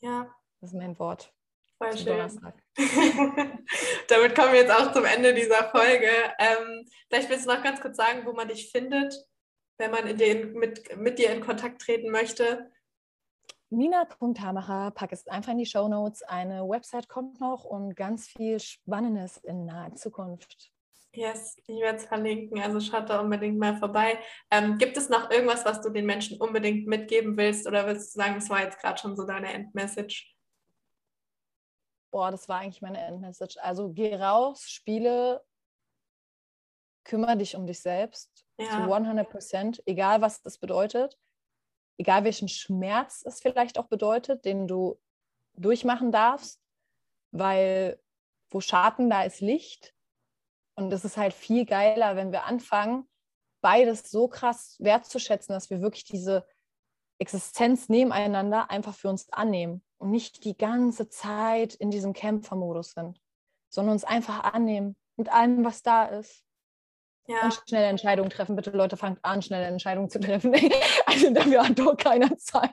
Ja. 0.00 0.34
Das 0.60 0.72
ist 0.72 0.78
mein 0.78 0.98
Wort. 0.98 1.30
Voll 1.76 1.96
schön. 1.96 2.16
Damit 4.08 4.34
kommen 4.34 4.52
wir 4.52 4.60
jetzt 4.60 4.72
auch 4.72 4.92
zum 4.92 5.04
Ende 5.04 5.34
dieser 5.34 5.64
Folge. 5.70 6.08
Ähm, 6.38 6.86
vielleicht 7.08 7.28
willst 7.28 7.46
du 7.46 7.52
noch 7.52 7.62
ganz 7.62 7.82
kurz 7.82 7.98
sagen, 7.98 8.24
wo 8.24 8.32
man 8.32 8.48
dich 8.48 8.70
findet, 8.70 9.14
wenn 9.78 9.90
man 9.90 10.16
den, 10.16 10.52
mit, 10.54 10.96
mit 10.96 11.18
dir 11.18 11.30
in 11.32 11.40
Kontakt 11.40 11.82
treten 11.82 12.10
möchte. 12.10 12.70
Nina.hamacher, 13.70 14.92
pack 14.92 15.12
es 15.12 15.26
einfach 15.26 15.52
in 15.52 15.58
die 15.58 15.66
Show 15.66 15.88
Notes. 15.88 16.22
Eine 16.22 16.68
Website 16.68 17.08
kommt 17.08 17.40
noch 17.40 17.64
und 17.64 17.94
ganz 17.96 18.28
viel 18.28 18.60
Spannendes 18.60 19.38
in 19.38 19.64
naher 19.64 19.94
Zukunft. 19.94 20.70
Yes, 21.12 21.56
ich 21.66 21.80
werde 21.80 21.98
es 21.98 22.06
verlinken, 22.06 22.60
also 22.60 22.80
schaut 22.80 23.08
da 23.08 23.20
unbedingt 23.20 23.56
mal 23.58 23.76
vorbei. 23.76 24.18
Ähm, 24.50 24.78
gibt 24.78 24.96
es 24.96 25.08
noch 25.08 25.30
irgendwas, 25.30 25.64
was 25.64 25.80
du 25.80 25.90
den 25.90 26.06
Menschen 26.06 26.40
unbedingt 26.40 26.88
mitgeben 26.88 27.36
willst 27.36 27.68
oder 27.68 27.86
willst 27.86 28.14
du 28.14 28.20
sagen, 28.20 28.34
das 28.34 28.50
war 28.50 28.62
jetzt 28.62 28.80
gerade 28.80 29.00
schon 29.00 29.16
so 29.16 29.24
deine 29.24 29.52
Endmessage? 29.52 30.34
boah, 32.14 32.30
das 32.30 32.48
war 32.48 32.60
eigentlich 32.60 32.80
meine 32.80 33.04
Endmessage. 33.04 33.56
Also 33.60 33.92
geh 33.92 34.14
raus, 34.14 34.70
spiele, 34.70 35.44
kümmere 37.02 37.36
dich 37.36 37.56
um 37.56 37.66
dich 37.66 37.80
selbst 37.80 38.43
ja. 38.58 38.68
zu 38.70 38.92
100 38.92 39.28
Prozent, 39.28 39.82
egal 39.86 40.20
was 40.20 40.42
das 40.42 40.58
bedeutet, 40.58 41.18
egal 41.98 42.24
welchen 42.24 42.48
Schmerz 42.48 43.22
es 43.24 43.40
vielleicht 43.40 43.78
auch 43.78 43.86
bedeutet, 43.86 44.44
den 44.44 44.66
du 44.66 44.98
durchmachen 45.56 46.12
darfst, 46.12 46.60
weil 47.30 48.00
wo 48.50 48.60
Schatten, 48.60 49.10
da 49.10 49.24
ist 49.24 49.40
Licht. 49.40 49.94
Und 50.76 50.92
es 50.92 51.04
ist 51.04 51.16
halt 51.16 51.34
viel 51.34 51.66
geiler, 51.66 52.16
wenn 52.16 52.32
wir 52.32 52.44
anfangen, 52.44 53.08
beides 53.60 54.10
so 54.10 54.28
krass 54.28 54.76
wertzuschätzen, 54.78 55.52
dass 55.52 55.70
wir 55.70 55.80
wirklich 55.80 56.04
diese 56.04 56.46
Existenz 57.18 57.88
nebeneinander 57.88 58.70
einfach 58.70 58.94
für 58.94 59.08
uns 59.08 59.32
annehmen 59.32 59.82
und 59.98 60.10
nicht 60.10 60.44
die 60.44 60.56
ganze 60.56 61.08
Zeit 61.08 61.74
in 61.74 61.90
diesem 61.90 62.12
Kämpfermodus 62.12 62.92
sind, 62.92 63.20
sondern 63.68 63.94
uns 63.94 64.04
einfach 64.04 64.44
annehmen 64.52 64.96
mit 65.16 65.32
allem, 65.32 65.64
was 65.64 65.82
da 65.82 66.06
ist. 66.06 66.43
Ja. 67.26 67.44
Und 67.44 67.62
schnelle 67.66 67.86
Entscheidungen 67.86 68.30
treffen. 68.30 68.56
Bitte 68.56 68.70
Leute, 68.70 68.96
fangt 68.96 69.18
an, 69.22 69.40
schnelle 69.40 69.66
Entscheidungen 69.66 70.10
zu 70.10 70.20
treffen. 70.20 70.54
also 71.06 71.30
dafür 71.32 71.66
hat 71.66 71.78
doch 71.78 71.96
keiner 71.96 72.36
Zeit. 72.36 72.70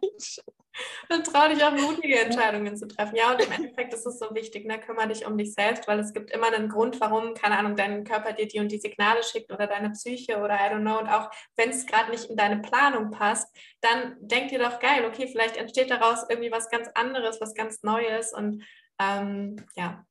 Dann 1.09 1.23
trau 1.23 1.47
dich 1.47 1.63
auch 1.63 1.71
mutige 1.71 2.19
Entscheidungen 2.19 2.75
zu 2.75 2.87
treffen. 2.87 3.15
Ja, 3.15 3.31
und 3.31 3.41
im 3.41 3.51
Endeffekt 3.51 3.93
ist 3.93 4.05
es 4.05 4.19
so 4.19 4.33
wichtig, 4.33 4.65
ne? 4.65 4.79
kümmere 4.79 5.09
dich 5.09 5.25
um 5.25 5.37
dich 5.37 5.53
selbst, 5.53 5.87
weil 5.87 5.99
es 5.99 6.13
gibt 6.13 6.31
immer 6.31 6.47
einen 6.47 6.69
Grund, 6.69 6.99
warum, 7.01 7.33
keine 7.33 7.57
Ahnung, 7.57 7.75
dein 7.75 8.03
Körper 8.03 8.33
dir 8.33 8.47
die 8.47 8.59
und 8.59 8.71
die 8.71 8.79
Signale 8.79 9.23
schickt 9.23 9.51
oder 9.51 9.67
deine 9.67 9.91
Psyche 9.91 10.37
oder 10.37 10.55
I 10.55 10.73
don't 10.73 10.81
know. 10.81 10.99
Und 10.99 11.09
auch 11.09 11.29
wenn 11.55 11.69
es 11.69 11.85
gerade 11.85 12.11
nicht 12.11 12.29
in 12.29 12.37
deine 12.37 12.59
Planung 12.59 13.11
passt, 13.11 13.53
dann 13.81 14.15
denk 14.19 14.49
dir 14.49 14.59
doch 14.59 14.79
geil, 14.79 15.05
okay, 15.05 15.27
vielleicht 15.27 15.57
entsteht 15.57 15.91
daraus 15.91 16.25
irgendwie 16.29 16.51
was 16.51 16.69
ganz 16.69 16.89
anderes, 16.95 17.39
was 17.41 17.53
ganz 17.53 17.83
Neues. 17.83 18.33
Und 18.33 18.63
ähm, 18.99 19.57
ja, 19.75 20.05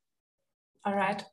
alright. 0.83 1.25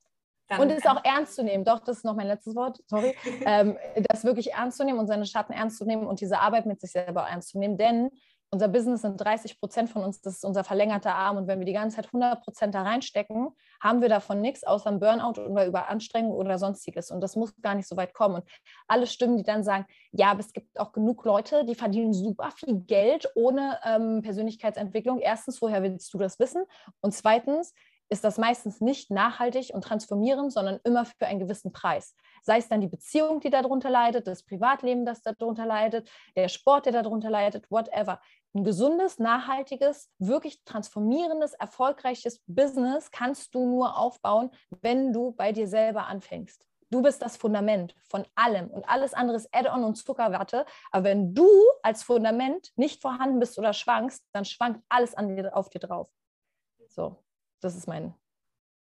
Dann 0.49 0.61
und 0.61 0.71
es 0.71 0.87
auch 0.87 1.05
ernst 1.05 1.35
zu 1.35 1.45
nehmen, 1.45 1.65
doch, 1.65 1.81
das 1.81 1.99
ist 1.99 2.05
noch 2.05 2.15
mein 2.15 2.27
letztes 2.27 2.55
Wort, 2.57 2.81
sorry, 2.87 3.15
ähm, 3.47 3.77
das 4.09 4.25
wirklich 4.25 4.53
ernst 4.53 4.79
zu 4.79 4.85
nehmen 4.85 4.99
und 4.99 5.07
seine 5.07 5.27
Schatten 5.27 5.53
ernst 5.53 5.79
zu 5.79 5.85
nehmen 5.85 6.07
und 6.07 6.21
diese 6.21 6.41
Arbeit 6.41 6.67
mit 6.67 6.81
sich 6.81 6.93
selber 6.93 7.23
ernst 7.29 7.51
zu 7.51 7.59
nehmen, 7.59 7.77
denn 7.77 8.11
unser 8.51 8.69
Business 8.69 9.03
sind 9.03 9.19
30 9.19 9.61
Prozent 9.61 9.91
von 9.91 10.03
uns, 10.03 10.23
das 10.23 10.37
ist 10.37 10.45
unser 10.45 10.65
verlängerter 10.65 11.15
Arm. 11.15 11.37
Und 11.37 11.47
wenn 11.49 11.59
wir 11.59 11.67
die 11.67 11.75
ganze 11.75 11.97
Zeit 11.97 12.07
100 12.07 12.43
Prozent 12.43 12.75
da 12.75 12.83
reinstecken, 12.83 13.51
haben 13.81 14.01
wir 14.01 14.09
davon 14.09 14.41
nichts 14.41 14.65
außer 14.65 14.89
ein 14.89 15.01
Burnout 15.01 15.41
oder 15.41 15.67
Überanstrengung 15.67 16.33
oder 16.33 16.59
sonstiges. 16.59 17.11
Und 17.11 17.21
das 17.21 17.37
muss 17.37 17.55
gar 17.61 17.75
nicht 17.75 17.87
so 17.87 17.97
weit 17.97 18.15
kommen. 18.15 18.37
Und 18.37 18.45
alle 18.87 19.07
Stimmen, 19.07 19.37
die 19.37 19.43
dann 19.43 19.65
sagen, 19.65 19.85
ja, 20.13 20.31
aber 20.31 20.41
es 20.41 20.53
gibt 20.53 20.81
auch 20.81 20.93
genug 20.93 21.25
Leute, 21.25 21.65
die 21.67 21.75
verdienen 21.75 22.15
super 22.15 22.51
viel 22.53 22.81
Geld 22.81 23.31
ohne 23.35 23.79
ähm, 23.85 24.23
Persönlichkeitsentwicklung. 24.23 25.19
Erstens, 25.19 25.61
woher 25.61 25.83
willst 25.83 26.13
du 26.15 26.19
das 26.19 26.39
wissen? 26.39 26.65
Und 27.03 27.13
zweitens, 27.13 27.75
ist 28.09 28.25
das 28.25 28.39
meistens 28.39 28.81
nicht 28.81 29.11
nachhaltig 29.11 29.71
und 29.75 29.83
transformierend, 29.83 30.53
sondern 30.53 30.81
immer 30.85 31.05
für 31.05 31.27
einen 31.27 31.41
gewissen 31.41 31.73
Preis. 31.73 32.15
Sei 32.43 32.59
es 32.59 32.69
dann 32.69 32.81
die 32.81 32.89
Beziehung, 32.89 33.41
die 33.41 33.51
darunter 33.51 33.91
leidet, 33.91 34.27
das 34.27 34.43
Privatleben, 34.43 35.05
das 35.05 35.23
darunter 35.23 35.67
leidet, 35.67 36.11
der 36.37 36.49
Sport, 36.49 36.87
der 36.87 36.93
darunter 36.93 37.31
leidet, 37.31 37.71
whatever. 37.71 38.21
Ein 38.55 38.65
gesundes, 38.65 39.19
nachhaltiges, 39.19 40.11
wirklich 40.19 40.65
transformierendes, 40.65 41.53
erfolgreiches 41.55 42.43
Business 42.47 43.11
kannst 43.11 43.55
du 43.55 43.67
nur 43.67 43.99
aufbauen, 43.99 44.51
wenn 44.81 45.13
du 45.13 45.33
bei 45.33 45.53
dir 45.53 45.69
selber 45.69 46.07
anfängst. 46.07 46.65
Du 46.91 47.03
bist 47.03 47.21
das 47.21 47.37
Fundament 47.37 47.95
von 48.09 48.25
allem 48.35 48.69
und 48.69 48.89
alles 48.89 49.13
andere 49.13 49.37
ist 49.37 49.55
Add-on 49.55 49.85
und 49.85 49.97
Zuckerwatte. 49.97 50.65
Aber 50.91 51.05
wenn 51.05 51.35
du 51.35 51.47
als 51.83 52.03
Fundament 52.03 52.73
nicht 52.77 53.03
vorhanden 53.03 53.41
bist 53.41 53.59
oder 53.59 53.75
schwankst, 53.75 54.25
dann 54.33 54.47
schwankt 54.47 54.83
alles 54.89 55.15
an 55.15 55.29
dir, 55.37 55.55
auf 55.55 55.69
dir 55.69 55.81
drauf. 55.81 56.11
So, 56.89 57.23
das 57.61 57.77
ist 57.77 57.87
mein 57.87 58.15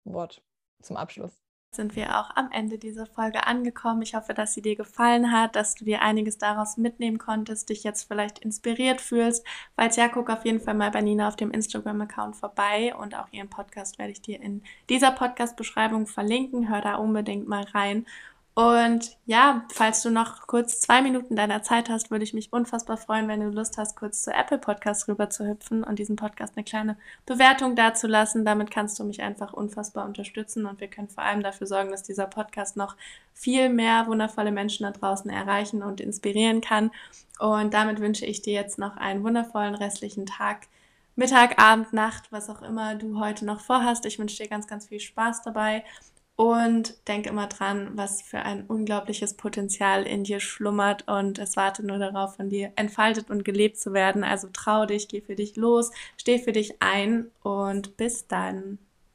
Wort 0.04 0.42
zum 0.82 0.96
Abschluss. 0.96 1.44
Sind 1.74 1.96
wir 1.96 2.20
auch 2.20 2.30
am 2.36 2.52
Ende 2.52 2.78
dieser 2.78 3.04
Folge 3.04 3.48
angekommen. 3.48 4.02
Ich 4.02 4.14
hoffe, 4.14 4.32
dass 4.32 4.54
sie 4.54 4.62
dir 4.62 4.76
gefallen 4.76 5.32
hat, 5.32 5.56
dass 5.56 5.74
du 5.74 5.84
dir 5.84 6.02
einiges 6.02 6.38
daraus 6.38 6.76
mitnehmen 6.76 7.18
konntest, 7.18 7.68
dich 7.68 7.82
jetzt 7.82 8.04
vielleicht 8.04 8.38
inspiriert 8.38 9.00
fühlst. 9.00 9.44
Falls 9.74 9.96
ja, 9.96 10.06
guck 10.06 10.30
auf 10.30 10.44
jeden 10.44 10.60
Fall 10.60 10.74
mal 10.74 10.92
bei 10.92 11.00
Nina 11.00 11.26
auf 11.26 11.34
dem 11.34 11.50
Instagram-Account 11.50 12.36
vorbei 12.36 12.94
und 12.94 13.16
auch 13.16 13.26
ihren 13.32 13.50
Podcast 13.50 13.98
werde 13.98 14.12
ich 14.12 14.22
dir 14.22 14.40
in 14.40 14.62
dieser 14.88 15.10
Podcast-Beschreibung 15.10 16.06
verlinken. 16.06 16.68
Hör 16.68 16.80
da 16.80 16.94
unbedingt 16.94 17.48
mal 17.48 17.64
rein. 17.64 18.06
Und 18.54 19.16
ja, 19.26 19.66
falls 19.72 20.02
du 20.02 20.10
noch 20.10 20.46
kurz 20.46 20.80
zwei 20.80 21.02
Minuten 21.02 21.34
deiner 21.34 21.64
Zeit 21.64 21.88
hast, 21.88 22.12
würde 22.12 22.22
ich 22.22 22.34
mich 22.34 22.52
unfassbar 22.52 22.96
freuen, 22.96 23.26
wenn 23.26 23.40
du 23.40 23.48
Lust 23.48 23.78
hast, 23.78 23.96
kurz 23.96 24.22
zu 24.22 24.32
Apple 24.32 24.58
Podcast 24.58 25.08
rüber 25.08 25.28
zu 25.28 25.44
hüpfen 25.44 25.82
und 25.82 25.98
diesen 25.98 26.14
Podcast 26.14 26.52
eine 26.54 26.62
kleine 26.62 26.96
Bewertung 27.26 27.74
dazulassen. 27.74 28.44
Damit 28.44 28.70
kannst 28.70 28.96
du 29.00 29.04
mich 29.04 29.22
einfach 29.22 29.54
unfassbar 29.54 30.04
unterstützen 30.04 30.66
und 30.66 30.80
wir 30.80 30.86
können 30.86 31.08
vor 31.08 31.24
allem 31.24 31.42
dafür 31.42 31.66
sorgen, 31.66 31.90
dass 31.90 32.04
dieser 32.04 32.28
Podcast 32.28 32.76
noch 32.76 32.96
viel 33.32 33.70
mehr 33.70 34.06
wundervolle 34.06 34.52
Menschen 34.52 34.84
da 34.84 34.92
draußen 34.92 35.30
erreichen 35.32 35.82
und 35.82 36.00
inspirieren 36.00 36.60
kann. 36.60 36.92
Und 37.40 37.74
damit 37.74 37.98
wünsche 37.98 38.24
ich 38.24 38.40
dir 38.40 38.54
jetzt 38.54 38.78
noch 38.78 38.96
einen 38.96 39.24
wundervollen 39.24 39.74
restlichen 39.74 40.26
Tag. 40.26 40.68
Mittag, 41.16 41.60
Abend, 41.60 41.92
Nacht, 41.92 42.30
was 42.30 42.48
auch 42.48 42.62
immer 42.62 42.94
du 42.94 43.18
heute 43.18 43.44
noch 43.44 43.60
vorhast. 43.60 44.06
Ich 44.06 44.20
wünsche 44.20 44.40
dir 44.40 44.48
ganz, 44.48 44.68
ganz 44.68 44.86
viel 44.86 45.00
Spaß 45.00 45.42
dabei 45.42 45.82
und 46.36 47.06
denk 47.08 47.26
immer 47.26 47.46
dran, 47.46 47.92
was 47.94 48.22
für 48.22 48.40
ein 48.40 48.66
unglaubliches 48.66 49.34
Potenzial 49.34 50.04
in 50.04 50.24
dir 50.24 50.40
schlummert 50.40 51.06
und 51.08 51.38
es 51.38 51.56
wartet 51.56 51.86
nur 51.86 51.98
darauf, 51.98 52.36
von 52.36 52.48
dir 52.48 52.72
entfaltet 52.76 53.30
und 53.30 53.44
gelebt 53.44 53.78
zu 53.78 53.92
werden. 53.92 54.24
Also 54.24 54.48
trau 54.52 54.86
dich, 54.86 55.08
geh 55.08 55.20
für 55.20 55.36
dich 55.36 55.56
los, 55.56 55.90
steh 56.16 56.38
für 56.38 56.52
dich 56.52 56.82
ein 56.82 57.30
und 57.42 57.96
bis 57.96 58.26
dann. 58.26 58.78